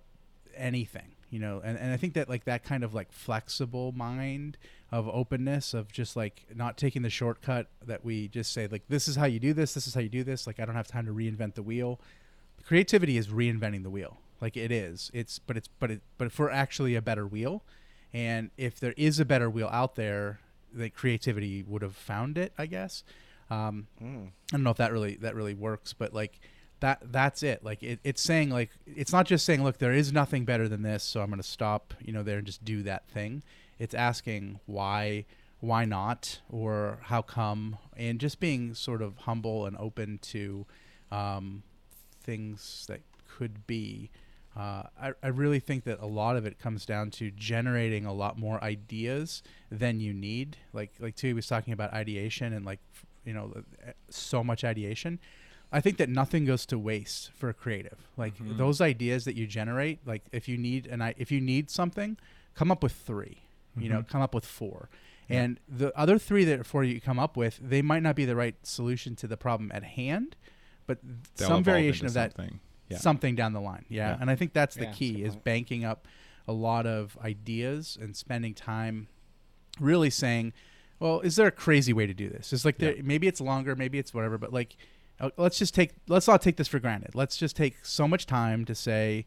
anything. 0.55 1.15
You 1.29 1.39
know, 1.39 1.61
and, 1.63 1.77
and 1.77 1.93
I 1.93 1.97
think 1.97 2.15
that 2.15 2.27
like 2.29 2.45
that 2.45 2.63
kind 2.63 2.83
of 2.83 2.93
like 2.93 3.11
flexible 3.11 3.93
mind 3.93 4.57
of 4.91 5.07
openness 5.07 5.73
of 5.73 5.91
just 5.91 6.15
like 6.15 6.45
not 6.53 6.77
taking 6.77 7.01
the 7.01 7.09
shortcut 7.09 7.67
that 7.85 8.03
we 8.03 8.27
just 8.27 8.51
say 8.51 8.67
like 8.67 8.83
this 8.89 9.07
is 9.07 9.15
how 9.15 9.25
you 9.25 9.39
do 9.39 9.53
this 9.53 9.73
this 9.73 9.87
is 9.87 9.93
how 9.93 10.01
you 10.01 10.09
do 10.09 10.23
this 10.23 10.45
like 10.45 10.59
i 10.59 10.65
don't 10.65 10.75
have 10.75 10.87
time 10.87 11.05
to 11.05 11.13
reinvent 11.13 11.55
the 11.55 11.63
wheel 11.63 11.99
creativity 12.65 13.17
is 13.17 13.27
reinventing 13.27 13.83
the 13.83 13.89
wheel 13.89 14.17
like 14.41 14.57
it 14.57 14.71
is 14.71 15.09
it's 15.13 15.39
but 15.39 15.55
it's 15.55 15.69
but 15.79 15.89
it 15.91 16.01
but 16.17 16.31
for 16.31 16.51
actually 16.51 16.95
a 16.95 17.01
better 17.01 17.25
wheel 17.25 17.63
and 18.13 18.51
if 18.57 18.79
there 18.79 18.93
is 18.97 19.19
a 19.19 19.25
better 19.25 19.49
wheel 19.49 19.69
out 19.71 19.95
there 19.95 20.39
that 20.73 20.93
creativity 20.93 21.63
would 21.63 21.81
have 21.81 21.95
found 21.95 22.37
it 22.37 22.51
i 22.57 22.65
guess 22.65 23.03
um, 23.51 23.87
Hmm. 23.99 24.23
I 24.51 24.55
don't 24.55 24.63
know 24.63 24.69
if 24.69 24.77
that 24.77 24.93
really 24.93 25.15
that 25.17 25.35
really 25.35 25.53
works, 25.53 25.91
but 25.93 26.13
like 26.13 26.39
that 26.79 26.99
that's 27.11 27.43
it. 27.43 27.63
Like 27.63 27.83
it, 27.83 27.99
it's 28.03 28.21
saying 28.21 28.49
like 28.49 28.71
it's 28.87 29.11
not 29.11 29.25
just 29.25 29.45
saying 29.45 29.61
look 29.61 29.77
there 29.77 29.91
is 29.91 30.13
nothing 30.13 30.45
better 30.45 30.69
than 30.69 30.83
this, 30.83 31.03
so 31.03 31.21
I'm 31.21 31.27
going 31.27 31.41
to 31.41 31.47
stop 31.47 31.93
you 31.99 32.13
know 32.13 32.23
there 32.23 32.37
and 32.37 32.47
just 32.47 32.63
do 32.63 32.81
that 32.83 33.09
thing. 33.09 33.43
It's 33.83 33.93
asking 33.95 34.59
why 34.67 35.25
why 35.59 35.85
not 35.85 36.39
or 36.49 36.99
how 37.03 37.21
come 37.21 37.77
and 37.95 38.19
just 38.19 38.39
being 38.39 38.73
sort 38.73 39.01
of 39.01 39.11
humble 39.27 39.65
and 39.67 39.75
open 39.77 40.17
to 40.33 40.65
um, 41.11 41.63
things 42.23 42.85
that 42.87 43.01
could 43.37 43.65
be. 43.67 44.09
Uh, 44.57 44.83
I, 45.01 45.13
I 45.23 45.27
really 45.27 45.59
think 45.59 45.85
that 45.85 45.99
a 46.01 46.05
lot 46.05 46.35
of 46.35 46.45
it 46.45 46.59
comes 46.59 46.85
down 46.85 47.09
to 47.11 47.31
generating 47.31 48.05
a 48.05 48.13
lot 48.13 48.37
more 48.37 48.61
ideas 48.63 49.41
than 49.71 49.99
you 49.99 50.13
need. 50.13 50.57
Like 50.73 50.91
like 50.99 51.15
Tui 51.15 51.33
was 51.33 51.47
talking 51.47 51.73
about 51.73 51.93
ideation 51.93 52.51
and 52.53 52.65
like 52.65 52.79
you 53.25 53.33
know 53.33 53.63
so 54.09 54.43
much 54.43 54.63
ideation. 54.63 55.19
I 55.71 55.79
think 55.79 55.95
that 55.97 56.09
nothing 56.09 56.43
goes 56.45 56.65
to 56.67 56.77
waste 56.77 57.31
for 57.33 57.47
a 57.47 57.53
creative. 57.53 57.97
Like 58.17 58.33
those 58.57 58.81
ideas 58.81 59.23
that 59.25 59.35
you 59.35 59.47
generate, 59.47 59.99
like 60.05 60.23
if 60.33 60.49
you 60.49 60.57
need 60.57 60.85
an 60.87 61.01
i- 61.01 61.15
if 61.17 61.31
you 61.31 61.39
need 61.39 61.69
something, 61.69 62.17
come 62.55 62.71
up 62.71 62.83
with 62.83 62.91
3 62.93 63.37
You 63.77 63.89
know, 63.89 64.03
come 64.07 64.21
up 64.21 64.33
with 64.35 64.45
four. 64.45 64.89
And 65.29 65.59
the 65.69 65.97
other 65.97 66.17
three 66.17 66.43
that 66.45 66.65
four 66.65 66.83
you 66.83 66.99
come 66.99 67.17
up 67.17 67.37
with, 67.37 67.57
they 67.61 67.81
might 67.81 68.03
not 68.03 68.15
be 68.17 68.25
the 68.25 68.35
right 68.35 68.55
solution 68.63 69.15
to 69.17 69.27
the 69.27 69.37
problem 69.37 69.71
at 69.73 69.81
hand, 69.83 70.35
but 70.87 70.97
They'll 71.37 71.47
some 71.47 71.63
variation 71.63 72.05
into 72.05 72.07
of 72.07 72.13
that 72.15 72.35
something. 72.35 72.59
Yeah. 72.89 72.97
something 72.97 73.35
down 73.35 73.53
the 73.53 73.61
line. 73.61 73.85
Yeah. 73.87 74.09
Yeah. 74.09 74.17
And 74.19 74.29
I 74.29 74.35
think 74.35 74.51
that's 74.51 74.75
the 74.75 74.85
Yeah, 74.85 74.91
key 74.91 75.13
good 75.13 75.21
is 75.27 75.33
point. 75.35 75.43
banking 75.45 75.85
up 75.85 76.05
a 76.49 76.51
lot 76.51 76.85
of 76.85 77.17
ideas 77.23 77.97
and 78.01 78.13
spending 78.17 78.53
time 78.53 79.07
really 79.79 80.09
saying, 80.09 80.51
well, 80.99 81.21
is 81.21 81.37
there 81.37 81.47
a 81.47 81.51
crazy 81.51 81.93
way 81.93 82.05
to 82.07 82.13
do 82.13 82.27
this? 82.29 82.51
It's 82.51 82.65
like 82.65 82.77
there, 82.77 82.95
maybe 83.01 83.27
it's 83.27 83.39
longer, 83.39 83.73
maybe 83.75 83.99
it's 83.99 84.13
whatever, 84.13 84.37
but 84.37 84.51
like 84.51 84.75
uh, 85.21 85.29
let's 85.37 85.57
just 85.57 85.73
take 85.73 85.91
let's 86.09 86.27
not 86.27 86.41
take 86.41 86.57
this 86.57 86.67
for 86.67 86.79
granted. 86.79 87.15
Let's 87.15 87.37
just 87.37 87.55
take 87.55 87.77
so 87.85 88.05
much 88.07 88.25
time 88.25 88.65
to 88.65 88.75
say 88.75 89.25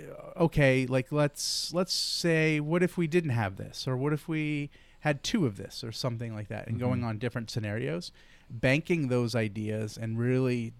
Uh, 0.00 0.44
okay, 0.44 0.86
like 0.86 1.10
let's 1.10 1.72
let's 1.72 1.92
say 1.92 2.60
what 2.60 2.82
if 2.82 2.96
we 2.96 3.06
didn't 3.06 3.30
have 3.30 3.56
this 3.56 3.86
or 3.88 3.96
what 3.96 4.12
if 4.12 4.28
we 4.28 4.70
had 5.00 5.22
two 5.22 5.46
of 5.46 5.56
this 5.56 5.84
or 5.84 5.92
something 5.92 6.34
like 6.34 6.48
that 6.48 6.66
and 6.66 6.76
mm-hmm. 6.76 6.86
going 6.86 7.04
on 7.04 7.18
different 7.18 7.50
scenarios, 7.50 8.12
banking 8.50 9.08
those 9.08 9.34
ideas 9.34 9.96
and 9.96 10.18
really 10.18 10.72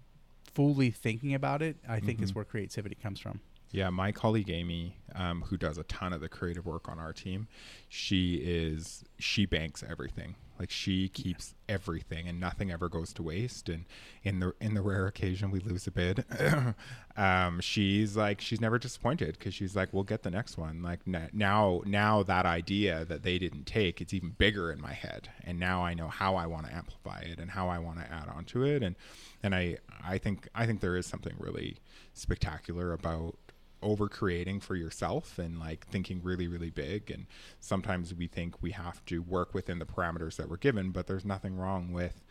fully 0.53 0.91
thinking 0.91 1.33
about 1.33 1.61
it, 1.61 1.77
I 1.87 1.99
think 1.99 2.21
is 2.21 2.29
mm-hmm. 2.29 2.39
where 2.39 2.45
creativity 2.45 2.95
comes 2.95 3.19
from. 3.19 3.39
Yeah, 3.71 3.89
my 3.91 4.11
colleague 4.11 4.49
Amy, 4.49 4.97
um, 5.13 5.43
who 5.43 5.57
does 5.57 5.77
a 5.77 5.83
ton 5.83 6.11
of 6.11 6.21
the 6.21 6.29
creative 6.29 6.65
work 6.65 6.89
on 6.89 6.97
our 6.97 7.13
team, 7.13 7.47
she 7.87 8.35
is 8.35 9.03
she 9.19 9.45
banks 9.45 9.83
everything. 9.87 10.35
Like 10.59 10.71
she 10.71 11.07
keeps 11.07 11.55
everything, 11.69 12.27
and 12.27 12.39
nothing 12.39 12.69
ever 12.69 12.89
goes 12.89 13.13
to 13.13 13.23
waste. 13.23 13.69
And 13.69 13.85
in 14.23 14.39
the 14.41 14.53
in 14.59 14.73
the 14.73 14.81
rare 14.81 15.07
occasion 15.07 15.51
we 15.51 15.59
lose 15.61 15.87
a 15.87 15.91
bid, 15.91 16.25
um, 17.17 17.61
she's 17.61 18.17
like 18.17 18.41
she's 18.41 18.59
never 18.59 18.77
disappointed 18.77 19.37
because 19.39 19.53
she's 19.53 19.75
like, 19.75 19.93
we'll 19.93 20.03
get 20.03 20.23
the 20.23 20.31
next 20.31 20.57
one. 20.57 20.83
Like 20.83 21.07
now 21.07 21.81
now 21.85 22.23
that 22.23 22.45
idea 22.45 23.05
that 23.05 23.23
they 23.23 23.39
didn't 23.39 23.65
take, 23.65 24.01
it's 24.01 24.13
even 24.13 24.31
bigger 24.31 24.71
in 24.71 24.81
my 24.81 24.93
head, 24.93 25.29
and 25.45 25.57
now 25.57 25.83
I 25.83 25.93
know 25.93 26.09
how 26.09 26.35
I 26.35 26.45
want 26.45 26.65
to 26.67 26.75
amplify 26.75 27.21
it 27.21 27.39
and 27.39 27.51
how 27.51 27.69
I 27.69 27.79
want 27.79 27.99
to 27.99 28.11
add 28.11 28.27
on 28.27 28.43
to 28.45 28.65
it. 28.65 28.83
And 28.83 28.95
and 29.41 29.55
I 29.55 29.77
I 30.03 30.17
think 30.17 30.49
I 30.53 30.65
think 30.65 30.81
there 30.81 30.97
is 30.97 31.05
something 31.05 31.35
really 31.39 31.77
spectacular 32.13 32.91
about 32.91 33.37
over 33.81 34.09
creating 34.09 34.59
for 34.59 34.75
yourself 34.75 35.39
and 35.39 35.59
like 35.59 35.87
thinking 35.87 36.21
really 36.23 36.47
really 36.47 36.69
big 36.69 37.09
and 37.09 37.25
sometimes 37.59 38.13
we 38.13 38.27
think 38.27 38.61
we 38.61 38.71
have 38.71 39.03
to 39.05 39.19
work 39.21 39.53
within 39.53 39.79
the 39.79 39.85
parameters 39.85 40.35
that 40.35 40.49
we're 40.49 40.57
given 40.57 40.91
but 40.91 41.07
there's 41.07 41.25
nothing 41.25 41.55
wrong 41.55 41.91
with 41.93 42.23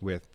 with 0.00 0.28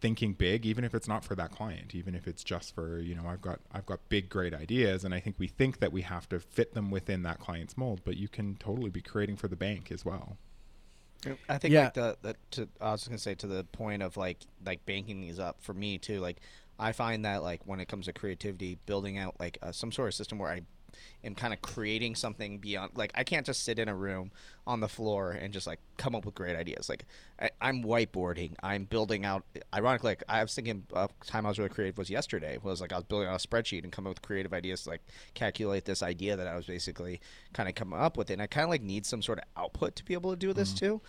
thinking 0.00 0.32
big 0.32 0.64
even 0.66 0.84
if 0.84 0.94
it's 0.94 1.08
not 1.08 1.24
for 1.24 1.34
that 1.34 1.50
client 1.50 1.94
even 1.94 2.14
if 2.14 2.28
it's 2.28 2.44
just 2.44 2.74
for 2.74 3.00
you 3.00 3.14
know 3.14 3.26
I've 3.26 3.42
got 3.42 3.60
I've 3.72 3.86
got 3.86 4.08
big 4.08 4.28
great 4.28 4.54
ideas 4.54 5.04
and 5.04 5.12
I 5.14 5.20
think 5.20 5.36
we 5.38 5.48
think 5.48 5.80
that 5.80 5.92
we 5.92 6.02
have 6.02 6.28
to 6.28 6.38
fit 6.38 6.74
them 6.74 6.90
within 6.90 7.22
that 7.24 7.40
client's 7.40 7.76
mold 7.76 8.02
but 8.04 8.16
you 8.16 8.28
can 8.28 8.56
totally 8.56 8.90
be 8.90 9.02
creating 9.02 9.36
for 9.36 9.48
the 9.48 9.56
bank 9.56 9.90
as 9.90 10.04
well 10.04 10.38
I 11.48 11.58
think 11.58 11.74
Yeah. 11.74 11.80
like 11.80 11.94
the, 11.94 12.16
the 12.22 12.36
to 12.52 12.68
I 12.80 12.92
was 12.92 13.06
gonna 13.06 13.18
say 13.18 13.34
to 13.36 13.46
the 13.46 13.64
point 13.64 14.02
of 14.02 14.16
like 14.16 14.38
like 14.64 14.84
banking 14.86 15.20
these 15.20 15.38
up 15.38 15.60
for 15.60 15.74
me 15.74 15.98
too. 15.98 16.20
Like 16.20 16.38
I 16.78 16.92
find 16.92 17.24
that 17.24 17.42
like 17.42 17.60
when 17.64 17.80
it 17.80 17.88
comes 17.88 18.06
to 18.06 18.12
creativity, 18.12 18.78
building 18.86 19.18
out 19.18 19.34
like 19.38 19.58
uh, 19.62 19.72
some 19.72 19.92
sort 19.92 20.08
of 20.08 20.14
system 20.14 20.38
where 20.38 20.50
I 20.50 20.62
am 21.24 21.34
kind 21.34 21.52
of 21.52 21.60
creating 21.60 22.14
something 22.14 22.58
beyond 22.58 22.92
like 22.94 23.12
I 23.14 23.24
can't 23.24 23.44
just 23.44 23.64
sit 23.64 23.78
in 23.78 23.88
a 23.88 23.94
room 23.94 24.30
on 24.66 24.80
the 24.80 24.88
floor 24.88 25.32
and 25.32 25.52
just 25.52 25.66
like 25.66 25.80
come 25.96 26.14
up 26.14 26.24
with 26.24 26.34
great 26.34 26.56
ideas. 26.56 26.88
Like 26.88 27.04
I, 27.40 27.50
I'm 27.60 27.82
whiteboarding, 27.82 28.52
I'm 28.62 28.84
building 28.84 29.24
out. 29.24 29.44
Ironically, 29.74 30.10
like, 30.12 30.24
I 30.28 30.42
was 30.42 30.54
thinking 30.54 30.84
uh, 30.92 31.08
time 31.26 31.46
I 31.46 31.48
was 31.48 31.58
really 31.58 31.70
creative 31.70 31.98
was 31.98 32.10
yesterday. 32.10 32.58
Was 32.62 32.80
like 32.80 32.92
I 32.92 32.96
was 32.96 33.04
building 33.04 33.28
out 33.28 33.44
a 33.44 33.46
spreadsheet 33.46 33.82
and 33.84 33.92
coming 33.92 34.10
up 34.10 34.16
with 34.16 34.22
creative 34.22 34.52
ideas 34.52 34.84
to 34.84 34.90
like 34.90 35.02
calculate 35.34 35.84
this 35.84 36.02
idea 36.02 36.36
that 36.36 36.46
I 36.46 36.56
was 36.56 36.66
basically 36.66 37.20
kind 37.52 37.68
of 37.68 37.74
coming 37.74 37.98
up 37.98 38.16
with. 38.16 38.30
And 38.30 38.40
I 38.40 38.46
kind 38.46 38.64
of 38.64 38.70
like 38.70 38.82
need 38.82 39.06
some 39.06 39.22
sort 39.22 39.38
of 39.38 39.44
output 39.56 39.96
to 39.96 40.04
be 40.04 40.14
able 40.14 40.30
to 40.30 40.36
do 40.36 40.52
this 40.52 40.72
too 40.72 41.00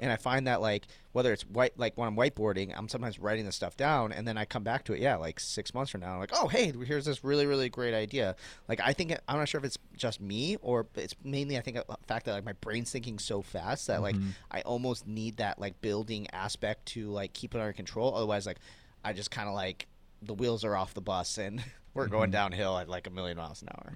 and 0.00 0.12
I 0.12 0.16
find 0.16 0.46
that 0.46 0.60
like 0.60 0.86
whether 1.12 1.32
it's 1.32 1.42
white 1.42 1.78
like 1.78 1.96
when 1.98 2.06
I'm 2.08 2.16
whiteboarding, 2.16 2.72
I'm 2.76 2.88
sometimes 2.88 3.18
writing 3.18 3.44
the 3.46 3.52
stuff 3.52 3.76
down, 3.76 4.12
and 4.12 4.26
then 4.26 4.38
I 4.38 4.44
come 4.44 4.62
back 4.62 4.84
to 4.84 4.92
it. 4.92 5.00
Yeah, 5.00 5.16
like 5.16 5.40
six 5.40 5.74
months 5.74 5.90
from 5.90 6.02
now, 6.02 6.12
I'm 6.14 6.20
like, 6.20 6.30
oh 6.32 6.48
hey, 6.48 6.72
here's 6.86 7.04
this 7.04 7.24
really 7.24 7.46
really 7.46 7.68
great 7.68 7.94
idea. 7.94 8.36
Like 8.68 8.80
I 8.84 8.92
think 8.92 9.16
I'm 9.28 9.38
not 9.38 9.48
sure 9.48 9.58
if 9.58 9.64
it's 9.64 9.78
just 9.96 10.20
me 10.20 10.56
or 10.62 10.86
it's 10.94 11.14
mainly 11.24 11.58
I 11.58 11.60
think 11.60 11.76
a 11.76 11.84
fact 12.06 12.26
that 12.26 12.32
like 12.32 12.44
my 12.44 12.52
brain's 12.54 12.90
thinking 12.90 13.18
so 13.18 13.42
fast 13.42 13.86
that 13.88 14.02
like 14.02 14.14
Mm-hmm. 14.16 14.30
I 14.50 14.60
almost 14.62 15.06
need 15.06 15.36
that 15.38 15.58
like 15.58 15.80
building 15.80 16.26
aspect 16.32 16.86
to 16.86 17.10
like 17.10 17.32
keep 17.32 17.54
it 17.54 17.60
under 17.60 17.72
control. 17.72 18.14
Otherwise, 18.14 18.46
like 18.46 18.58
I 19.04 19.12
just 19.12 19.30
kind 19.30 19.48
of 19.48 19.54
like 19.54 19.86
the 20.22 20.34
wheels 20.34 20.64
are 20.64 20.74
off 20.76 20.94
the 20.94 21.00
bus 21.00 21.38
and 21.38 21.62
we're 21.94 22.04
Mm-hmm. 22.04 22.12
going 22.12 22.30
downhill 22.30 22.78
at 22.78 22.88
like 22.88 23.06
a 23.08 23.10
million 23.10 23.36
miles 23.38 23.60
an 23.62 23.68
hour. 23.70 23.92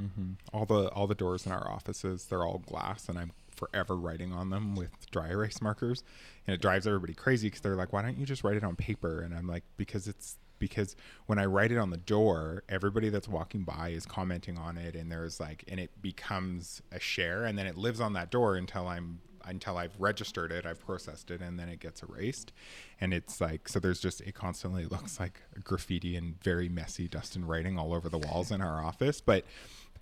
all 0.53 0.65
the 0.67 0.89
all 0.91 1.07
the 1.07 1.15
doors 1.15 1.47
in 1.47 1.53
our 1.53 1.71
offices 1.71 2.25
they're 2.25 2.45
all 2.45 2.59
glass 2.59 3.09
and 3.09 3.17
i'm 3.19 3.31
forever 3.63 3.97
writing 3.97 4.33
on 4.33 4.51
them 4.51 4.75
with 4.75 5.09
dry 5.11 5.29
erase 5.29 5.63
markers 5.63 6.03
and 6.47 6.55
it 6.55 6.61
drives 6.61 6.87
everybody 6.87 7.15
crazy 7.15 7.47
because 7.47 7.61
they're 7.61 7.77
like 7.77 7.93
why 7.93 8.03
don't 8.03 8.19
you 8.19 8.27
just 8.27 8.43
write 8.43 8.57
it 8.57 8.65
on 8.65 8.75
paper 8.75 9.21
and 9.21 9.35
i'm 9.35 9.47
like 9.47 9.63
because 9.77 10.09
it's 10.09 10.37
because 10.59 10.97
when 11.27 11.39
i 11.39 11.45
write 11.45 11.71
it 11.71 11.79
on 11.79 11.91
the 11.91 11.97
door 11.97 12.65
everybody 12.69 13.09
that's 13.09 13.29
walking 13.29 13.63
by 13.63 13.91
is 13.91 14.05
commenting 14.05 14.59
on 14.59 14.77
it 14.77 14.97
and 14.97 15.13
there's 15.13 15.39
like 15.39 15.65
and 15.69 15.79
it 15.79 15.91
becomes 16.03 16.83
a 16.91 16.99
share 16.99 17.45
and 17.45 17.57
then 17.57 17.67
it 17.67 17.77
lives 17.77 18.01
on 18.01 18.15
that 18.15 18.31
door 18.31 18.57
until 18.57 18.89
i'm 18.89 19.21
until 19.45 19.77
I've 19.77 19.99
registered 19.99 20.53
it, 20.53 20.67
I've 20.67 20.79
processed 20.79 21.31
it, 21.33 21.41
and 21.41 21.59
then 21.59 21.69
it 21.69 21.81
gets 21.81 22.01
erased. 22.01 22.53
And 23.01 23.13
it's 23.13 23.41
like 23.41 23.69
so. 23.69 23.81
There's 23.81 23.99
just 23.99 24.21
it 24.21 24.35
constantly 24.35 24.85
looks 24.91 25.19
like 25.19 25.41
graffiti 25.65 26.17
and 26.17 26.41
very 26.43 26.69
messy 26.69 27.09
Dustin 27.09 27.45
writing 27.45 27.77
all 27.77 27.93
over 27.93 28.09
the 28.09 28.19
walls 28.19 28.53
in 28.53 28.61
our 28.61 28.85
office, 28.85 29.21
but 29.21 29.45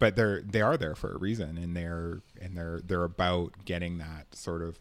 but 0.00 0.16
they're 0.16 0.42
they 0.42 0.62
are 0.62 0.76
there 0.76 0.96
for 0.96 1.12
a 1.12 1.18
reason, 1.18 1.56
and 1.56 1.76
they're 1.76 2.22
and 2.40 2.56
they're 2.56 2.80
they're 2.84 3.04
about 3.04 3.64
getting 3.64 3.98
that 3.98 4.34
sort 4.34 4.62
of 4.62 4.80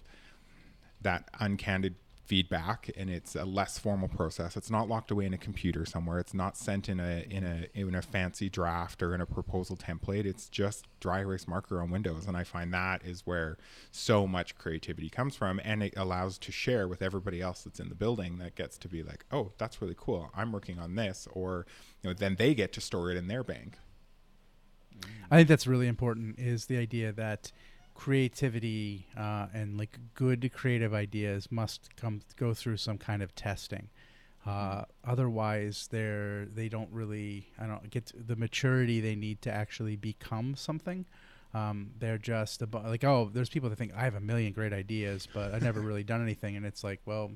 that 1.01 1.31
uncandid 1.33 1.93
feedback 2.29 2.91
and 2.95 3.09
it's 3.09 3.35
a 3.35 3.43
less 3.43 3.79
formal 3.79 4.07
process. 4.07 4.55
It's 4.55 4.69
not 4.69 4.87
locked 4.87 5.09
away 5.09 5.25
in 5.25 5.33
a 5.33 5.37
computer 5.37 5.83
somewhere. 5.83 6.19
It's 6.19 6.35
not 6.35 6.55
sent 6.55 6.87
in 6.87 6.99
a 6.99 7.25
in 7.27 7.43
a 7.43 7.67
in 7.73 7.95
a 7.95 8.03
fancy 8.03 8.49
draft 8.49 9.01
or 9.01 9.15
in 9.15 9.19
a 9.19 9.25
proposal 9.25 9.75
template. 9.75 10.25
It's 10.25 10.47
just 10.47 10.85
dry 10.99 11.21
erase 11.21 11.47
marker 11.47 11.81
on 11.81 11.89
windows 11.89 12.27
and 12.27 12.37
i 12.37 12.43
find 12.43 12.71
that 12.71 13.03
is 13.03 13.25
where 13.25 13.57
so 13.89 14.27
much 14.27 14.55
creativity 14.57 15.09
comes 15.09 15.35
from 15.35 15.59
and 15.63 15.81
it 15.81 15.93
allows 15.97 16.37
to 16.37 16.51
share 16.51 16.87
with 16.87 17.01
everybody 17.01 17.41
else 17.41 17.63
that's 17.63 17.79
in 17.79 17.89
the 17.89 17.95
building 17.95 18.37
that 18.37 18.53
gets 18.53 18.77
to 18.77 18.87
be 18.87 19.01
like 19.01 19.25
oh 19.31 19.51
that's 19.57 19.81
really 19.81 19.95
cool. 19.97 20.29
I'm 20.35 20.51
working 20.51 20.77
on 20.77 20.93
this 20.93 21.27
or 21.31 21.65
you 22.03 22.09
know 22.09 22.13
then 22.13 22.35
they 22.35 22.53
get 22.53 22.71
to 22.73 22.81
store 22.81 23.09
it 23.09 23.17
in 23.17 23.27
their 23.27 23.43
bank 23.43 23.79
I 25.31 25.37
think 25.37 25.47
that's 25.47 25.67
really 25.67 25.87
important. 25.87 26.39
Is 26.39 26.65
the 26.65 26.77
idea 26.77 27.11
that 27.13 27.51
creativity 27.99 29.07
uh, 29.17 29.47
and 29.53 29.77
like 29.77 29.99
good 30.13 30.49
creative 30.53 30.93
ideas 30.93 31.51
must 31.51 31.93
come 31.97 32.21
go 32.37 32.53
through 32.53 32.77
some 32.77 32.97
kind 32.97 33.21
of 33.21 33.35
testing. 33.35 33.89
Uh, 34.45 34.83
otherwise, 35.03 35.89
they're 35.91 36.45
they 36.45 36.69
don't 36.69 36.89
really 36.91 37.49
I 37.59 37.67
don't 37.67 37.89
get 37.89 38.11
the 38.15 38.37
maturity 38.37 39.01
they 39.01 39.15
need 39.15 39.41
to 39.41 39.51
actually 39.51 39.97
become 39.97 40.55
something. 40.55 41.05
Um, 41.53 41.91
they're 41.99 42.17
just 42.17 42.61
abo- 42.61 42.85
like 42.85 43.03
oh, 43.03 43.29
there's 43.33 43.49
people 43.49 43.69
that 43.69 43.75
think 43.75 43.93
I 43.93 44.05
have 44.05 44.15
a 44.15 44.21
million 44.21 44.53
great 44.53 44.71
ideas, 44.71 45.27
but 45.33 45.53
I've 45.53 45.63
never 45.63 45.81
really 45.89 46.03
done 46.03 46.21
anything, 46.21 46.55
and 46.55 46.65
it's 46.65 46.85
like 46.85 47.01
well, 47.05 47.31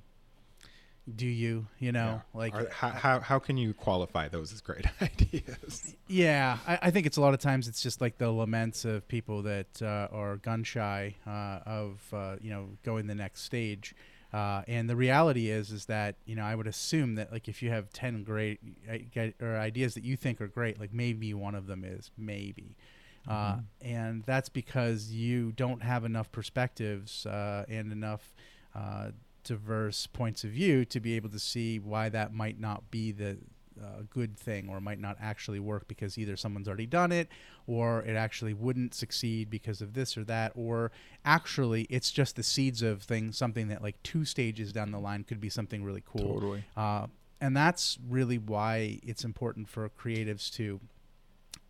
do 1.16 1.28
you 1.28 1.68
you 1.80 1.92
know 1.92 2.22
like 2.34 2.54
Are- 2.54 2.70
how, 2.72 2.90
how, 2.90 3.20
how 3.20 3.40
can 3.40 3.58
you 3.58 3.74
qualify 3.74 4.28
those 4.30 4.54
as 4.54 4.62
great 4.62 4.86
ideas? 5.02 5.96
Yeah, 6.08 6.58
I, 6.68 6.80
I 6.84 6.92
think 6.92 7.06
it's 7.06 7.18
a 7.18 7.22
lot 7.22 7.34
of 7.34 7.40
times 7.42 7.68
it's 7.68 7.82
just 7.84 8.00
like 8.02 8.18
the 8.18 8.32
laments 8.32 8.86
of 8.86 9.08
people 9.08 9.42
that 9.44 9.82
uh, 9.82 10.08
are 10.12 10.38
gun 10.38 10.64
shy 10.64 11.16
uh, 11.28 11.60
of 11.66 12.02
uh, 12.14 12.36
you 12.42 12.50
know 12.52 12.70
going 12.84 13.08
the 13.08 13.16
next 13.16 13.42
stage, 13.42 13.96
uh, 14.32 14.62
and 14.68 14.90
the 14.90 14.96
reality 14.96 15.50
is 15.50 15.72
is 15.72 15.86
that 15.86 16.16
you 16.26 16.36
know 16.36 16.44
I 16.44 16.56
would 16.56 16.68
assume 16.68 17.16
that 17.16 17.32
like 17.32 17.48
if 17.50 17.62
you 17.62 17.70
have 17.70 17.92
ten 17.92 18.24
great 18.24 18.60
i- 18.90 19.34
or 19.42 19.58
ideas 19.58 19.96
that 19.96 20.04
you 20.06 20.16
think 20.16 20.40
are 20.40 20.48
great, 20.48 20.80
like 20.80 20.94
maybe 20.94 21.34
one 21.34 21.56
of 21.56 21.68
them 21.68 21.84
is 21.84 22.12
maybe. 22.18 22.78
Uh, 23.26 23.60
and 23.82 24.22
that's 24.26 24.50
because 24.50 25.12
you 25.14 25.54
don't 25.54 25.82
have 25.82 26.04
enough 26.04 26.30
perspectives 26.34 27.26
uh, 27.26 27.64
and 27.70 27.90
enough 27.94 28.34
uh, 28.76 29.12
diverse 29.44 30.08
points 30.08 30.44
of 30.44 30.52
view 30.52 30.86
to 30.86 31.00
be 31.00 31.16
able 31.16 31.30
to 31.30 31.40
see 31.40 31.80
why 31.80 32.10
that 32.10 32.34
might 32.34 32.60
not 32.60 32.90
be 32.92 33.12
the 33.12 33.38
uh, 33.82 34.04
good 34.10 34.38
thing 34.38 34.70
or 34.70 34.80
might 34.80 35.00
not 35.00 35.18
actually 35.20 35.60
work 35.60 35.88
because 35.88 36.18
either 36.18 36.36
someone's 36.38 36.68
already 36.68 36.86
done 36.86 37.12
it 37.12 37.28
or 37.66 38.02
it 38.04 38.16
actually 38.16 38.54
wouldn't 38.54 38.94
succeed 38.94 39.50
because 39.50 39.82
of 39.82 39.94
this 39.94 40.16
or 40.16 40.24
that 40.24 40.52
or 40.56 40.92
actually 41.26 41.84
it's 41.90 42.12
just 42.12 42.36
the 42.36 42.44
seeds 42.44 42.82
of 42.84 43.02
things 43.02 43.36
something 43.36 43.68
that 43.70 43.82
like 43.82 44.02
two 44.04 44.26
stages 44.26 44.72
down 44.72 44.92
the 44.92 45.00
line 45.00 45.24
could 45.24 45.42
be 45.42 45.50
something 45.50 45.84
really 45.84 46.04
cool 46.06 46.36
Totally. 46.36 46.64
uh, 46.78 47.08
and 47.42 47.58
that's 47.58 47.98
really 48.08 48.38
why 48.38 49.00
it's 49.04 49.24
important 49.24 49.68
for 49.68 49.90
creatives 49.90 50.54
to 50.54 50.80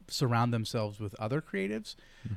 surround 0.10 0.54
themselves 0.54 1.00
with 1.00 1.16
other 1.20 1.42
creatives 1.42 1.96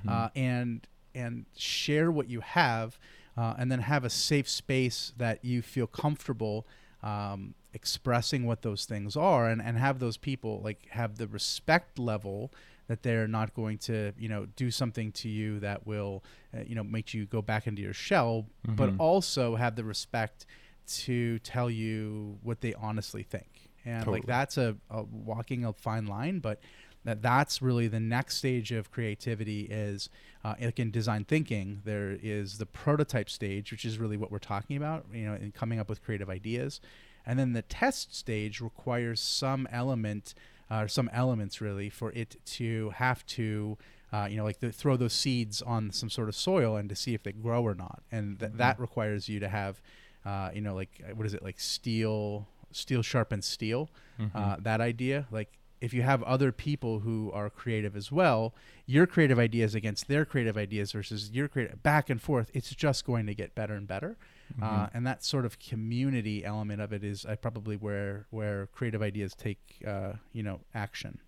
uh, 0.08 0.28
and 0.36 0.86
and 1.14 1.46
share 1.56 2.10
what 2.10 2.28
you 2.30 2.40
have 2.40 2.98
uh, 3.36 3.54
and 3.58 3.70
then 3.70 3.80
have 3.80 4.04
a 4.04 4.10
safe 4.10 4.48
space 4.48 5.12
that 5.16 5.44
you 5.44 5.62
feel 5.62 5.86
comfortable 5.86 6.66
um, 7.02 7.54
expressing 7.72 8.46
what 8.46 8.62
those 8.62 8.84
things 8.86 9.16
are 9.16 9.48
and, 9.48 9.60
and 9.60 9.78
have 9.78 9.98
those 9.98 10.16
people 10.16 10.60
like 10.64 10.88
have 10.90 11.18
the 11.18 11.28
respect 11.28 11.98
level 11.98 12.50
that 12.88 13.02
they're 13.02 13.28
not 13.28 13.52
going 13.54 13.76
to 13.76 14.12
you 14.18 14.28
know 14.28 14.46
do 14.56 14.70
something 14.70 15.12
to 15.12 15.28
you 15.28 15.60
that 15.60 15.86
will 15.86 16.24
uh, 16.56 16.60
you 16.66 16.74
know 16.74 16.82
make 16.82 17.12
you 17.12 17.26
go 17.26 17.42
back 17.42 17.66
into 17.66 17.82
your 17.82 17.92
shell 17.92 18.46
but 18.64 18.90
also 18.98 19.56
have 19.56 19.76
the 19.76 19.84
respect 19.84 20.46
to 20.86 21.38
tell 21.40 21.68
you 21.68 22.38
what 22.42 22.60
they 22.60 22.72
honestly 22.74 23.22
think 23.22 23.68
and 23.84 24.00
Totally. 24.00 24.20
like 24.20 24.26
that's 24.26 24.56
a, 24.56 24.76
a 24.90 25.02
walking 25.02 25.64
a 25.64 25.72
fine 25.72 26.06
line 26.06 26.38
but 26.38 26.60
that 27.06 27.22
that's 27.22 27.62
really 27.62 27.88
the 27.88 28.00
next 28.00 28.36
stage 28.36 28.72
of 28.72 28.90
creativity 28.90 29.62
is 29.62 30.10
uh, 30.44 30.54
like 30.60 30.78
in 30.78 30.90
design 30.90 31.24
thinking 31.24 31.80
there 31.84 32.18
is 32.22 32.58
the 32.58 32.66
prototype 32.66 33.30
stage 33.30 33.70
which 33.70 33.84
is 33.84 33.98
really 33.98 34.16
what 34.16 34.30
we're 34.30 34.38
talking 34.38 34.76
about 34.76 35.06
you 35.12 35.24
know 35.24 35.34
in 35.34 35.52
coming 35.52 35.78
up 35.78 35.88
with 35.88 36.02
creative 36.02 36.28
ideas. 36.28 36.80
And 37.28 37.38
then 37.40 37.54
the 37.54 37.62
test 37.62 38.14
stage 38.14 38.60
requires 38.60 39.18
some 39.20 39.66
element 39.72 40.34
uh, 40.70 40.82
or 40.82 40.88
some 40.88 41.10
elements 41.12 41.60
really 41.60 41.90
for 41.90 42.12
it 42.12 42.36
to 42.44 42.90
have 42.90 43.24
to 43.26 43.76
uh, 44.12 44.26
you 44.30 44.36
know 44.36 44.44
like 44.44 44.60
the, 44.60 44.70
throw 44.70 44.96
those 44.96 45.12
seeds 45.12 45.62
on 45.62 45.90
some 45.90 46.10
sort 46.10 46.28
of 46.28 46.36
soil 46.36 46.76
and 46.76 46.88
to 46.88 46.94
see 46.96 47.14
if 47.14 47.22
they 47.22 47.32
grow 47.32 47.62
or 47.62 47.74
not. 47.74 48.02
And 48.12 48.38
th- 48.38 48.52
that 48.56 48.78
requires 48.80 49.28
you 49.28 49.40
to 49.40 49.48
have 49.48 49.80
uh, 50.24 50.50
you 50.54 50.60
know 50.60 50.74
like 50.74 51.02
what 51.14 51.26
is 51.26 51.34
it 51.34 51.42
like 51.42 51.58
steel 51.60 52.46
steel 52.72 53.02
sharpens 53.02 53.46
steel 53.46 53.90
uh, 54.34 54.56
that 54.60 54.80
idea. 54.80 55.26
Like 55.30 55.58
if 55.80 55.92
you 55.94 56.02
have 56.02 56.22
other 56.22 56.52
people 56.52 57.00
who 57.00 57.30
are 57.32 57.50
creative 57.50 57.94
as 57.96 58.10
well 58.12 58.54
your 58.86 59.06
creative 59.06 59.38
ideas 59.38 59.74
against 59.74 60.08
their 60.08 60.24
creative 60.24 60.56
ideas 60.56 60.92
versus 60.92 61.30
your 61.32 61.48
creative 61.48 61.82
back 61.82 62.08
and 62.10 62.20
forth 62.22 62.50
it's 62.54 62.74
just 62.74 63.04
going 63.04 63.26
to 63.26 63.34
get 63.34 63.54
better 63.54 63.74
and 63.74 63.86
better 63.86 64.16
uh, 64.62 64.86
and 64.94 65.06
that 65.06 65.24
sort 65.24 65.44
of 65.44 65.58
community 65.58 66.44
element 66.44 66.80
of 66.80 66.92
it 66.92 67.02
is 67.02 67.24
uh, 67.26 67.34
probably 67.36 67.76
where 67.76 68.26
where 68.30 68.68
creative 68.68 69.02
ideas 69.02 69.34
take 69.34 69.58
uh, 69.86 70.12
you 70.32 70.42
know 70.42 70.60
action 70.74 71.18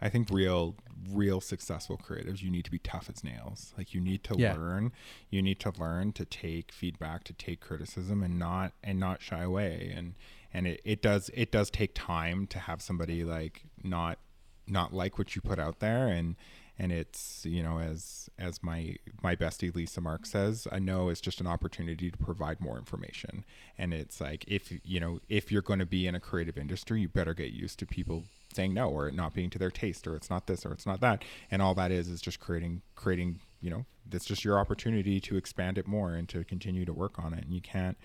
I 0.00 0.08
think 0.08 0.28
real, 0.30 0.76
real 1.10 1.40
successful 1.40 1.98
creatives, 1.98 2.40
you 2.40 2.50
need 2.52 2.64
to 2.66 2.70
be 2.70 2.78
tough 2.78 3.10
as 3.12 3.24
nails. 3.24 3.74
Like 3.76 3.94
you 3.94 4.00
need 4.00 4.22
to 4.24 4.36
Yeah. 4.38 4.54
learn, 4.54 4.92
you 5.28 5.42
need 5.42 5.58
to 5.58 5.72
learn 5.76 6.12
to 6.12 6.24
take 6.24 6.70
feedback, 6.70 7.24
to 7.24 7.32
take 7.32 7.58
criticism, 7.60 8.22
and 8.22 8.38
not 8.38 8.74
and 8.84 9.00
not 9.00 9.22
shy 9.22 9.42
away. 9.42 9.92
And 9.92 10.14
and 10.52 10.66
it, 10.66 10.80
it 10.84 11.02
does 11.02 11.30
it 11.34 11.50
does 11.50 11.70
take 11.70 11.94
time 11.94 12.46
to 12.48 12.58
have 12.58 12.82
somebody 12.82 13.24
like 13.24 13.64
not 13.82 14.18
not 14.66 14.92
like 14.92 15.18
what 15.18 15.34
you 15.34 15.42
put 15.42 15.58
out 15.58 15.80
there. 15.80 16.08
And 16.08 16.36
and 16.78 16.92
it's 16.92 17.44
you 17.44 17.62
know 17.62 17.80
as 17.80 18.30
as 18.38 18.62
my 18.62 18.94
my 19.20 19.34
bestie 19.34 19.74
lisa 19.74 20.00
mark 20.00 20.24
says 20.24 20.68
i 20.70 20.78
know 20.78 21.08
it's 21.08 21.20
just 21.20 21.40
an 21.40 21.46
opportunity 21.46 22.08
to 22.10 22.16
provide 22.16 22.60
more 22.60 22.78
information. 22.78 23.44
And 23.76 23.92
it's 23.92 24.20
like 24.20 24.44
if 24.46 24.72
you 24.84 25.00
know 25.00 25.20
if 25.28 25.50
you're 25.50 25.62
going 25.62 25.80
to 25.80 25.86
be 25.86 26.06
in 26.06 26.14
a 26.14 26.20
creative 26.20 26.56
industry 26.56 27.00
you 27.00 27.08
better 27.08 27.34
get 27.34 27.50
used 27.50 27.78
to 27.80 27.86
people 27.86 28.24
saying 28.54 28.74
no 28.74 28.88
or 28.88 29.08
it 29.08 29.14
not 29.14 29.34
being 29.34 29.50
to 29.50 29.58
their 29.58 29.70
taste 29.70 30.06
or 30.06 30.14
it's 30.14 30.30
not 30.30 30.46
this 30.46 30.64
or 30.64 30.72
it's 30.72 30.86
not 30.86 31.00
that. 31.00 31.24
And 31.50 31.60
all 31.60 31.74
that 31.74 31.90
is 31.90 32.08
is 32.08 32.20
just 32.20 32.40
creating 32.40 32.82
creating 32.94 33.40
you 33.60 33.70
know 33.70 33.84
that's 34.08 34.24
just 34.24 34.44
your 34.44 34.58
opportunity 34.58 35.20
to 35.20 35.36
expand 35.36 35.78
it 35.78 35.86
more 35.86 36.14
and 36.14 36.28
to 36.28 36.44
continue 36.44 36.84
to 36.84 36.92
work 36.92 37.18
on 37.18 37.34
it. 37.34 37.44
And 37.44 37.52
you 37.52 37.60
can't 37.60 37.98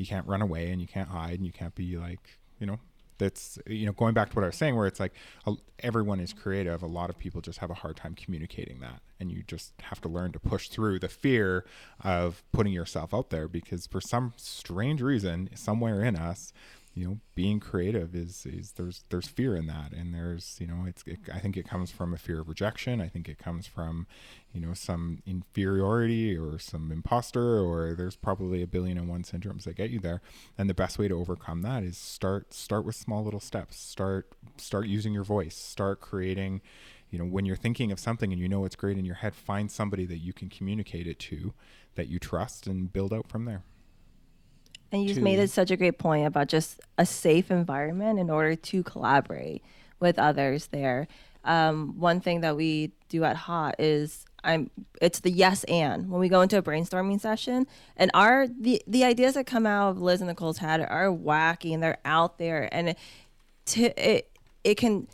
you 0.00 0.06
can't 0.06 0.26
run 0.26 0.40
away 0.40 0.70
and 0.70 0.80
you 0.80 0.88
can't 0.88 1.10
hide 1.10 1.34
and 1.34 1.44
you 1.44 1.52
can't 1.52 1.74
be 1.74 1.98
like 1.98 2.38
you 2.58 2.66
know 2.66 2.78
that's 3.18 3.58
you 3.66 3.84
know 3.84 3.92
going 3.92 4.14
back 4.14 4.30
to 4.30 4.34
what 4.36 4.42
I 4.42 4.46
was 4.46 4.56
saying 4.56 4.74
where 4.74 4.86
it's 4.86 4.98
like 4.98 5.12
a, 5.46 5.52
everyone 5.80 6.20
is 6.20 6.32
creative. 6.32 6.82
A 6.82 6.86
lot 6.86 7.10
of 7.10 7.18
people 7.18 7.42
just 7.42 7.58
have 7.58 7.70
a 7.70 7.74
hard 7.74 7.96
time 7.96 8.14
communicating 8.14 8.80
that. 8.80 9.02
And 9.20 9.30
you 9.30 9.42
just 9.46 9.74
have 9.82 10.00
to 10.00 10.08
learn 10.08 10.32
to 10.32 10.40
push 10.40 10.68
through 10.68 11.00
the 11.00 11.08
fear 11.08 11.66
of 12.02 12.42
putting 12.50 12.72
yourself 12.72 13.12
out 13.12 13.28
there 13.28 13.46
because 13.46 13.86
for 13.86 14.00
some 14.00 14.32
strange 14.36 15.02
reason 15.02 15.50
somewhere 15.54 16.02
in 16.02 16.16
us 16.16 16.54
you 16.94 17.06
know 17.06 17.18
being 17.34 17.60
creative 17.60 18.14
is 18.14 18.44
is 18.46 18.72
there's 18.72 19.04
there's 19.10 19.28
fear 19.28 19.54
in 19.56 19.66
that. 19.66 19.92
And 19.92 20.12
there's 20.14 20.56
you 20.60 20.66
know 20.66 20.84
it's 20.86 21.02
it, 21.06 21.18
i 21.32 21.38
think 21.38 21.56
it 21.56 21.68
comes 21.68 21.90
from 21.90 22.12
a 22.12 22.18
fear 22.18 22.40
of 22.40 22.48
rejection. 22.48 23.00
I 23.00 23.08
think 23.08 23.28
it 23.28 23.38
comes 23.38 23.66
from 23.66 24.06
you 24.52 24.60
know 24.60 24.74
some 24.74 25.22
inferiority 25.26 26.36
or 26.36 26.58
some 26.58 26.90
imposter 26.90 27.60
or 27.60 27.94
there's 27.94 28.16
probably 28.16 28.62
a 28.62 28.66
billion 28.66 28.98
and 28.98 29.08
one 29.08 29.22
syndromes 29.22 29.64
that 29.64 29.76
get 29.76 29.90
you 29.90 30.00
there. 30.00 30.20
And 30.58 30.68
the 30.68 30.74
best 30.74 30.98
way 30.98 31.08
to 31.08 31.18
overcome 31.18 31.62
that 31.62 31.82
is 31.84 31.96
start 31.96 32.52
start 32.52 32.84
with 32.84 32.96
small 32.96 33.24
little 33.24 33.40
steps. 33.40 33.76
Start 33.78 34.32
start 34.56 34.86
using 34.86 35.12
your 35.12 35.24
voice. 35.24 35.56
Start 35.56 36.00
creating 36.00 36.60
you 37.10 37.18
know 37.18 37.24
when 37.24 37.44
you're 37.44 37.56
thinking 37.56 37.92
of 37.92 38.00
something 38.00 38.32
and 38.32 38.40
you 38.40 38.48
know 38.48 38.64
it's 38.64 38.76
great 38.76 38.98
in 38.98 39.04
your 39.04 39.16
head 39.16 39.34
find 39.34 39.70
somebody 39.70 40.06
that 40.06 40.18
you 40.18 40.32
can 40.32 40.48
communicate 40.48 41.06
it 41.06 41.18
to 41.18 41.52
that 41.96 42.08
you 42.08 42.20
trust 42.20 42.66
and 42.68 42.92
build 42.92 43.12
out 43.12 43.26
from 43.28 43.44
there 43.44 43.64
And 44.92 45.02
you 45.02 45.08
just 45.08 45.20
made 45.20 45.38
it 45.38 45.50
such 45.50 45.70
a 45.70 45.76
great 45.76 45.98
point 45.98 46.26
about 46.26 46.48
just 46.48 46.80
a 46.98 47.06
safe 47.06 47.50
environment 47.50 48.18
in 48.18 48.28
order 48.28 48.56
to 48.56 48.82
collaborate 48.82 49.62
with 50.00 50.18
others 50.18 50.66
there. 50.68 51.06
Um, 51.44 51.98
one 51.98 52.20
thing 52.20 52.40
that 52.40 52.56
we 52.56 52.92
do 53.08 53.24
at 53.24 53.36
Hot 53.36 53.76
is 53.78 54.26
I'm 54.42 54.70
it's 55.00 55.20
the 55.20 55.30
yes 55.30 55.64
and 55.64 56.10
when 56.10 56.20
we 56.20 56.28
go 56.28 56.40
into 56.40 56.56
a 56.56 56.62
brainstorming 56.62 57.20
session 57.20 57.66
and 57.96 58.10
our 58.14 58.46
the 58.46 58.82
the 58.86 59.04
ideas 59.04 59.34
that 59.34 59.46
come 59.46 59.66
out 59.66 59.90
of 59.90 60.00
Liz 60.00 60.20
and 60.20 60.28
Nicole's 60.28 60.58
head 60.58 60.80
are 60.80 61.08
wacky 61.08 61.74
and 61.74 61.82
they're 61.82 61.98
out 62.04 62.38
there 62.38 62.68
and 62.72 62.90
it 62.90 62.98
to, 63.66 64.08
it 64.10 64.30
it 64.64 64.76
can 64.76 65.06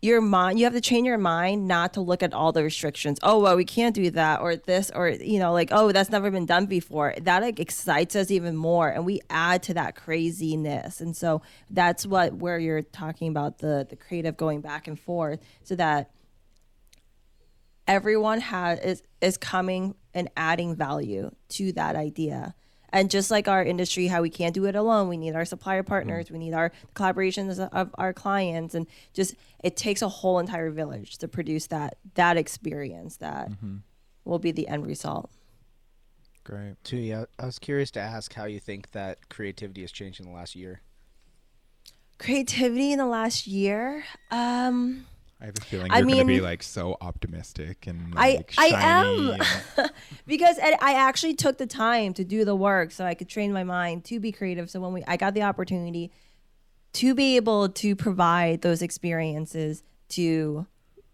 your 0.00 0.20
mind 0.20 0.58
you 0.58 0.64
have 0.64 0.74
to 0.74 0.80
train 0.80 1.04
your 1.04 1.18
mind 1.18 1.66
not 1.66 1.94
to 1.94 2.00
look 2.00 2.22
at 2.22 2.32
all 2.32 2.52
the 2.52 2.62
restrictions. 2.62 3.18
Oh 3.22 3.40
well 3.40 3.56
we 3.56 3.64
can't 3.64 3.94
do 3.94 4.10
that 4.12 4.40
or 4.40 4.54
this 4.54 4.90
or 4.94 5.08
you 5.08 5.38
know 5.38 5.52
like 5.52 5.70
oh 5.72 5.90
that's 5.90 6.10
never 6.10 6.30
been 6.30 6.46
done 6.46 6.66
before. 6.66 7.14
That 7.20 7.42
like 7.42 7.58
excites 7.58 8.14
us 8.14 8.30
even 8.30 8.56
more 8.56 8.88
and 8.88 9.04
we 9.04 9.20
add 9.28 9.62
to 9.64 9.74
that 9.74 9.96
craziness. 9.96 11.00
And 11.00 11.16
so 11.16 11.42
that's 11.70 12.06
what 12.06 12.34
where 12.34 12.58
you're 12.58 12.82
talking 12.82 13.28
about 13.28 13.58
the 13.58 13.86
the 13.88 13.96
creative 13.96 14.36
going 14.36 14.60
back 14.60 14.86
and 14.86 14.98
forth 14.98 15.40
so 15.64 15.74
that 15.74 16.10
everyone 17.88 18.40
has 18.40 18.78
is 18.80 19.02
is 19.20 19.36
coming 19.36 19.96
and 20.14 20.30
adding 20.36 20.76
value 20.76 21.30
to 21.48 21.72
that 21.72 21.96
idea 21.96 22.54
and 22.90 23.10
just 23.10 23.30
like 23.30 23.48
our 23.48 23.62
industry 23.62 24.06
how 24.06 24.22
we 24.22 24.30
can't 24.30 24.54
do 24.54 24.64
it 24.64 24.74
alone 24.74 25.08
we 25.08 25.16
need 25.16 25.34
our 25.34 25.44
supplier 25.44 25.82
partners 25.82 26.30
we 26.30 26.38
need 26.38 26.54
our 26.54 26.72
collaborations 26.94 27.58
of 27.72 27.90
our 27.96 28.12
clients 28.12 28.74
and 28.74 28.86
just 29.12 29.34
it 29.62 29.76
takes 29.76 30.02
a 30.02 30.08
whole 30.08 30.38
entire 30.38 30.70
village 30.70 31.18
to 31.18 31.28
produce 31.28 31.66
that 31.66 31.96
that 32.14 32.36
experience 32.36 33.16
that 33.16 33.50
will 34.24 34.38
be 34.38 34.52
the 34.52 34.68
end 34.68 34.86
result. 34.86 35.30
Great. 36.44 36.76
Tootie, 36.84 37.14
I, 37.14 37.26
I 37.42 37.46
was 37.46 37.58
curious 37.58 37.90
to 37.92 38.00
ask 38.00 38.32
how 38.34 38.44
you 38.44 38.60
think 38.60 38.90
that 38.92 39.28
creativity 39.28 39.80
has 39.82 39.92
changed 39.92 40.20
in 40.20 40.26
the 40.26 40.32
last 40.32 40.54
year. 40.56 40.80
creativity 42.18 42.92
in 42.92 42.98
the 42.98 43.06
last 43.06 43.46
year? 43.46 44.04
Um 44.30 45.06
i 45.40 45.46
have 45.46 45.56
a 45.56 45.60
feeling 45.60 45.90
I 45.90 45.98
you're 45.98 46.06
going 46.06 46.18
to 46.18 46.24
be 46.24 46.40
like 46.40 46.62
so 46.62 46.96
optimistic 47.00 47.86
and 47.86 48.14
I- 48.16 48.36
like 48.36 48.54
I 48.58 48.68
shiny 48.70 49.40
am. 49.78 49.88
because 50.26 50.58
I 50.62 50.76
I 50.80 50.94
actually 50.94 51.34
took 51.34 51.58
the 51.58 51.66
time 51.66 52.14
to 52.14 52.24
do 52.24 52.44
the 52.44 52.56
work 52.56 52.90
so 52.90 53.04
I 53.04 53.14
could 53.14 53.28
train 53.28 53.52
my 53.52 53.64
mind 53.64 54.04
to 54.06 54.20
be 54.20 54.32
creative. 54.32 54.70
So 54.70 54.80
when 54.80 54.92
we 54.92 55.04
I 55.06 55.16
got 55.16 55.34
the 55.34 55.42
opportunity 55.42 56.10
to 56.94 57.14
be 57.14 57.36
able 57.36 57.68
to 57.68 57.94
provide 57.94 58.62
those 58.62 58.82
experiences 58.82 59.82
to 60.10 60.66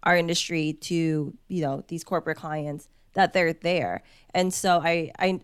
our 0.02 0.16
industry, 0.16 0.74
to 0.82 1.34
you 1.48 1.62
know 1.62 1.84
these 1.88 2.04
corporate 2.04 2.38
clients, 2.38 2.88
that 3.14 3.32
they're 3.32 3.52
there, 3.52 4.02
and 4.32 4.52
so 4.52 4.80
I 4.82 5.10
I 5.18 5.40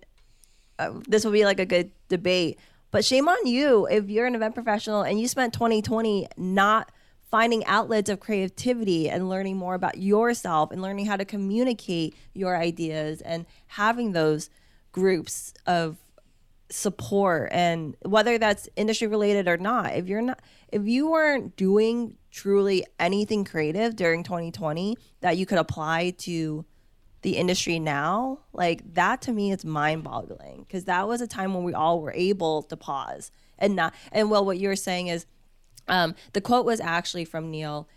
uh, 0.78 1.00
this 1.08 1.24
will 1.24 1.32
be 1.32 1.44
like 1.44 1.60
a 1.60 1.66
good 1.66 1.90
debate. 2.08 2.58
But 2.90 3.04
shame 3.04 3.28
on 3.28 3.46
you 3.46 3.86
if 3.86 4.08
you're 4.08 4.26
an 4.26 4.34
event 4.34 4.54
professional 4.54 5.02
and 5.02 5.20
you 5.20 5.28
spent 5.28 5.52
2020 5.54 6.26
not 6.36 6.90
finding 7.30 7.64
outlets 7.66 8.10
of 8.10 8.20
creativity 8.20 9.08
and 9.08 9.28
learning 9.28 9.56
more 9.56 9.74
about 9.74 9.98
yourself 9.98 10.70
and 10.72 10.82
learning 10.82 11.06
how 11.06 11.16
to 11.16 11.24
communicate 11.24 12.14
your 12.34 12.56
ideas 12.56 13.20
and 13.20 13.46
having 13.68 14.12
those 14.12 14.50
groups 14.92 15.54
of 15.66 15.98
support. 16.70 17.48
And 17.52 17.96
whether 18.02 18.38
that's 18.38 18.68
industry 18.76 19.06
related 19.06 19.48
or 19.48 19.56
not 19.56 19.94
if 19.94 20.08
you're 20.08 20.22
not 20.22 20.40
if 20.72 20.86
you 20.86 21.10
weren't 21.10 21.56
doing 21.56 22.16
truly 22.30 22.86
anything 22.98 23.44
creative 23.44 23.96
during 23.96 24.22
2020 24.22 24.96
that 25.20 25.36
you 25.36 25.46
could 25.46 25.58
apply 25.58 26.10
to 26.18 26.64
the 27.22 27.36
industry 27.36 27.78
now 27.78 28.38
like 28.52 28.94
that 28.94 29.20
to 29.20 29.32
me 29.32 29.50
is 29.50 29.64
mind 29.64 30.04
boggling 30.04 30.64
because 30.66 30.84
that 30.84 31.06
was 31.08 31.20
a 31.20 31.26
time 31.26 31.52
when 31.54 31.64
we 31.64 31.74
all 31.74 32.00
were 32.00 32.12
able 32.12 32.62
to 32.62 32.76
pause 32.76 33.30
and 33.58 33.74
not 33.74 33.92
and 34.12 34.30
well 34.30 34.44
what 34.44 34.58
you're 34.58 34.76
saying 34.76 35.08
is 35.08 35.26
um, 35.90 36.14
the 36.33 36.40
quote 36.40 36.64
was 36.64 36.81
actually 36.81 37.24
from 37.24 37.50
neil 37.50 37.88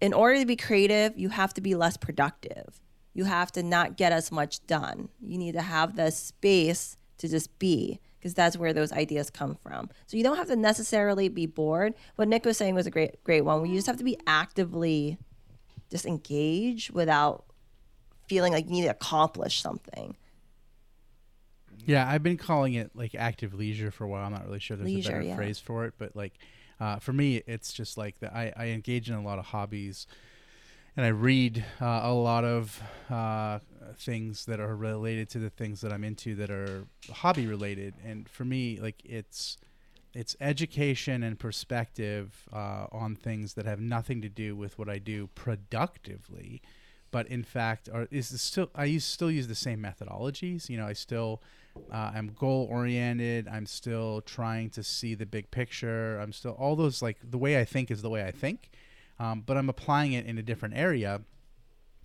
in 0.00 0.12
order 0.12 0.38
to 0.38 0.46
be 0.46 0.56
creative 0.56 1.16
you 1.16 1.28
have 1.28 1.52
to 1.54 1.60
be 1.60 1.74
less 1.74 1.96
productive 1.96 2.80
you 3.12 3.24
have 3.24 3.52
to 3.52 3.62
not 3.62 3.96
get 3.96 4.12
as 4.12 4.30
much 4.30 4.64
done 4.66 5.08
you 5.20 5.38
need 5.38 5.52
to 5.52 5.62
have 5.62 5.96
the 5.96 6.10
space 6.10 6.96
to 7.18 7.28
just 7.28 7.58
be 7.58 7.98
because 8.18 8.34
that's 8.34 8.56
where 8.56 8.72
those 8.72 8.92
ideas 8.92 9.30
come 9.30 9.54
from 9.54 9.88
so 10.06 10.16
you 10.16 10.22
don't 10.22 10.36
have 10.36 10.48
to 10.48 10.56
necessarily 10.56 11.28
be 11.28 11.46
bored 11.46 11.94
what 12.16 12.28
nick 12.28 12.44
was 12.44 12.56
saying 12.56 12.74
was 12.74 12.86
a 12.86 12.90
great 12.90 13.22
great 13.24 13.42
one 13.42 13.64
you 13.66 13.74
just 13.74 13.86
have 13.86 13.96
to 13.96 14.04
be 14.04 14.16
actively 14.26 15.18
just 15.90 16.06
engage 16.06 16.90
without 16.90 17.44
feeling 18.28 18.52
like 18.52 18.66
you 18.66 18.72
need 18.72 18.82
to 18.82 18.90
accomplish 18.90 19.60
something. 19.60 20.16
Yeah, 21.86 22.08
I've 22.08 22.22
been 22.22 22.38
calling 22.38 22.74
it 22.74 22.90
like 22.94 23.14
active 23.14 23.52
leisure 23.52 23.90
for 23.90 24.04
a 24.04 24.08
while. 24.08 24.24
I'm 24.24 24.32
not 24.32 24.46
really 24.46 24.58
sure 24.58 24.76
there's 24.76 24.86
Leisure, 24.86 25.10
a 25.10 25.12
better 25.14 25.24
yeah. 25.24 25.36
phrase 25.36 25.58
for 25.58 25.84
it, 25.84 25.94
but 25.98 26.16
like 26.16 26.32
uh, 26.80 26.96
for 26.98 27.12
me, 27.12 27.42
it's 27.46 27.72
just 27.72 27.96
like 27.96 28.18
that. 28.20 28.34
I, 28.34 28.52
I 28.56 28.66
engage 28.66 29.08
in 29.08 29.14
a 29.14 29.22
lot 29.22 29.38
of 29.38 29.46
hobbies, 29.46 30.06
and 30.96 31.04
I 31.04 31.10
read 31.10 31.64
uh, 31.80 32.00
a 32.04 32.12
lot 32.12 32.44
of 32.44 32.82
uh, 33.10 33.58
things 33.96 34.44
that 34.46 34.60
are 34.60 34.76
related 34.76 35.28
to 35.30 35.38
the 35.38 35.50
things 35.50 35.80
that 35.80 35.92
I'm 35.92 36.04
into 36.04 36.34
that 36.36 36.50
are 36.50 36.86
hobby 37.10 37.46
related. 37.46 37.94
And 38.04 38.28
for 38.28 38.44
me, 38.44 38.78
like 38.80 39.02
it's 39.04 39.56
it's 40.14 40.36
education 40.40 41.24
and 41.24 41.38
perspective 41.38 42.48
uh, 42.52 42.86
on 42.92 43.16
things 43.16 43.54
that 43.54 43.66
have 43.66 43.80
nothing 43.80 44.22
to 44.22 44.28
do 44.28 44.54
with 44.54 44.78
what 44.78 44.88
I 44.88 44.98
do 44.98 45.28
productively, 45.34 46.62
but 47.10 47.26
in 47.26 47.42
fact 47.42 47.88
are 47.92 48.06
is 48.10 48.40
still 48.40 48.70
I 48.74 48.84
use 48.84 49.04
still 49.04 49.30
use 49.30 49.48
the 49.48 49.54
same 49.54 49.80
methodologies. 49.82 50.68
You 50.68 50.76
know, 50.76 50.86
I 50.86 50.92
still 50.92 51.42
uh, 51.92 52.12
I'm 52.14 52.28
goal 52.38 52.66
oriented. 52.70 53.48
I'm 53.48 53.66
still 53.66 54.20
trying 54.22 54.70
to 54.70 54.82
see 54.82 55.14
the 55.14 55.26
big 55.26 55.50
picture. 55.50 56.18
I'm 56.18 56.32
still 56.32 56.52
all 56.52 56.76
those 56.76 57.02
like 57.02 57.18
the 57.22 57.38
way 57.38 57.58
I 57.58 57.64
think 57.64 57.90
is 57.90 58.02
the 58.02 58.10
way 58.10 58.24
I 58.24 58.30
think, 58.30 58.70
um, 59.18 59.42
but 59.44 59.56
I'm 59.56 59.68
applying 59.68 60.12
it 60.12 60.26
in 60.26 60.38
a 60.38 60.42
different 60.42 60.76
area. 60.76 61.22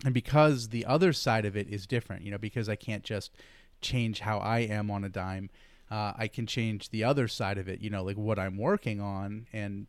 And 0.06 0.14
because 0.14 0.70
the 0.70 0.86
other 0.86 1.12
side 1.12 1.46
of 1.46 1.58
it 1.58 1.68
is 1.70 1.86
different, 1.86 2.24
you 2.24 2.32
know, 2.32 2.38
because 2.38 2.70
I 2.70 2.76
can't 2.76 3.04
just 3.04 3.36
change 3.82 4.22
how 4.22 4.40
I 4.40 4.60
am 4.60 4.90
on 4.90 5.04
a 5.04 5.10
dime, 5.10 5.50
uh, 5.92 6.14
I 6.18 6.28
can 6.28 6.46
change 6.48 6.90
the 6.90 7.04
other 7.04 7.28
side 7.28 7.58
of 7.58 7.68
it, 7.68 7.82
you 7.82 7.90
know, 7.90 8.04
like 8.04 8.18
what 8.18 8.40
I'm 8.40 8.58
working 8.58 9.02
on. 9.02 9.48
And 9.52 9.88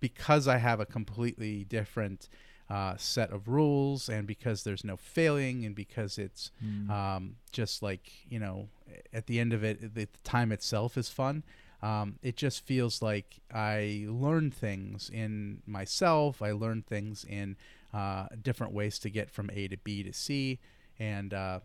because 0.00 0.48
I 0.48 0.56
have 0.58 0.80
a 0.80 0.86
completely 0.86 1.64
different 1.64 2.28
uh, 2.68 2.96
set 2.96 3.30
of 3.30 3.48
rules, 3.48 4.08
and 4.08 4.26
because 4.26 4.64
there's 4.64 4.82
no 4.82 4.96
failing, 4.96 5.64
and 5.66 5.74
because 5.74 6.16
it's 6.16 6.50
um, 6.90 7.36
just 7.50 7.82
like, 7.82 8.10
you 8.28 8.38
know, 8.38 8.68
at 9.12 9.26
the 9.26 9.40
end 9.40 9.52
of 9.52 9.64
it, 9.64 9.94
the 9.94 10.08
time 10.24 10.52
itself 10.52 10.96
is 10.96 11.08
fun. 11.08 11.44
Um, 11.82 12.18
it 12.22 12.36
just 12.36 12.64
feels 12.64 13.02
like 13.02 13.40
I 13.52 14.06
learn 14.08 14.50
things 14.50 15.10
in 15.12 15.62
myself. 15.66 16.40
I 16.40 16.52
learn 16.52 16.82
things 16.82 17.24
in 17.24 17.56
uh, 17.92 18.26
different 18.40 18.72
ways 18.72 18.98
to 19.00 19.10
get 19.10 19.30
from 19.30 19.50
A 19.52 19.68
to 19.68 19.76
B 19.76 20.02
to 20.04 20.12
C, 20.12 20.60
and 20.98 21.34
uh, 21.34 21.60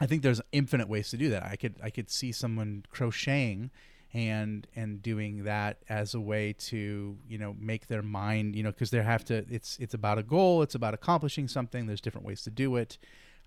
I 0.00 0.06
think 0.06 0.22
there's 0.22 0.40
infinite 0.50 0.88
ways 0.88 1.10
to 1.10 1.16
do 1.16 1.30
that. 1.30 1.44
I 1.44 1.56
could 1.56 1.76
I 1.82 1.90
could 1.90 2.10
see 2.10 2.32
someone 2.32 2.84
crocheting 2.90 3.70
and 4.14 4.66
and 4.74 5.02
doing 5.02 5.44
that 5.44 5.78
as 5.88 6.14
a 6.14 6.20
way 6.20 6.54
to 6.54 7.16
you 7.28 7.38
know 7.38 7.54
make 7.58 7.88
their 7.88 8.02
mind 8.02 8.56
you 8.56 8.62
know 8.62 8.70
because 8.70 8.90
they 8.90 9.02
have 9.02 9.24
to 9.24 9.44
it's 9.50 9.76
it's 9.78 9.92
about 9.92 10.16
a 10.16 10.22
goal 10.22 10.62
it's 10.62 10.74
about 10.74 10.94
accomplishing 10.94 11.46
something 11.46 11.86
there's 11.86 12.00
different 12.00 12.26
ways 12.26 12.42
to 12.42 12.50
do 12.50 12.76
it 12.76 12.96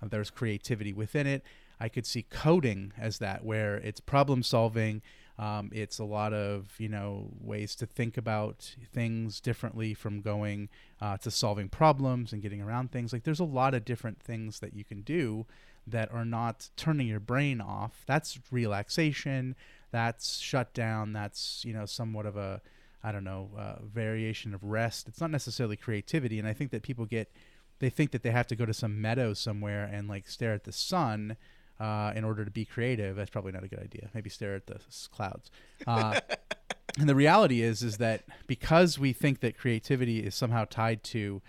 uh, 0.04 0.08
there's 0.08 0.30
creativity 0.30 0.94
within 0.94 1.26
it 1.26 1.44
i 1.82 1.90
could 1.90 2.06
see 2.06 2.24
coding 2.24 2.94
as 2.98 3.20
that 3.20 3.44
where 3.44 3.76
it's 3.78 4.00
problem 4.00 4.44
solving 4.44 5.02
um, 5.40 5.72
it's 5.74 5.98
a 5.98 6.04
lot 6.04 6.34
of 6.34 6.76
you 6.78 6.88
know 6.88 7.32
ways 7.40 7.76
to 7.78 7.88
think 7.88 8.16
about 8.16 8.76
things 8.94 9.40
differently 9.40 9.96
from 9.96 10.22
going 10.22 10.70
uh, 11.02 11.18
to 11.18 11.32
solving 11.32 11.68
problems 11.68 12.32
and 12.32 12.44
getting 12.44 12.62
around 12.62 12.92
things. 12.92 13.12
Like 13.12 13.24
there's 13.24 13.40
a 13.40 13.46
lot 13.46 13.74
of 13.74 13.84
different 13.84 14.22
things 14.22 14.60
that 14.60 14.76
you 14.76 14.84
can 14.84 15.02
do 15.02 15.48
that 15.88 16.12
are 16.12 16.26
not 16.26 16.70
turning 16.78 17.08
your 17.08 17.20
brain 17.20 17.60
off. 17.60 18.04
That's 18.06 18.40
relaxation 18.52 19.56
that's 19.92 20.40
shut 20.40 20.74
down 20.74 21.14
that's 21.14 21.64
you 21.66 21.74
know 21.74 21.86
somewhat 21.86 22.26
of 22.26 22.38
a 22.38 22.62
i 23.04 23.12
don't 23.12 23.24
know 23.24 23.50
uh, 23.58 23.76
variation 23.84 24.54
of 24.54 24.64
rest. 24.64 25.08
It's 25.08 25.22
not 25.22 25.32
necessarily 25.32 25.76
creativity 25.76 26.40
and 26.40 26.48
i 26.48 26.54
think 26.54 26.72
that 26.72 26.84
people 26.84 27.06
get 27.06 27.32
they 27.80 27.90
think 27.90 28.12
that 28.12 28.24
they 28.24 28.32
have 28.32 28.48
to 28.48 28.56
go 28.56 28.66
to 28.66 28.74
some 28.74 29.02
meadow 29.02 29.34
somewhere 29.34 29.90
and 29.92 30.08
like 30.08 30.30
stare 30.30 30.54
at 30.54 30.64
the 30.64 30.72
sun 30.72 31.36
uh, 31.80 32.14
in 32.16 32.24
order 32.24 32.46
to 32.46 32.52
be 32.52 32.66
creative 32.66 33.16
that's 33.16 33.30
probably 33.30 33.52
not 33.52 33.64
a 33.64 33.68
good 33.68 33.80
idea. 33.80 34.10
Maybe 34.14 34.30
stare 34.30 34.56
at 34.56 34.68
the 34.68 34.80
clouds. 35.12 35.52
Uh, 35.88 36.20
and 37.00 37.08
the 37.08 37.16
reality 37.16 37.62
is 37.62 37.82
is 37.82 37.98
that 37.98 38.24
because 38.48 39.00
we 39.00 39.14
think 39.14 39.40
that 39.40 39.58
creativity 39.58 40.20
is 40.20 40.36
somehow 40.36 40.66
tied 40.66 41.04
to 41.06 41.42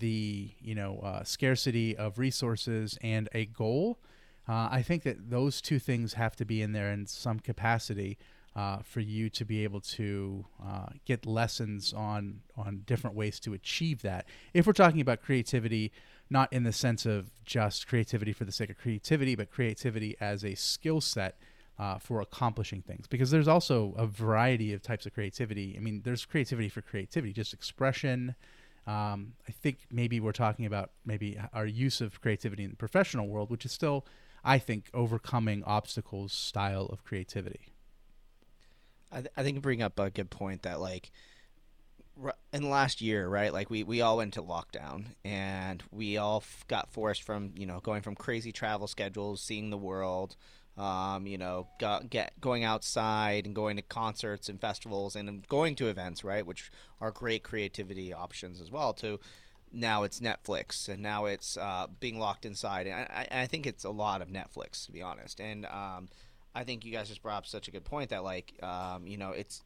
the 0.00 0.50
you 0.60 0.74
know 0.74 1.00
uh, 1.00 1.24
scarcity 1.24 1.96
of 1.96 2.18
resources 2.18 2.98
and 3.02 3.28
a 3.32 3.46
goal 3.46 3.98
uh, 4.48 4.68
i 4.70 4.82
think 4.82 5.04
that 5.04 5.30
those 5.30 5.60
two 5.60 5.78
things 5.78 6.14
have 6.14 6.34
to 6.34 6.44
be 6.44 6.60
in 6.62 6.72
there 6.72 6.90
in 6.90 7.06
some 7.06 7.38
capacity 7.38 8.18
uh, 8.58 8.78
for 8.82 8.98
you 8.98 9.30
to 9.30 9.44
be 9.44 9.62
able 9.62 9.80
to 9.80 10.44
uh, 10.66 10.86
get 11.04 11.24
lessons 11.26 11.92
on 11.92 12.40
on 12.56 12.82
different 12.86 13.14
ways 13.14 13.38
to 13.38 13.54
achieve 13.54 14.02
that. 14.02 14.26
If 14.52 14.66
we're 14.66 14.72
talking 14.72 15.00
about 15.00 15.22
creativity 15.22 15.92
not 16.30 16.52
in 16.52 16.62
the 16.64 16.72
sense 16.72 17.06
of 17.06 17.30
just 17.44 17.86
creativity 17.86 18.32
for 18.32 18.44
the 18.44 18.52
sake 18.52 18.70
of 18.70 18.78
creativity 18.78 19.34
but 19.34 19.50
creativity 19.50 20.16
as 20.20 20.44
a 20.44 20.54
skill 20.54 21.00
set 21.00 21.38
uh, 21.78 21.98
for 21.98 22.20
accomplishing 22.20 22.82
things 22.82 23.06
because 23.06 23.30
there's 23.30 23.48
also 23.48 23.94
a 23.96 24.06
variety 24.06 24.72
of 24.72 24.82
types 24.82 25.06
of 25.06 25.14
creativity. 25.14 25.74
I 25.76 25.80
mean, 25.80 26.02
there's 26.04 26.24
creativity 26.24 26.68
for 26.68 26.82
creativity, 26.82 27.32
just 27.32 27.52
expression. 27.52 28.34
Um, 28.86 29.34
I 29.46 29.52
think 29.52 29.78
maybe 29.90 30.18
we're 30.18 30.32
talking 30.32 30.66
about 30.66 30.90
maybe 31.04 31.38
our 31.52 31.66
use 31.66 32.00
of 32.00 32.20
creativity 32.20 32.64
in 32.64 32.70
the 32.70 32.76
professional 32.76 33.28
world, 33.28 33.50
which 33.50 33.64
is 33.64 33.72
still, 33.72 34.06
I 34.44 34.58
think, 34.58 34.90
overcoming 34.92 35.62
obstacles 35.64 36.32
style 36.32 36.86
of 36.86 37.04
creativity. 37.04 37.72
I, 39.12 39.20
th- 39.20 39.32
I 39.36 39.42
think 39.42 39.54
you 39.56 39.60
bring 39.60 39.82
up 39.82 39.98
a 39.98 40.10
good 40.10 40.30
point 40.30 40.62
that 40.62 40.80
like 40.80 41.12
in 42.52 42.62
the 42.62 42.68
last 42.68 43.00
year, 43.00 43.28
right? 43.28 43.52
Like 43.52 43.70
we, 43.70 43.82
we 43.82 44.00
all 44.00 44.16
went 44.16 44.34
to 44.34 44.42
lockdown 44.42 45.06
and 45.24 45.82
we 45.90 46.16
all 46.16 46.38
f- 46.38 46.64
got 46.68 46.90
forced 46.90 47.22
from 47.22 47.52
you 47.56 47.66
know 47.66 47.80
going 47.80 48.02
from 48.02 48.14
crazy 48.14 48.52
travel 48.52 48.86
schedules, 48.86 49.40
seeing 49.40 49.70
the 49.70 49.76
world, 49.76 50.36
um, 50.76 51.26
you 51.26 51.38
know, 51.38 51.66
go, 51.80 52.00
get 52.08 52.40
going 52.40 52.64
outside 52.64 53.46
and 53.46 53.54
going 53.54 53.76
to 53.76 53.82
concerts 53.82 54.48
and 54.48 54.60
festivals 54.60 55.16
and 55.16 55.46
going 55.48 55.74
to 55.76 55.88
events, 55.88 56.24
right, 56.24 56.46
which 56.46 56.70
are 57.00 57.10
great 57.10 57.42
creativity 57.42 58.12
options 58.12 58.60
as 58.60 58.70
well. 58.70 58.92
To 58.94 59.18
now 59.72 60.02
it's 60.04 60.20
Netflix 60.20 60.88
and 60.88 61.02
now 61.02 61.26
it's 61.26 61.56
uh, 61.56 61.86
being 62.00 62.18
locked 62.18 62.46
inside, 62.46 62.86
and 62.86 62.94
I, 63.10 63.26
I, 63.30 63.46
think 63.46 63.66
it's 63.66 63.84
a 63.84 63.90
lot 63.90 64.22
of 64.22 64.28
Netflix 64.28 64.86
to 64.86 64.92
be 64.92 65.02
honest. 65.02 65.40
And 65.40 65.66
um, 65.66 66.08
I 66.54 66.64
think 66.64 66.84
you 66.84 66.92
guys 66.92 67.08
just 67.08 67.22
brought 67.22 67.38
up 67.38 67.46
such 67.46 67.68
a 67.68 67.70
good 67.70 67.84
point 67.84 68.10
that 68.10 68.24
like, 68.24 68.54
um, 68.62 69.06
you 69.06 69.16
know, 69.16 69.30
it's 69.30 69.62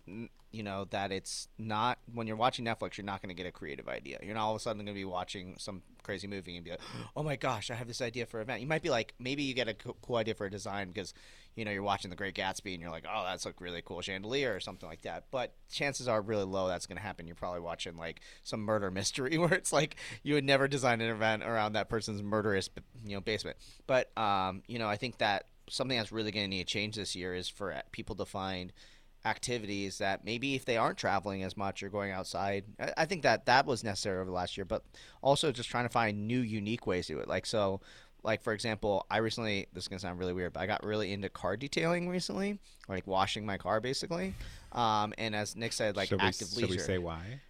you 0.52 0.62
know 0.62 0.86
that 0.90 1.10
it's 1.10 1.48
not 1.58 1.98
when 2.12 2.26
you're 2.26 2.36
watching 2.36 2.64
Netflix, 2.64 2.98
you're 2.98 3.06
not 3.06 3.22
going 3.22 3.34
to 3.34 3.34
get 3.34 3.46
a 3.46 3.52
creative 3.52 3.88
idea. 3.88 4.18
You're 4.22 4.34
not 4.34 4.44
all 4.44 4.54
of 4.54 4.56
a 4.56 4.60
sudden 4.60 4.84
going 4.84 4.94
to 4.94 5.00
be 5.00 5.04
watching 5.04 5.56
some 5.58 5.82
crazy 6.02 6.26
movie 6.26 6.56
and 6.56 6.64
be 6.64 6.72
like, 6.72 6.80
oh 7.16 7.22
my 7.22 7.36
gosh, 7.36 7.70
I 7.70 7.74
have 7.74 7.88
this 7.88 8.00
idea 8.00 8.26
for 8.26 8.38
an 8.38 8.42
event. 8.42 8.60
You 8.60 8.66
might 8.66 8.82
be 8.82 8.90
like, 8.90 9.14
maybe 9.18 9.42
you 9.42 9.54
get 9.54 9.68
a 9.68 9.74
cool 9.74 10.16
idea 10.16 10.34
for 10.34 10.46
a 10.46 10.50
design 10.50 10.88
because, 10.88 11.14
you 11.56 11.64
know, 11.64 11.70
you're 11.70 11.82
watching 11.82 12.10
The 12.10 12.16
Great 12.16 12.34
Gatsby 12.34 12.74
and 12.74 12.82
you're 12.82 12.90
like, 12.90 13.06
oh, 13.10 13.24
that's 13.24 13.46
a 13.46 13.54
really 13.58 13.82
cool 13.82 14.00
chandelier 14.02 14.54
or 14.54 14.60
something 14.60 14.88
like 14.88 15.02
that. 15.02 15.24
But 15.30 15.54
chances 15.70 16.08
are 16.08 16.20
really 16.20 16.44
low 16.44 16.68
that's 16.68 16.86
going 16.86 16.98
to 16.98 17.02
happen. 17.02 17.26
You're 17.26 17.36
probably 17.36 17.60
watching 17.60 17.96
like 17.96 18.20
some 18.42 18.60
murder 18.60 18.90
mystery 19.02 19.38
where 19.38 19.54
it's 19.54 19.72
like 19.72 19.96
you 20.22 20.34
would 20.34 20.44
never 20.44 20.68
design 20.68 21.00
an 21.00 21.10
event 21.10 21.42
around 21.42 21.74
that 21.74 21.88
person's 21.88 22.22
murderous, 22.22 22.68
you 23.04 23.14
know, 23.14 23.20
basement. 23.20 23.56
But, 23.86 24.16
um, 24.18 24.62
you 24.66 24.78
know, 24.78 24.88
I 24.88 24.96
think 24.96 25.18
that 25.18 25.46
something 25.68 25.96
that's 25.96 26.12
really 26.12 26.30
going 26.30 26.44
to 26.44 26.56
need 26.56 26.66
to 26.66 26.72
change 26.72 26.96
this 26.96 27.14
year 27.16 27.34
is 27.34 27.48
for 27.48 27.74
people 27.92 28.16
to 28.16 28.24
find– 28.24 28.72
activities 29.24 29.98
that 29.98 30.24
maybe 30.24 30.54
if 30.54 30.64
they 30.64 30.76
aren't 30.76 30.98
traveling 30.98 31.42
as 31.42 31.56
much 31.56 31.82
or 31.82 31.88
going 31.88 32.10
outside, 32.10 32.64
I, 32.78 32.92
I 32.98 33.04
think 33.04 33.22
that 33.22 33.46
that 33.46 33.66
was 33.66 33.84
necessary 33.84 34.16
over 34.16 34.26
the 34.26 34.32
last 34.32 34.56
year, 34.56 34.64
but 34.64 34.84
also 35.20 35.52
just 35.52 35.68
trying 35.68 35.84
to 35.84 35.90
find 35.90 36.26
new, 36.26 36.40
unique 36.40 36.86
ways 36.86 37.06
to 37.06 37.14
do 37.14 37.18
it. 37.20 37.28
Like, 37.28 37.46
so, 37.46 37.80
like 38.22 38.42
for 38.42 38.52
example, 38.52 39.06
I 39.10 39.18
recently 39.18 39.66
this 39.72 39.84
is 39.84 39.88
gonna 39.88 40.00
sound 40.00 40.18
really 40.18 40.32
weird, 40.32 40.52
but 40.52 40.60
I 40.60 40.66
got 40.66 40.84
really 40.84 41.12
into 41.12 41.28
car 41.28 41.56
detailing 41.56 42.08
recently, 42.08 42.58
like 42.88 43.06
washing 43.06 43.46
my 43.46 43.58
car 43.58 43.80
basically. 43.80 44.34
Um, 44.72 45.12
and 45.18 45.34
as 45.34 45.56
Nick 45.56 45.72
said, 45.72 45.96
like 45.96 46.08
should 46.08 46.20
active 46.20 46.48
we, 46.56 46.62
leisure. 46.62 46.74
Should 46.74 46.80
we 46.80 46.86
say 46.86 46.98
why? 46.98 47.40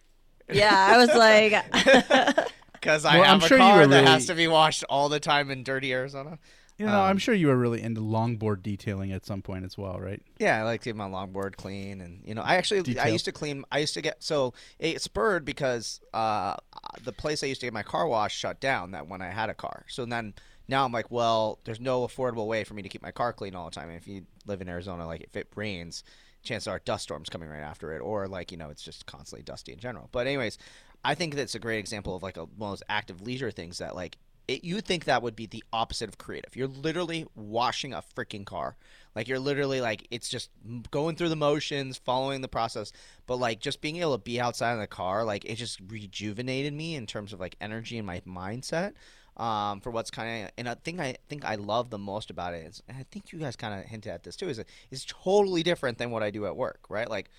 Yeah, 0.51 0.73
I 0.75 0.97
was 0.97 1.09
like, 1.15 2.49
because 2.73 3.05
I 3.05 3.15
Well, 3.15 3.23
have 3.23 3.35
I'm 3.35 3.43
a 3.43 3.47
sure 3.47 3.57
car 3.57 3.77
were 3.77 3.87
that 3.87 3.99
really- 3.99 4.11
has 4.11 4.25
to 4.27 4.35
be 4.35 4.47
washed 4.47 4.83
all 4.89 5.09
the 5.09 5.19
time 5.19 5.51
in 5.51 5.63
dirty 5.63 5.93
Arizona. 5.93 6.37
You 6.83 6.89
know, 6.89 7.01
I'm 7.01 7.11
Um, 7.11 7.17
sure 7.17 7.33
you 7.33 7.47
were 7.47 7.55
really 7.55 7.81
into 7.81 8.01
longboard 8.01 8.61
detailing 8.61 9.13
at 9.13 9.25
some 9.25 9.41
point 9.41 9.63
as 9.63 9.77
well, 9.77 10.01
right? 10.01 10.21
Yeah, 10.37 10.59
I 10.59 10.63
like 10.63 10.81
to 10.81 10.89
get 10.89 10.97
my 10.97 11.07
longboard 11.07 11.55
clean, 11.55 12.01
and 12.01 12.21
you 12.25 12.35
know, 12.35 12.41
I 12.41 12.55
actually 12.57 12.99
I 12.99 13.07
used 13.07 13.23
to 13.23 13.31
clean. 13.31 13.63
I 13.71 13.79
used 13.79 13.93
to 13.93 14.01
get 14.01 14.21
so 14.21 14.53
it 14.79 15.01
spurred 15.01 15.45
because 15.45 16.01
uh, 16.13 16.57
the 17.01 17.13
place 17.13 17.41
I 17.41 17.47
used 17.47 17.61
to 17.61 17.67
get 17.67 17.73
my 17.73 17.83
car 17.83 18.05
washed 18.05 18.37
shut 18.37 18.59
down. 18.59 18.91
That 18.91 19.07
when 19.07 19.21
I 19.21 19.29
had 19.29 19.49
a 19.49 19.53
car, 19.53 19.85
so 19.87 20.03
then 20.03 20.33
now 20.67 20.83
I'm 20.83 20.91
like, 20.91 21.09
well, 21.09 21.59
there's 21.63 21.79
no 21.79 22.05
affordable 22.05 22.47
way 22.47 22.65
for 22.65 22.73
me 22.73 22.81
to 22.81 22.89
keep 22.89 23.01
my 23.01 23.11
car 23.11 23.31
clean 23.31 23.55
all 23.55 23.63
the 23.63 23.71
time. 23.71 23.87
And 23.87 23.97
if 23.97 24.05
you 24.05 24.25
live 24.45 24.59
in 24.59 24.67
Arizona, 24.67 25.07
like 25.07 25.21
if 25.21 25.37
it 25.37 25.47
rains, 25.55 26.03
chances 26.43 26.67
are 26.67 26.79
dust 26.83 27.03
storms 27.03 27.29
coming 27.29 27.47
right 27.47 27.61
after 27.61 27.93
it, 27.93 27.99
or 27.99 28.27
like 28.27 28.51
you 28.51 28.57
know, 28.57 28.69
it's 28.69 28.83
just 28.83 29.05
constantly 29.05 29.43
dusty 29.43 29.71
in 29.71 29.79
general. 29.79 30.09
But 30.11 30.27
anyways, 30.27 30.57
I 31.05 31.15
think 31.15 31.35
that's 31.35 31.55
a 31.55 31.59
great 31.59 31.79
example 31.79 32.13
of 32.13 32.23
like 32.23 32.35
a, 32.35 32.43
one 32.43 32.73
of 32.73 32.79
those 32.79 32.83
active 32.89 33.21
leisure 33.21 33.51
things 33.51 33.77
that 33.77 33.95
like 33.95 34.17
it, 34.47 34.63
you 34.63 34.81
think 34.81 35.05
that 35.05 35.21
would 35.21 35.35
be 35.35 35.45
the 35.45 35.63
opposite 35.71 36.09
of 36.09 36.17
creative. 36.17 36.55
You're 36.55 36.67
literally 36.67 37.25
washing 37.35 37.93
a 37.93 38.01
freaking 38.01 38.45
car. 38.45 38.75
Like 39.15 39.27
you're 39.27 39.39
literally 39.39 39.79
like 39.79 40.07
it's 40.11 40.27
just 40.27 40.49
going 40.91 41.15
through 41.15 41.29
the 41.29 41.35
motions, 41.35 41.97
following 41.97 42.41
the 42.41 42.47
process. 42.47 42.91
But 43.27 43.37
like 43.37 43.59
just 43.59 43.81
being 43.81 43.97
able 43.97 44.17
to 44.17 44.23
be 44.23 44.41
outside 44.41 44.73
in 44.73 44.79
the 44.79 44.87
car, 44.87 45.23
like 45.23 45.45
it 45.45 45.55
just 45.55 45.79
rejuvenated 45.87 46.73
me 46.73 46.95
in 46.95 47.05
terms 47.05 47.31
of 47.31 47.39
like 47.39 47.55
energy 47.61 47.97
and 47.97 48.07
my 48.07 48.21
mindset. 48.21 48.93
Um, 49.35 49.81
for 49.81 49.89
what's 49.89 50.11
kind 50.11 50.45
of 50.45 50.51
and 50.59 50.69
I 50.69 50.75
think 50.75 50.99
I 50.99 51.15
think 51.27 51.43
I 51.43 51.55
love 51.55 51.89
the 51.89 51.97
most 51.97 52.29
about 52.29 52.53
it 52.53 52.67
is, 52.67 52.83
and 52.87 52.97
I 52.97 53.05
think 53.09 53.31
you 53.31 53.39
guys 53.39 53.55
kind 53.55 53.79
of 53.79 53.85
hinted 53.85 54.11
at 54.11 54.23
this 54.23 54.35
too, 54.35 54.47
is 54.47 54.59
it, 54.59 54.67
it's 54.91 55.05
totally 55.05 55.63
different 55.63 55.97
than 55.97 56.11
what 56.11 56.21
I 56.21 56.29
do 56.29 56.45
at 56.45 56.55
work, 56.55 56.81
right? 56.87 57.09
Like 57.09 57.31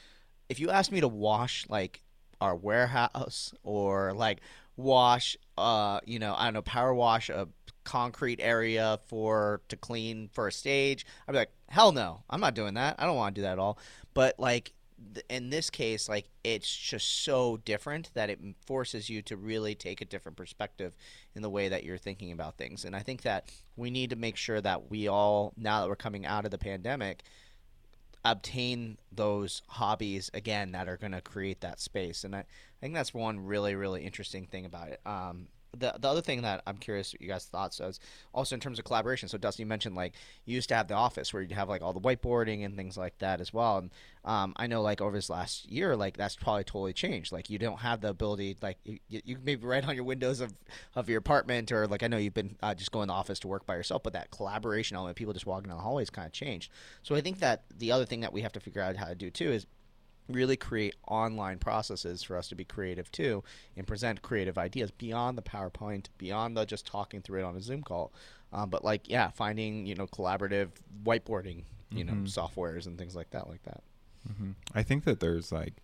if 0.49 0.59
you 0.59 0.71
ask 0.71 0.91
me 0.91 1.01
to 1.01 1.09
wash 1.09 1.67
like 1.69 2.03
our 2.41 2.57
warehouse 2.57 3.55
or 3.63 4.13
like 4.13 4.41
wash 4.77 5.37
uh 5.57 6.01
you 6.05 6.19
know 6.19 6.35
i 6.37 6.45
don't 6.45 6.55
know 6.55 6.63
power 6.63 6.95
wash 6.95 7.31
a 7.31 7.49
concrete 7.85 8.41
area 8.43 8.99
for 9.07 9.61
to 9.69 9.77
clean 9.77 10.29
for 10.33 10.49
a 10.49 10.53
stage. 10.53 11.07
I'd 11.29 11.33
be 11.33 11.39
like 11.39 11.53
hell 11.69 11.93
no 11.93 12.23
i'm 12.31 12.41
not 12.41 12.55
doing 12.55 12.75
that. 12.75 12.97
I 12.99 13.07
don't 13.07 13.17
want 13.17 13.35
to 13.35 13.41
do 13.41 13.45
that 13.45 13.53
at 13.53 13.59
all. 13.59 13.79
But 14.15 14.39
like 14.39 14.73
in 15.29 15.51
this 15.51 15.69
case 15.69 16.09
like 16.09 16.29
it's 16.45 16.75
just 16.75 17.25
so 17.25 17.59
different 17.59 18.11
that 18.15 18.31
it 18.31 18.41
forces 18.65 19.11
you 19.11 19.21
to 19.23 19.37
really 19.37 19.75
take 19.75 20.01
a 20.01 20.05
different 20.05 20.37
perspective 20.37 20.97
in 21.35 21.43
the 21.43 21.51
way 21.51 21.69
that 21.69 21.85
you're 21.85 21.99
thinking 21.99 22.33
about 22.33 22.57
things. 22.57 22.85
And 22.85 22.97
i 22.97 23.01
think 23.01 23.23
that 23.23 23.51
we 23.77 23.91
need 23.91 24.11
to 24.11 24.17
make 24.17 24.37
sure 24.37 24.61
that 24.61 24.91
we 24.91 25.09
all 25.09 25.53
now 25.57 25.83
that 25.83 25.89
we're 25.89 25.97
coming 25.97 26.25
out 26.27 26.45
of 26.45 26.51
the 26.51 26.59
pandemic 26.59 27.25
obtain 28.25 28.99
those 29.13 29.63
hobbies 29.69 30.31
again 30.33 30.73
that 30.73 30.89
are 30.89 30.97
going 30.97 31.13
to 31.13 31.21
create 31.21 31.61
that 31.61 31.81
space. 31.81 32.25
And 32.25 32.35
I, 32.35 32.41
I 32.41 32.45
think 32.81 32.95
that's 32.95 33.15
one 33.15 33.45
really 33.45 33.75
really 33.75 34.05
interesting 34.05 34.47
thing 34.47 34.65
about 34.65 34.89
it. 34.89 35.01
Um, 35.05 35.49
the, 35.75 35.95
the 35.99 36.09
other 36.09 36.21
thing 36.21 36.43
that 36.43 36.63
I'm 36.67 36.77
curious 36.77 37.13
what 37.13 37.21
you 37.21 37.29
guys' 37.29 37.45
thoughts 37.45 37.81
is 37.81 38.01
also 38.33 38.55
in 38.55 38.61
terms 38.61 38.79
of 38.79 38.85
collaboration. 38.85 39.29
So 39.29 39.39
Dusty 39.39 39.65
mentioned 39.65 39.95
like 39.95 40.15
you 40.45 40.55
used 40.55 40.69
to 40.71 40.75
have 40.75 40.89
the 40.89 40.95
office 40.95 41.33
where 41.33 41.43
you'd 41.43 41.53
have 41.53 41.69
like 41.69 41.83
all 41.83 41.93
the 41.93 42.01
whiteboarding 42.01 42.65
and 42.65 42.77
things 42.77 42.97
like 42.97 43.19
that 43.19 43.41
as 43.41 43.53
well. 43.53 43.79
And 43.79 43.91
um, 44.25 44.55
I 44.57 44.67
know 44.67 44.83
like 44.83 45.01
over 45.01 45.17
this 45.17 45.31
last 45.31 45.71
year, 45.71 45.97
like 45.97 46.17
that's 46.17 46.37
probably 46.37 46.65
totally 46.65 46.93
changed. 46.93 47.33
Like 47.33 47.51
you 47.51 47.59
don't 47.59 47.81
have 47.81 48.01
the 48.01 48.09
ability, 48.09 48.57
like 48.63 48.79
you, 48.85 48.99
you 49.09 49.21
you 49.25 49.39
maybe 49.43 49.67
write 49.67 49.87
on 49.87 49.95
your 49.95 50.05
windows 50.05 50.41
of, 50.41 50.53
of 50.95 51.09
your 51.09 51.19
apartment 51.19 51.73
or 51.73 51.87
like 51.87 52.03
I 52.03 52.09
know 52.09 52.17
you've 52.17 52.35
been 52.35 52.57
uh, 52.63 52.75
just 52.75 52.93
going 52.93 53.09
to 53.09 53.13
the 53.13 53.17
office 53.17 53.39
to 53.41 53.49
work 53.49 53.67
by 53.67 53.77
yourself, 53.77 54.03
but 54.03 54.13
that 54.13 54.31
collaboration 54.31 54.97
element, 54.97 55.17
people 55.17 55.33
just 55.33 55.47
walking 55.47 55.69
down 55.69 55.77
the 55.77 55.83
hallways 55.83 56.11
kind 56.11 56.27
of 56.27 56.33
changed. 56.33 56.71
So 57.03 57.15
I 57.15 57.21
think 57.21 57.41
that 57.41 57.65
the 57.77 57.93
other 57.93 58.05
thing 58.05 58.21
that 58.21 58.33
we 58.33 58.43
have 58.43 58.53
to 58.53 58.61
figure 58.61 58.83
out 58.83 58.97
how 58.97 59.07
to 59.07 59.15
do 59.15 59.31
too 59.31 59.51
is 59.51 59.67
really 60.29 60.57
create 60.57 60.95
online 61.07 61.59
processes 61.59 62.23
for 62.23 62.37
us 62.37 62.49
to 62.49 62.55
be 62.55 62.65
creative 62.65 63.11
too 63.13 63.45
and 63.77 63.87
present 63.87 64.23
creative 64.23 64.57
ideas 64.57 64.91
beyond 64.91 65.37
the 65.37 65.43
PowerPoint, 65.43 66.07
beyond 66.19 66.57
the 66.57 66.65
just 66.65 66.87
talking 66.87 67.21
through 67.21 67.41
it 67.41 67.45
on 67.45 67.57
a 67.57 67.61
Zoom 67.61 67.83
call. 67.83 68.13
Um, 68.53 68.71
but 68.71 68.85
like, 68.85 69.09
yeah, 69.09 69.31
finding 69.31 69.87
you 69.87 69.95
know 69.95 70.07
collaborative 70.07 70.69
whiteboarding, 71.05 71.65
you 71.91 72.05
know, 72.05 72.13
softwares 72.25 72.87
and 72.87 72.99
things 72.99 73.15
like 73.15 73.31
that, 73.31 73.49
like 73.49 73.63
that. 73.65 73.83
hmm 74.37 74.53
I 74.75 74.83
think 74.83 75.05
that 75.05 75.21
there's 75.21 75.53
like 75.53 75.75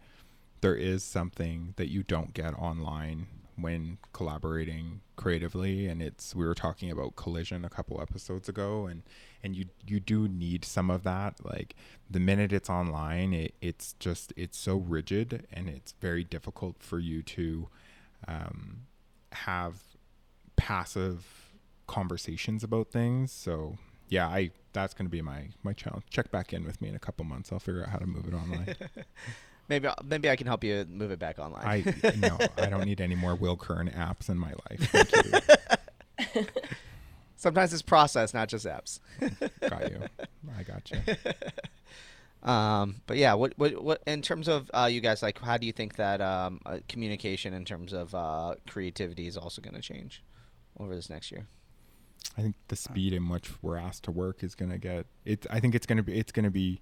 there 0.61 0.77
is 0.77 1.03
something 1.03 1.75
that 1.77 1.89
you 1.89 2.03
don't 2.03 2.35
get 2.35 2.55
online 2.55 3.27
when 3.63 3.99
collaborating 4.13 5.01
creatively 5.17 5.87
and 5.87 6.03
it's 6.03 6.35
we 6.35 6.47
were 6.47 6.55
talking 6.55 6.91
about 6.91 7.15
collision 7.15 7.65
a 7.65 7.69
couple 7.69 8.01
episodes 8.01 8.49
ago 8.49 8.87
and 8.87 9.03
and 9.43 9.55
you 9.55 9.67
you 9.87 10.01
do 10.01 10.29
need 10.29 10.65
some 10.65 10.91
of 10.91 11.03
that. 11.03 11.45
Like 11.45 11.75
the 12.11 12.21
minute 12.21 12.53
it's 12.53 12.71
online 12.71 13.33
it, 13.33 13.55
it's 13.61 13.95
just 13.99 14.33
it's 14.37 14.59
so 14.59 14.77
rigid 14.77 15.47
and 15.53 15.69
it's 15.69 15.93
very 16.01 16.25
difficult 16.25 16.77
for 16.81 16.99
you 16.99 17.23
to 17.23 17.69
um, 18.27 18.83
have 19.33 19.83
passive 20.57 21.53
conversations 21.87 22.63
about 22.65 22.91
things. 22.91 23.33
So 23.33 23.77
yeah 24.09 24.27
i 24.27 24.51
that's 24.73 24.93
going 24.93 25.07
to 25.07 25.11
be 25.11 25.23
my 25.23 25.49
my 25.63 25.73
challenge. 25.73 26.05
Check 26.11 26.31
back 26.31 26.53
in 26.53 26.65
with 26.65 26.81
me 26.81 26.89
in 26.89 26.95
a 26.95 27.01
couple 27.01 27.25
months. 27.25 27.53
I'll 27.53 27.59
figure 27.59 27.83
out 27.83 27.89
how 27.91 27.99
to 27.99 28.07
move 28.07 28.27
it 28.27 28.35
online 28.35 28.75
Maybe 29.71 29.89
maybe 30.05 30.29
I 30.29 30.35
can 30.35 30.49
help 30.49 30.65
you 30.65 30.85
move 30.91 31.13
it 31.13 31.21
back 31.21 31.39
online. 31.39 31.65
I 31.65 32.15
no, 32.17 32.37
I 32.59 32.67
don't 32.67 32.85
need 32.85 33.01
any 33.01 33.15
more 33.15 33.37
Will 33.37 33.57
Curran 33.57 33.89
apps 33.89 34.29
in 34.29 34.37
my 34.37 34.53
life. 34.69 34.91
Thank 34.91 36.35
you. 36.35 36.47
Sometimes 37.37 37.73
it's 37.73 37.81
process, 37.81 38.35
not 38.35 38.49
just 38.49 38.67
apps. 38.67 38.99
got 39.71 39.91
you. 39.91 40.01
I 40.59 40.63
got 40.65 40.91
you. 40.91 40.99
Um, 42.43 42.97
but 43.07 43.17
yeah, 43.17 43.35
what, 43.35 43.53
what, 43.57 43.83
what, 43.83 44.03
in 44.07 44.23
terms 44.23 44.49
of 44.49 44.71
uh, 44.75 44.89
you 44.91 45.01
guys, 45.01 45.23
like, 45.23 45.39
how 45.39 45.57
do 45.57 45.67
you 45.67 45.73
think 45.73 45.97
that 45.97 46.21
um, 46.21 46.61
uh, 46.67 46.79
communication 46.89 47.55
in 47.55 47.65
terms 47.65 47.93
of 47.93 48.15
uh, 48.15 48.55
creativity 48.69 49.27
is 49.27 49.37
also 49.37 49.63
going 49.63 49.75
to 49.75 49.81
change 49.81 50.23
over 50.79 50.95
this 50.95 51.09
next 51.09 51.31
year? 51.31 51.47
I 52.37 52.43
think 52.43 52.57
the 52.69 52.77
speed 52.77 53.13
in 53.13 53.29
which 53.29 53.51
we're 53.63 53.77
asked 53.77 54.05
to 54.05 54.11
work 54.11 54.43
is 54.43 54.55
going 54.55 54.71
to 54.71 54.79
get 54.79 55.07
it. 55.25 55.47
I 55.51 55.61
think 55.61 55.75
it's 55.75 55.87
going 55.87 55.99
to 55.99 56.03
be, 56.03 56.19
it's 56.19 56.33
going 56.33 56.45
to 56.45 56.51
be, 56.51 56.81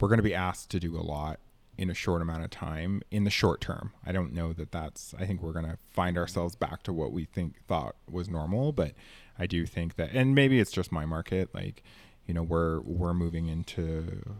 we're 0.00 0.08
going 0.08 0.18
to 0.18 0.24
be 0.24 0.34
asked 0.34 0.70
to 0.70 0.80
do 0.80 0.96
a 0.96 1.02
lot 1.02 1.40
in 1.78 1.90
a 1.90 1.94
short 1.94 2.22
amount 2.22 2.44
of 2.44 2.50
time 2.50 3.02
in 3.10 3.24
the 3.24 3.30
short 3.30 3.60
term. 3.60 3.92
I 4.04 4.12
don't 4.12 4.32
know 4.32 4.52
that 4.52 4.72
that's, 4.72 5.14
I 5.18 5.26
think 5.26 5.42
we're 5.42 5.52
going 5.52 5.66
to 5.66 5.78
find 5.90 6.16
ourselves 6.16 6.54
back 6.56 6.82
to 6.84 6.92
what 6.92 7.12
we 7.12 7.24
think 7.24 7.64
thought 7.66 7.96
was 8.10 8.28
normal, 8.28 8.72
but 8.72 8.92
I 9.38 9.46
do 9.46 9.66
think 9.66 9.96
that, 9.96 10.10
and 10.12 10.34
maybe 10.34 10.58
it's 10.58 10.72
just 10.72 10.90
my 10.90 11.04
market, 11.04 11.54
like, 11.54 11.82
you 12.26 12.34
know, 12.34 12.42
we're, 12.42 12.80
we're 12.80 13.14
moving 13.14 13.48
into, 13.48 14.36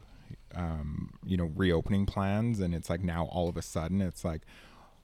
um, 0.54 1.18
you 1.24 1.36
know, 1.36 1.50
reopening 1.54 2.06
plans. 2.06 2.60
And 2.60 2.74
it's 2.74 2.88
like 2.88 3.02
now 3.02 3.26
all 3.26 3.48
of 3.48 3.56
a 3.56 3.62
sudden 3.62 4.00
it's 4.00 4.24
like, 4.24 4.42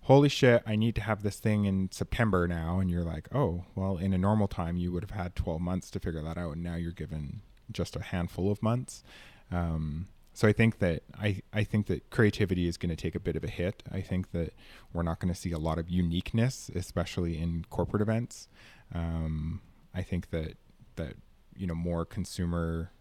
holy 0.02 0.28
shit, 0.28 0.62
I 0.66 0.74
need 0.74 0.94
to 0.96 1.02
have 1.02 1.22
this 1.22 1.38
thing 1.38 1.66
in 1.66 1.90
September 1.92 2.48
now. 2.48 2.80
And 2.80 2.90
you're 2.90 3.04
like, 3.04 3.28
oh, 3.34 3.64
well, 3.74 3.98
in 3.98 4.12
a 4.12 4.18
normal 4.18 4.48
time, 4.48 4.76
you 4.76 4.90
would 4.92 5.04
have 5.04 5.12
had 5.12 5.36
12 5.36 5.60
months 5.60 5.90
to 5.90 6.00
figure 6.00 6.22
that 6.22 6.38
out. 6.38 6.52
And 6.52 6.62
now 6.62 6.74
you're 6.74 6.92
given 6.92 7.42
just 7.70 7.94
a 7.94 8.02
handful 8.02 8.50
of 8.50 8.62
months. 8.62 9.04
Um, 9.50 10.08
so 10.34 10.48
I 10.48 10.52
think 10.52 10.78
that 10.78 11.02
I, 11.18 11.42
I 11.52 11.64
think 11.64 11.86
that 11.86 12.10
creativity 12.10 12.66
is 12.66 12.76
going 12.76 12.90
to 12.90 12.96
take 12.96 13.14
a 13.14 13.20
bit 13.20 13.36
of 13.36 13.44
a 13.44 13.48
hit. 13.48 13.82
I 13.90 14.00
think 14.00 14.32
that 14.32 14.54
we're 14.92 15.02
not 15.02 15.20
going 15.20 15.32
to 15.32 15.38
see 15.38 15.52
a 15.52 15.58
lot 15.58 15.78
of 15.78 15.90
uniqueness, 15.90 16.70
especially 16.74 17.38
in 17.38 17.66
corporate 17.68 18.02
events. 18.02 18.48
Um, 18.94 19.60
I 19.94 20.02
think 20.02 20.30
that 20.30 20.56
that 20.96 21.14
you 21.56 21.66
know 21.66 21.74
more 21.74 22.04
consumer 22.04 22.92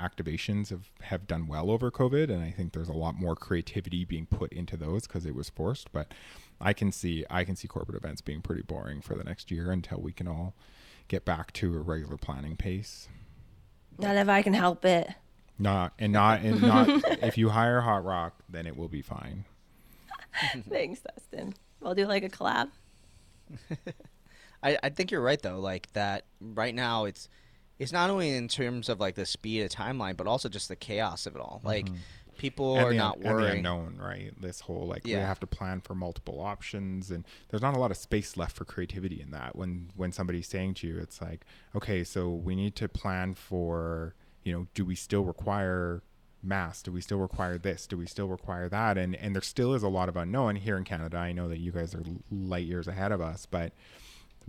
activations 0.00 0.70
have, 0.70 0.90
have 1.02 1.26
done 1.26 1.48
well 1.48 1.70
over 1.70 1.90
COVID, 1.90 2.30
and 2.30 2.42
I 2.42 2.52
think 2.52 2.72
there's 2.72 2.88
a 2.88 2.92
lot 2.92 3.16
more 3.16 3.34
creativity 3.34 4.04
being 4.04 4.26
put 4.26 4.52
into 4.52 4.76
those 4.76 5.06
because 5.06 5.26
it 5.26 5.34
was 5.34 5.48
forced. 5.48 5.92
But 5.92 6.12
I 6.60 6.72
can 6.72 6.92
see 6.92 7.24
I 7.28 7.44
can 7.44 7.56
see 7.56 7.66
corporate 7.68 7.96
events 7.96 8.20
being 8.20 8.40
pretty 8.40 8.62
boring 8.62 9.00
for 9.00 9.14
the 9.14 9.24
next 9.24 9.50
year 9.50 9.70
until 9.70 10.00
we 10.00 10.12
can 10.12 10.28
all 10.28 10.54
get 11.08 11.24
back 11.24 11.52
to 11.54 11.74
a 11.74 11.78
regular 11.80 12.16
planning 12.16 12.56
pace. 12.56 13.08
Not 13.98 14.16
if 14.16 14.28
I 14.28 14.42
can 14.42 14.54
help 14.54 14.84
it. 14.84 15.08
Not 15.58 15.92
and 15.98 16.12
not 16.12 16.40
and 16.42 16.62
not 16.62 16.88
if 17.22 17.36
you 17.36 17.48
hire 17.48 17.80
Hot 17.80 18.04
Rock, 18.04 18.34
then 18.48 18.66
it 18.66 18.76
will 18.76 18.88
be 18.88 19.02
fine. 19.02 19.44
Thanks, 20.70 21.00
Dustin. 21.00 21.54
We'll 21.80 21.94
do 21.94 22.06
like 22.06 22.22
a 22.24 22.28
collab. 22.28 22.70
I, 24.62 24.78
I 24.82 24.88
think 24.90 25.10
you're 25.10 25.20
right 25.20 25.40
though. 25.40 25.60
Like 25.60 25.92
that 25.92 26.24
right 26.40 26.74
now, 26.74 27.04
it's 27.04 27.28
it's 27.78 27.92
not 27.92 28.10
only 28.10 28.30
in 28.30 28.48
terms 28.48 28.88
of 28.88 29.00
like 29.00 29.14
the 29.14 29.26
speed 29.26 29.62
of 29.62 29.70
timeline, 29.70 30.16
but 30.16 30.26
also 30.26 30.48
just 30.48 30.68
the 30.68 30.76
chaos 30.76 31.26
of 31.26 31.36
it 31.36 31.40
all. 31.40 31.60
Like 31.64 31.86
mm-hmm. 31.86 31.96
people 32.36 32.76
and 32.76 32.86
are 32.86 32.90
the, 32.90 32.96
not 32.96 33.16
un- 33.24 33.26
and 33.26 33.40
the 33.40 33.52
unknown, 33.52 33.98
right? 34.00 34.32
This 34.40 34.60
whole 34.60 34.86
like 34.86 35.04
we 35.04 35.12
Yeah. 35.12 35.26
have 35.26 35.40
to 35.40 35.46
plan 35.46 35.80
for 35.80 35.94
multiple 35.94 36.40
options, 36.40 37.10
and 37.10 37.24
there's 37.48 37.62
not 37.62 37.74
a 37.74 37.78
lot 37.78 37.90
of 37.90 37.96
space 37.96 38.36
left 38.36 38.56
for 38.56 38.64
creativity 38.64 39.20
in 39.20 39.30
that. 39.30 39.54
When 39.56 39.90
when 39.96 40.12
somebody's 40.12 40.48
saying 40.48 40.74
to 40.74 40.86
you, 40.88 40.98
it's 40.98 41.20
like, 41.20 41.44
okay, 41.74 42.02
so 42.04 42.30
we 42.30 42.56
need 42.56 42.74
to 42.76 42.88
plan 42.88 43.34
for, 43.34 44.14
you 44.48 44.54
know, 44.54 44.66
do 44.72 44.82
we 44.84 44.94
still 44.94 45.24
require 45.24 46.02
masks? 46.42 46.82
Do 46.82 46.90
we 46.90 47.02
still 47.02 47.18
require 47.18 47.58
this? 47.58 47.86
Do 47.86 47.98
we 47.98 48.06
still 48.06 48.28
require 48.28 48.68
that? 48.70 48.96
And 48.96 49.14
and 49.14 49.34
there 49.34 49.42
still 49.42 49.74
is 49.74 49.82
a 49.82 49.88
lot 49.88 50.08
of 50.08 50.16
unknown 50.16 50.56
here 50.56 50.78
in 50.78 50.84
Canada. 50.84 51.18
I 51.18 51.32
know 51.32 51.48
that 51.48 51.58
you 51.58 51.70
guys 51.70 51.94
are 51.94 52.02
light 52.30 52.64
years 52.64 52.88
ahead 52.88 53.12
of 53.12 53.20
us, 53.20 53.44
but 53.44 53.74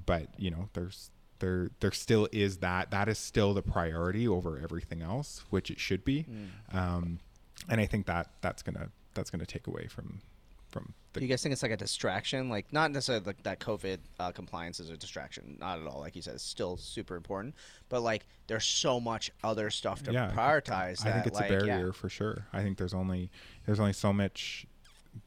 but 0.06 0.28
you 0.38 0.52
know, 0.52 0.70
there's 0.72 1.12
there 1.40 1.72
there 1.82 1.92
still 1.92 2.30
is 2.32 2.58
that 2.60 2.92
that 2.92 3.10
is 3.10 3.18
still 3.18 3.54
the 3.54 3.62
priority 3.62 4.26
over 4.26 4.58
everything 4.58 5.02
else, 5.02 5.44
which 5.50 5.70
it 5.70 5.82
should 5.82 6.06
be. 6.06 6.26
Mm. 6.30 6.78
Um, 6.78 7.20
and 7.68 7.82
I 7.82 7.86
think 7.86 8.06
that 8.06 8.30
that's 8.40 8.64
gonna 8.64 8.90
that's 9.14 9.30
gonna 9.30 9.46
take 9.46 9.68
away 9.68 9.88
from 9.88 10.22
from 10.70 10.94
the 11.14 11.22
you 11.22 11.28
guys 11.28 11.42
think 11.42 11.54
it's 11.54 11.64
like 11.64 11.72
a 11.72 11.78
distraction? 11.78 12.50
Like 12.50 12.72
not 12.72 12.92
necessarily 12.92 13.26
like 13.26 13.44
that 13.44 13.60
COVID 13.60 13.98
uh, 14.20 14.32
compliance 14.32 14.80
is 14.80 14.90
a 14.90 14.98
distraction, 14.98 15.58
not 15.60 15.80
at 15.80 15.88
all. 15.88 16.00
Like 16.00 16.16
you 16.16 16.22
said, 16.22 16.36
it's 16.36 16.44
still 16.44 16.78
super 16.78 17.16
important. 17.16 17.56
But 17.90 18.02
like 18.02 18.26
there's 18.48 18.66
so 18.66 19.00
much 19.00 19.32
other 19.44 19.70
stuff 19.70 20.04
to 20.04 20.12
yeah 20.12 20.32
prioritize. 20.36 21.02
I 21.02 21.10
that, 21.10 21.14
think 21.14 21.28
it's 21.28 21.40
like, 21.40 21.50
a 21.50 21.54
yeah. 21.54 21.78
barrier 21.78 21.94
for 21.94 22.10
sure. 22.10 22.46
I 22.54 22.62
think 22.62 22.78
there's 22.78 22.94
only 22.94 23.30
there's 23.66 23.80
only 23.80 23.94
so 23.94 24.14
much 24.14 24.66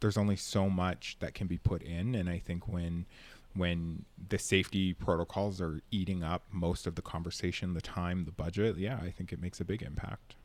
there's 0.01 0.16
only 0.16 0.37
so 0.37 0.70
much 0.70 1.16
that 1.20 1.35
can 1.35 1.47
be 1.47 1.59
put 1.59 1.83
in, 1.83 2.14
and 2.14 2.28
I 2.28 2.39
think 2.39 2.68
when 2.68 3.07
when 3.55 4.05
the 4.28 4.39
safety 4.39 4.95
protocols 4.95 5.61
are 5.61 5.80
eating 5.91 6.22
up 6.22 6.45
most 6.51 6.87
of 6.87 6.95
the 6.95 7.03
conversation, 7.03 7.74
the 7.74 7.83
time, 7.83 8.24
the 8.24 8.33
budget, 8.33 8.78
yeah, 8.78 8.99
I 9.03 9.11
think 9.11 9.33
it 9.33 9.41
makes 9.41 9.61
a 9.61 9.64
big 9.64 9.83
impact. 9.83 10.37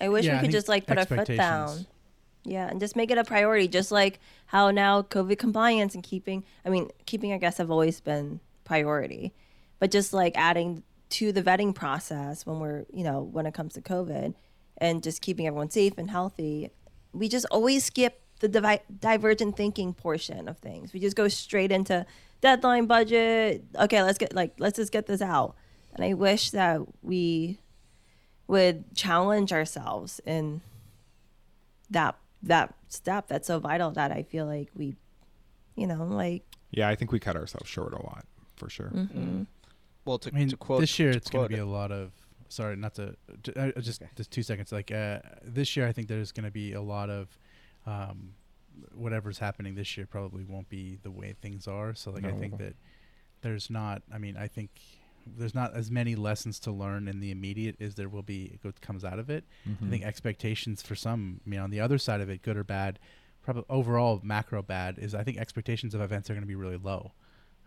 I 0.00 0.08
wish 0.08 0.24
Yeah, 0.24 0.32
I 0.32 0.36
we 0.36 0.48
could 0.48 0.52
just 0.52 0.68
like 0.68 0.86
put 0.86 0.98
our 0.98 1.04
foot 1.04 1.26
down. 1.26 1.86
Yeah, 2.44 2.66
and 2.68 2.80
just 2.80 2.96
make 2.96 3.10
it 3.10 3.18
a 3.18 3.24
priority, 3.24 3.68
just 3.68 3.92
like 3.92 4.18
how 4.46 4.70
now 4.70 5.02
COVID 5.02 5.38
compliance 5.38 5.94
and 5.94 6.02
keeping, 6.02 6.44
I 6.64 6.70
mean, 6.70 6.90
keeping 7.06 7.30
our 7.32 7.38
guests 7.38 7.58
have 7.58 7.70
always 7.70 8.00
been 8.00 8.40
priority, 8.64 9.32
but 9.78 9.90
just 9.90 10.12
like 10.12 10.32
adding 10.36 10.82
to 11.10 11.30
the 11.30 11.42
vetting 11.42 11.74
process 11.74 12.44
when 12.44 12.58
we're, 12.58 12.84
you 12.92 13.04
know, 13.04 13.22
when 13.22 13.46
it 13.46 13.54
comes 13.54 13.74
to 13.74 13.80
COVID 13.80 14.34
and 14.78 15.02
just 15.02 15.22
keeping 15.22 15.46
everyone 15.46 15.70
safe 15.70 15.96
and 15.98 16.10
healthy, 16.10 16.70
we 17.12 17.28
just 17.28 17.46
always 17.50 17.84
skip 17.84 18.20
the 18.40 18.48
divi- 18.48 18.82
divergent 18.98 19.56
thinking 19.56 19.94
portion 19.94 20.48
of 20.48 20.58
things. 20.58 20.92
We 20.92 20.98
just 20.98 21.14
go 21.14 21.28
straight 21.28 21.70
into 21.70 22.04
deadline 22.40 22.86
budget. 22.86 23.64
Okay, 23.78 24.02
let's 24.02 24.18
get 24.18 24.34
like, 24.34 24.54
let's 24.58 24.76
just 24.76 24.90
get 24.90 25.06
this 25.06 25.22
out. 25.22 25.54
And 25.94 26.04
I 26.04 26.14
wish 26.14 26.50
that 26.50 26.80
we 27.02 27.60
would 28.48 28.94
challenge 28.94 29.52
ourselves 29.52 30.20
in 30.26 30.62
that 31.90 32.16
that 32.42 32.74
step 32.88 33.28
that's 33.28 33.46
so 33.46 33.58
vital 33.58 33.90
that 33.92 34.10
I 34.12 34.22
feel 34.22 34.46
like 34.46 34.68
we, 34.74 34.96
you 35.76 35.86
know, 35.86 36.04
like 36.04 36.42
Yeah, 36.70 36.88
I 36.88 36.94
think 36.96 37.12
we 37.12 37.20
cut 37.20 37.36
ourselves 37.36 37.68
short 37.68 37.92
a 37.92 38.02
lot 38.02 38.24
for 38.56 38.68
sure. 38.68 38.90
Mm-hmm. 38.94 39.42
Well, 40.04 40.18
to, 40.18 40.30
I 40.30 40.38
mean, 40.38 40.48
to 40.48 40.56
quote 40.56 40.80
this 40.80 40.98
year 40.98 41.10
it's 41.10 41.30
going 41.30 41.48
to 41.48 41.54
be 41.54 41.60
a 41.60 41.66
lot 41.66 41.92
of. 41.92 42.12
Sorry, 42.48 42.76
not 42.76 42.94
to. 42.96 43.16
j- 43.42 43.52
uh, 43.56 43.80
just 43.80 44.02
just 44.16 44.30
two 44.30 44.42
seconds. 44.42 44.72
Like 44.72 44.90
uh, 44.90 45.20
this 45.42 45.76
year, 45.76 45.86
I 45.86 45.92
think 45.92 46.08
there's 46.08 46.32
going 46.32 46.44
to 46.44 46.50
be 46.50 46.72
a 46.72 46.82
lot 46.82 47.10
of. 47.10 47.28
Um, 47.86 48.34
whatever's 48.94 49.38
happening 49.38 49.74
this 49.74 49.96
year 49.96 50.06
probably 50.06 50.44
won't 50.44 50.68
be 50.68 50.98
the 51.02 51.10
way 51.10 51.34
things 51.40 51.68
are. 51.68 51.94
So 51.94 52.10
like 52.10 52.24
I 52.24 52.32
think 52.32 52.58
that 52.58 52.74
there's 53.42 53.70
not. 53.70 54.02
I 54.12 54.18
mean, 54.18 54.36
I 54.36 54.48
think 54.48 54.70
there's 55.26 55.54
not 55.54 55.74
as 55.74 55.90
many 55.90 56.14
lessons 56.14 56.58
to 56.60 56.72
learn 56.72 57.08
in 57.08 57.20
the 57.20 57.30
immediate 57.30 57.76
as 57.80 57.94
there 57.94 58.08
will 58.08 58.22
be 58.22 58.58
what 58.62 58.80
comes 58.80 59.04
out 59.04 59.18
of 59.18 59.30
it. 59.30 59.44
I 59.64 59.90
think 59.90 60.02
mm-hmm. 60.02 60.08
expectations 60.08 60.82
for 60.82 60.94
some, 60.94 61.40
I 61.46 61.50
mean, 61.50 61.60
on 61.60 61.70
the 61.70 61.80
other 61.80 61.98
side 61.98 62.20
of 62.20 62.28
it, 62.30 62.42
good 62.42 62.56
or 62.56 62.64
bad, 62.64 62.98
probably 63.42 63.64
overall 63.68 64.20
macro 64.22 64.62
bad 64.62 64.98
is 64.98 65.14
I 65.14 65.24
think 65.24 65.38
expectations 65.38 65.94
of 65.94 66.00
events 66.00 66.30
are 66.30 66.34
going 66.34 66.42
to 66.42 66.48
be 66.48 66.54
really 66.54 66.76
low. 66.76 67.12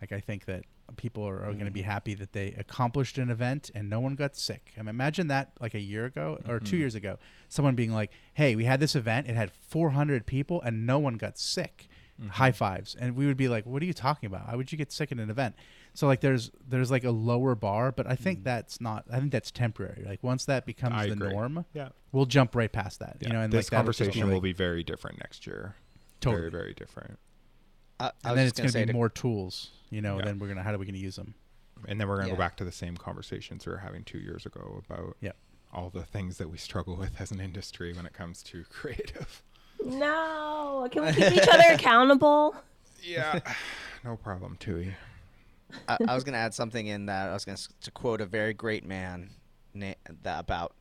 Like 0.01 0.11
I 0.11 0.19
think 0.19 0.45
that 0.45 0.65
people 0.97 1.27
are, 1.27 1.43
are 1.43 1.53
going 1.53 1.65
to 1.65 1.71
be 1.71 1.81
mm-hmm. 1.81 1.89
happy 1.89 2.13
that 2.15 2.33
they 2.33 2.53
accomplished 2.57 3.17
an 3.17 3.29
event 3.29 3.71
and 3.73 3.89
no 3.89 3.99
one 3.99 4.15
got 4.15 4.35
sick. 4.35 4.73
I 4.77 4.81
mean, 4.81 4.89
imagine 4.89 5.27
that 5.27 5.51
like 5.59 5.73
a 5.73 5.79
year 5.79 6.05
ago 6.05 6.39
or 6.47 6.59
two 6.59 6.65
mm-hmm. 6.65 6.77
years 6.77 6.95
ago, 6.95 7.17
someone 7.49 7.75
being 7.75 7.91
like, 7.91 8.11
"Hey, 8.33 8.55
we 8.55 8.65
had 8.65 8.79
this 8.79 8.95
event. 8.95 9.27
It 9.27 9.35
had 9.35 9.51
400 9.51 10.25
people 10.25 10.61
and 10.61 10.85
no 10.85 10.99
one 10.99 11.15
got 11.15 11.37
sick." 11.37 11.87
Mm-hmm. 12.19 12.29
High 12.29 12.53
fives, 12.53 12.95
and 12.95 13.13
we 13.17 13.25
would 13.25 13.35
be 13.35 13.49
like, 13.49 13.65
"What 13.65 13.81
are 13.81 13.85
you 13.85 13.91
talking 13.93 14.27
about? 14.27 14.47
Why 14.47 14.55
would 14.55 14.71
you 14.71 14.77
get 14.77 14.89
sick 14.93 15.11
at 15.11 15.19
an 15.19 15.29
event?" 15.29 15.53
So 15.93 16.07
like, 16.07 16.21
there's 16.21 16.49
there's 16.65 16.89
like 16.89 17.03
a 17.03 17.11
lower 17.11 17.55
bar, 17.55 17.91
but 17.91 18.07
I 18.07 18.15
think 18.15 18.39
mm. 18.39 18.43
that's 18.45 18.79
not. 18.79 19.03
I 19.11 19.19
think 19.19 19.33
that's 19.33 19.51
temporary. 19.51 20.01
Like 20.07 20.23
once 20.23 20.45
that 20.45 20.65
becomes 20.65 20.95
I 20.95 21.07
the 21.07 21.11
agree. 21.11 21.29
norm, 21.33 21.65
Yeah. 21.73 21.89
we'll 22.13 22.25
jump 22.25 22.55
right 22.55 22.71
past 22.71 22.99
that. 22.99 23.17
Yeah. 23.19 23.27
You 23.27 23.33
know, 23.33 23.41
and 23.41 23.51
this 23.51 23.65
like 23.65 23.71
that'll 23.71 23.83
be, 23.83 23.85
conversation 23.97 24.29
will 24.29 24.39
be 24.39 24.53
very 24.53 24.81
different 24.81 25.17
next 25.19 25.45
year. 25.45 25.75
Totally. 26.21 26.49
Very, 26.49 26.51
very 26.51 26.73
different. 26.73 27.19
I, 27.99 28.05
I 28.23 28.29
and 28.29 28.37
then 28.37 28.47
it's 28.47 28.57
gonna 28.57 28.67
going 28.71 28.73
to 28.73 28.79
say 28.79 28.85
be 28.85 28.93
more 28.93 29.09
tools. 29.09 29.71
You 29.89 30.01
know, 30.01 30.17
Yeah. 30.19 30.23
then 30.25 30.39
we're 30.39 30.47
gonna 30.47 30.63
how 30.63 30.73
are 30.73 30.77
we 30.77 30.85
gonna 30.85 30.97
use 30.97 31.17
them? 31.17 31.35
And 31.85 31.99
then 31.99 32.07
we're 32.07 32.15
going 32.15 32.27
to 32.27 32.31
Yeah. 32.31 32.35
go 32.35 32.39
back 32.39 32.55
to 32.57 32.63
the 32.63 32.71
same 32.71 32.95
conversations 32.95 33.65
we 33.65 33.73
were 33.73 33.79
having 33.79 34.05
two 34.05 34.19
years 34.19 34.45
ago 34.45 34.81
about 34.87 35.17
Yep. 35.19 35.35
all 35.73 35.89
the 35.89 36.03
things 36.03 36.37
that 36.37 36.49
we 36.49 36.57
struggle 36.57 36.95
with 36.95 37.19
as 37.19 37.31
an 37.31 37.41
industry 37.41 37.93
when 37.93 38.05
it 38.05 38.13
comes 38.13 38.41
to 38.43 38.63
creative. 38.69 39.43
No. 39.85 40.87
Can 40.91 41.05
we 41.05 41.11
keep 41.13 41.31
each 41.33 41.47
other 41.47 41.63
accountable? 41.73 42.55
Yeah. 43.07 43.39
no 44.03 44.15
problem, 44.15 44.57
Tui. 44.59 44.95
I, 45.87 45.97
I 46.07 46.15
was 46.15 46.23
going 46.23 46.33
to 46.33 46.39
add 46.39 46.55
something 46.55 46.87
in 46.87 47.05
that 47.05 47.29
I 47.29 47.33
was 47.33 47.45
going 47.45 47.55
to 47.81 47.91
quote 47.91 48.19
a 48.19 48.25
very 48.25 48.51
great 48.55 48.83
man 48.83 49.29
na- 49.75 49.93
that 50.23 50.39
about 50.39 50.73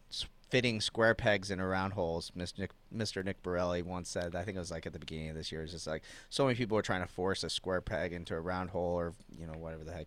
fitting 0.49 0.81
square 0.81 1.15
pegs 1.15 1.51
into 1.51 1.67
round 1.67 1.93
holes. 1.93 2.33
Mr. 2.35 2.61
Nick, 2.61 2.71
Mr. 2.97 3.23
Nick 3.23 3.43
Borelli 3.43 3.83
once 3.83 4.09
said, 4.09 4.35
I 4.35 4.43
think 4.45 4.57
it 4.57 4.61
was 4.61 4.71
like 4.71 4.87
at 4.87 4.95
the 4.95 4.99
beginning 4.99 5.29
of 5.29 5.37
this 5.37 5.53
year, 5.53 5.63
it's 5.65 5.73
just 5.73 5.87
like 5.87 6.03
so 6.31 6.45
many 6.45 6.55
people 6.57 6.79
are 6.79 6.83
trying 6.83 7.03
to 7.03 7.09
force 7.13 7.45
a 7.45 7.51
square 7.51 7.83
peg 7.83 8.15
into 8.15 8.35
a 8.35 8.41
round 8.41 8.71
hole 8.71 8.95
or 8.95 9.13
you 9.39 9.47
know 9.47 9.53
whatever 9.59 9.85
the 9.85 9.93
heck. 9.93 10.07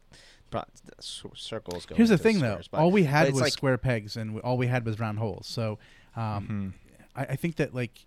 Pro- 0.50 0.64
circles 1.00 1.86
go. 1.86 1.94
Here's 1.96 2.10
the 2.10 2.14
into 2.14 2.24
thing, 2.24 2.40
though. 2.40 2.60
but- 2.72 2.80
all 2.80 2.90
we 2.90 3.04
had 3.04 3.32
was 3.34 3.42
like, 3.42 3.54
square 3.54 3.78
pegs, 3.78 4.18
and 4.18 4.34
we, 4.36 4.42
all 4.42 4.58
we 4.58 4.66
had 4.68 4.86
was 4.86 5.00
round 5.00 5.20
holes. 5.20 5.46
So, 5.46 5.78
um, 6.16 6.74
I, 7.16 7.24
I 7.26 7.36
think 7.36 7.58
that 7.58 7.76
like, 7.76 8.06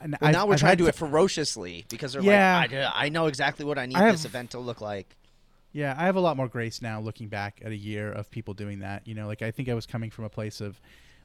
and 0.00 0.12
Well, 0.20 0.28
I've- 0.28 0.32
now 0.32 0.46
we're 0.46 0.54
I've 0.54 0.60
trying 0.60 0.76
to 0.76 0.82
do 0.84 0.88
it 0.88 0.94
ferociously 0.94 1.84
because 1.88 2.12
they're 2.12 2.22
Yeah. 2.22 2.58
like, 2.60 2.72
I, 2.72 2.92
I 3.06 3.08
know 3.08 3.26
exactly 3.26 3.64
what 3.64 3.78
I 3.78 3.86
need 3.86 3.96
I 3.96 4.10
this 4.12 4.24
event 4.24 4.50
to 4.52 4.58
look 4.58 4.80
like. 4.80 5.16
Yeah, 5.72 5.94
I 5.98 6.06
have 6.06 6.16
a 6.16 6.20
lot 6.20 6.36
more 6.36 6.48
grace 6.48 6.80
now 6.82 6.98
looking 7.00 7.28
back 7.28 7.60
at 7.64 7.70
a 7.72 7.76
year 7.76 8.10
of 8.10 8.30
people 8.30 8.54
doing 8.54 8.78
that. 8.80 9.06
You 9.06 9.14
know, 9.14 9.26
like 9.26 9.42
I 9.42 9.50
think 9.50 9.68
I 9.68 9.74
was 9.74 9.86
coming 9.86 10.10
from 10.10 10.24
a 10.24 10.30
place 10.30 10.60
of 10.60 10.80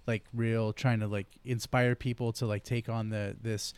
like 0.05 0.23
real 0.33 0.73
trying 0.73 0.99
to 0.99 1.07
like 1.07 1.27
inspire 1.45 1.95
people 1.95 2.33
to 2.33 2.45
like 2.45 2.63
take 2.63 2.89
on 2.89 3.09
the 3.09 3.35
this 3.41 3.73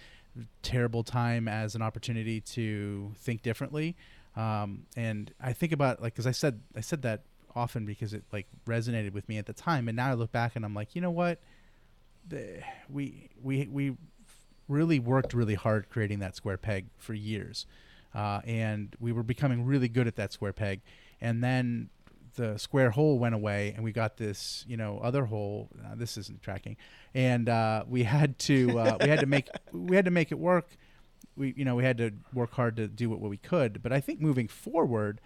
terrible 0.64 1.04
time 1.04 1.48
as 1.48 1.76
an 1.76 1.82
opportunity 1.82 2.42
to 2.42 3.12
think 3.16 3.42
differently. 3.44 3.96
Um, 4.36 4.86
and 4.98 5.32
I 5.40 5.54
think 5.54 5.72
about 5.72 6.02
like 6.02 6.14
because 6.14 6.28
I 6.28 6.32
said 6.32 6.60
I 6.76 6.82
said 6.82 7.04
that 7.04 7.22
often 7.56 7.86
because 7.86 8.14
it 8.14 8.24
like 8.34 8.48
resonated 8.66 9.14
with 9.14 9.30
me 9.30 9.38
at 9.38 9.46
the 9.46 9.54
time, 9.54 9.88
and 9.88 9.96
now 9.96 10.10
I 10.10 10.14
look 10.16 10.32
back 10.32 10.56
and 10.56 10.66
I'm 10.66 10.74
like, 10.74 10.94
you 10.96 11.00
know 11.02 11.12
what, 11.12 11.40
the, 12.28 12.62
we 12.90 13.30
we 13.42 13.68
we 13.72 13.96
really 14.68 15.00
worked 15.00 15.34
really 15.34 15.56
hard 15.56 15.90
creating 15.90 16.20
that 16.20 16.36
square 16.36 16.58
peg 16.58 16.88
for 16.98 17.14
years, 17.14 17.66
uh, 18.14 18.42
and 18.46 18.96
we 19.00 19.12
were 19.12 19.24
becoming 19.24 19.66
really 19.66 19.88
good 19.88 20.08
at 20.08 20.16
that 20.16 20.34
square 20.34 20.54
peg, 20.54 20.82
and 21.22 21.44
then 21.44 21.90
the 22.36 22.58
square 22.58 22.92
hole 22.92 23.18
went 23.18 23.34
away 23.34 23.74
and 23.76 23.84
we 23.84 23.92
got 23.92 24.18
this 24.18 24.66
you 24.68 24.78
know 24.78 25.00
other 25.02 25.26
hole. 25.26 25.70
Uh, 25.84 25.96
this 25.96 26.18
isn't 26.18 26.42
tracking. 26.42 26.78
And 27.14 27.50
uh, 27.50 27.84
we 27.88 28.04
had 28.04 28.38
to 28.40 28.80
uh, 28.80 28.98
we 29.02 29.10
had 29.10 29.20
to 29.22 29.26
make 29.26 29.48
we 29.72 29.96
had 29.96 30.06
to 30.06 30.12
make 30.12 30.32
it 30.32 30.40
work. 30.40 30.78
We 31.36 31.54
you 31.58 31.66
know 31.66 31.76
we 31.76 31.84
had 31.84 31.98
to 31.98 32.12
work 32.34 32.54
hard 32.54 32.76
to 32.78 32.88
do 32.88 33.10
what, 33.10 33.20
what 33.20 33.30
we 33.30 33.38
could. 33.38 33.82
But 33.82 33.92
i 33.92 34.00
think 34.00 34.22
moving 34.22 34.48
forward 34.48 35.20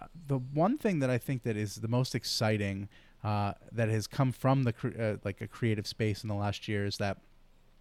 uh, 0.00 0.06
the 0.26 0.38
one 0.38 0.76
thing 0.76 0.98
that 1.00 1.10
i 1.10 1.18
think 1.18 1.42
that 1.44 1.56
is 1.56 1.76
the 1.76 1.88
most 1.88 2.14
exciting 2.14 2.88
uh, 3.24 3.54
that 3.72 3.88
has 3.88 4.06
come 4.06 4.30
from 4.30 4.62
the 4.62 4.72
cre- 4.72 5.16
like 5.24 5.40
a 5.40 5.48
creative 5.48 5.86
space 5.86 6.22
in 6.22 6.28
the 6.28 6.34
last 6.34 6.68
year 6.68 6.84
is 6.84 6.98
that 6.98 7.18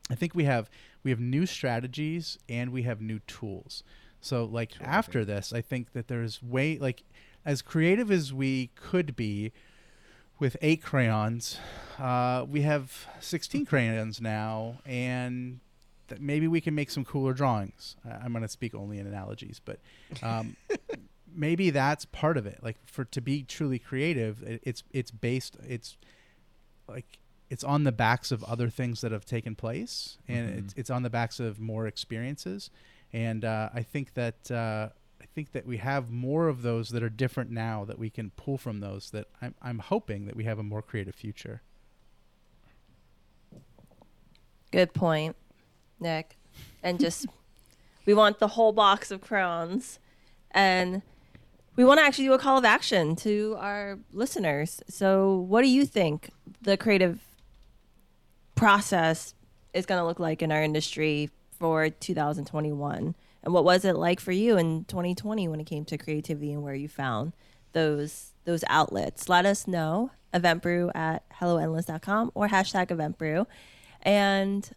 i 0.10 0.16
think 0.16 0.36
we 0.36 0.44
have 0.44 0.70
we 1.04 1.12
have 1.12 1.20
new 1.20 1.46
strategies 1.46 2.38
and 2.50 2.72
we 2.72 2.84
have 2.84 3.02
new 3.02 3.20
tools 3.28 3.84
so 4.22 4.46
like 4.46 4.74
after 4.82 5.24
this 5.26 5.54
i 5.54 5.62
think 5.62 5.94
that 5.94 6.08
there's 6.08 6.42
way 6.42 6.78
like 6.78 7.04
as 7.46 7.62
creative 7.62 8.10
as 8.10 8.34
we 8.34 8.72
could 8.76 9.16
be 9.16 9.52
with 10.40 10.58
eight 10.62 10.84
crayons, 10.84 11.60
uh, 11.98 12.46
we 12.48 12.62
have 12.62 13.08
16 13.20 13.66
crayons 13.68 14.20
now, 14.20 14.80
and 14.86 15.60
that 16.08 16.22
maybe 16.22 16.48
we 16.48 16.62
can 16.62 16.76
make 16.76 16.92
some 16.92 17.06
cooler 17.06 17.34
drawings. 17.34 17.96
I'm 18.06 18.32
going 18.32 18.44
to 18.44 18.50
speak 18.50 18.76
only 18.76 19.00
in 19.00 19.08
analogies, 19.08 19.62
but 19.64 19.80
um, 20.22 20.56
maybe 21.36 21.70
that's 21.70 22.06
part 22.06 22.38
of 22.38 22.46
it. 22.46 22.60
Like 22.62 22.78
for 22.86 23.06
to 23.06 23.22
be 23.22 23.44
truly 23.44 23.80
creative, 23.80 24.44
it, 24.44 24.62
it's 24.64 24.84
it's 24.92 25.12
based 25.12 25.58
it's 25.68 25.98
like 26.88 27.20
it's 27.50 27.64
on 27.64 27.84
the 27.84 27.92
backs 27.92 28.32
of 28.32 28.44
other 28.44 28.70
things 28.70 29.02
that 29.02 29.12
have 29.12 29.26
taken 29.26 29.56
place, 29.56 30.18
and 30.28 30.50
it's 30.50 30.74
it's 30.76 30.90
on 30.90 31.04
the 31.04 31.10
backs 31.10 31.40
of 31.40 31.60
more 31.60 31.88
experiences. 31.88 32.70
And 33.14 33.46
uh, 33.46 33.70
I 33.74 33.82
think 33.82 34.14
that 34.16 34.52
uh, 34.52 34.90
I 35.22 35.26
think 35.34 35.52
that 35.52 35.66
we 35.66 35.78
have 35.78 36.10
more 36.10 36.48
of 36.48 36.64
those 36.64 36.90
that 36.90 37.04
are 37.04 37.10
different 37.10 37.52
now 37.52 37.86
that 37.86 38.00
we 38.00 38.10
can 38.10 38.32
pull 38.32 38.58
from 38.58 38.80
those. 38.80 39.12
That 39.12 39.28
I'm 39.42 39.54
I'm 39.62 39.80
hoping 39.80 40.26
that 40.26 40.36
we 40.36 40.46
have 40.46 40.60
a 40.60 40.64
more 40.64 40.82
creative 40.82 41.16
future. 41.16 41.62
Good 44.72 44.94
point, 44.94 45.36
Nick. 46.00 46.38
And 46.82 47.00
just 47.00 47.28
we 48.06 48.14
want 48.14 48.40
the 48.40 48.50
whole 48.50 48.74
box 48.74 49.12
of 49.12 49.22
crowns, 49.22 50.00
and 50.52 51.04
we 51.76 51.86
want 51.86 52.00
to 52.00 52.06
actually 52.06 52.26
do 52.26 52.34
a 52.34 52.40
call 52.40 52.58
of 52.58 52.66
action 52.66 53.16
to 53.18 53.56
our 53.60 54.00
listeners. 54.12 54.82
So, 54.90 55.38
what 55.38 55.62
do 55.62 55.68
you 55.68 55.86
think 55.86 56.30
the 56.62 56.76
creative 56.76 57.25
process 58.56 59.34
is 59.74 59.86
going 59.86 60.00
to 60.02 60.06
look 60.06 60.20
like 60.20 60.42
in 60.42 60.52
our 60.52 60.64
industry 60.64 61.30
for 61.60 61.90
2021? 61.90 63.16
And 63.44 63.54
what 63.54 63.64
was 63.64 63.86
it 63.86 63.96
like 63.96 64.20
for 64.20 64.32
you 64.32 64.58
in 64.58 64.86
2020 64.86 65.48
when 65.48 65.60
it 65.60 65.66
came 65.66 65.86
to 65.86 65.98
creativity 65.98 66.52
and 66.52 66.64
where 66.64 66.74
you 66.74 66.88
found 66.88 67.34
those 67.74 68.34
those 68.46 68.64
outlets? 68.68 69.30
Let 69.30 69.46
us 69.46 69.68
know. 69.68 70.12
Eventbrew 70.34 70.92
at 70.94 71.24
helloendless.com 71.30 72.32
or 72.34 72.50
hashtag 72.50 72.88
eventbrew. 72.88 73.46
And 74.02 74.70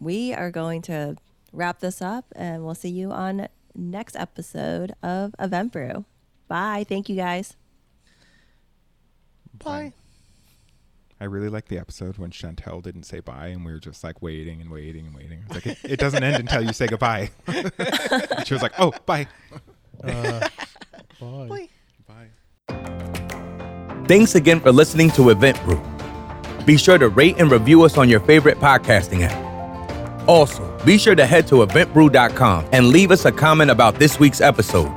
we 0.00 0.32
are 0.32 0.50
going 0.50 0.82
to 0.82 1.16
wrap 1.52 1.80
this 1.80 2.00
up 2.00 2.24
and 2.34 2.64
we'll 2.64 2.74
see 2.74 2.88
you 2.88 3.12
on 3.12 3.48
next 3.74 4.16
episode 4.16 4.94
of 5.02 5.34
Event 5.38 5.72
Brew. 5.72 6.04
Bye. 6.48 6.84
Thank 6.88 7.08
you 7.08 7.16
guys. 7.16 7.56
Bye. 9.58 9.92
I 11.22 11.26
really 11.26 11.48
liked 11.48 11.68
the 11.68 11.78
episode 11.78 12.18
when 12.18 12.32
Chantel 12.32 12.82
didn't 12.82 13.04
say 13.04 13.20
bye, 13.20 13.46
and 13.46 13.64
we 13.64 13.70
were 13.70 13.78
just 13.78 14.02
like 14.02 14.20
waiting 14.20 14.60
and 14.60 14.72
waiting 14.72 15.06
and 15.06 15.14
waiting. 15.14 15.44
It's 15.46 15.54
like 15.54 15.66
it, 15.68 15.78
it 15.84 16.00
doesn't 16.00 16.24
end 16.24 16.34
until 16.34 16.64
you 16.64 16.72
say 16.72 16.88
goodbye. 16.88 17.30
And 17.46 17.70
she 18.44 18.54
was 18.54 18.60
like, 18.60 18.72
"Oh, 18.76 18.92
bye." 19.06 19.28
Uh, 20.02 20.48
Bye. 21.20 21.68
Bye. 22.08 22.28
Thanks 24.08 24.34
again 24.34 24.58
for 24.58 24.72
listening 24.72 25.12
to 25.12 25.30
Event 25.30 25.62
Brew. 25.62 25.80
Be 26.66 26.76
sure 26.76 26.98
to 26.98 27.08
rate 27.08 27.36
and 27.38 27.52
review 27.52 27.82
us 27.82 27.96
on 27.96 28.08
your 28.08 28.18
favorite 28.18 28.58
podcasting 28.58 29.20
app. 29.22 30.28
Also, 30.28 30.76
be 30.84 30.98
sure 30.98 31.14
to 31.14 31.24
head 31.24 31.46
to 31.46 31.64
eventbrew.com 31.64 32.66
and 32.72 32.88
leave 32.88 33.12
us 33.12 33.26
a 33.26 33.30
comment 33.30 33.70
about 33.70 33.94
this 33.94 34.18
week's 34.18 34.40
episode. 34.40 34.90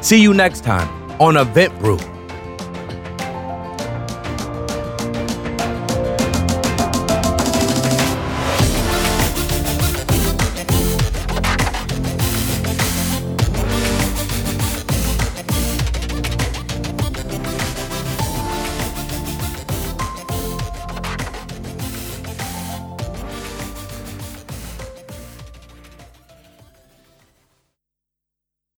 See 0.00 0.22
you 0.22 0.32
next 0.32 0.64
time 0.64 0.88
on 1.20 1.36
Event 1.36 1.78
Brew. 1.78 1.98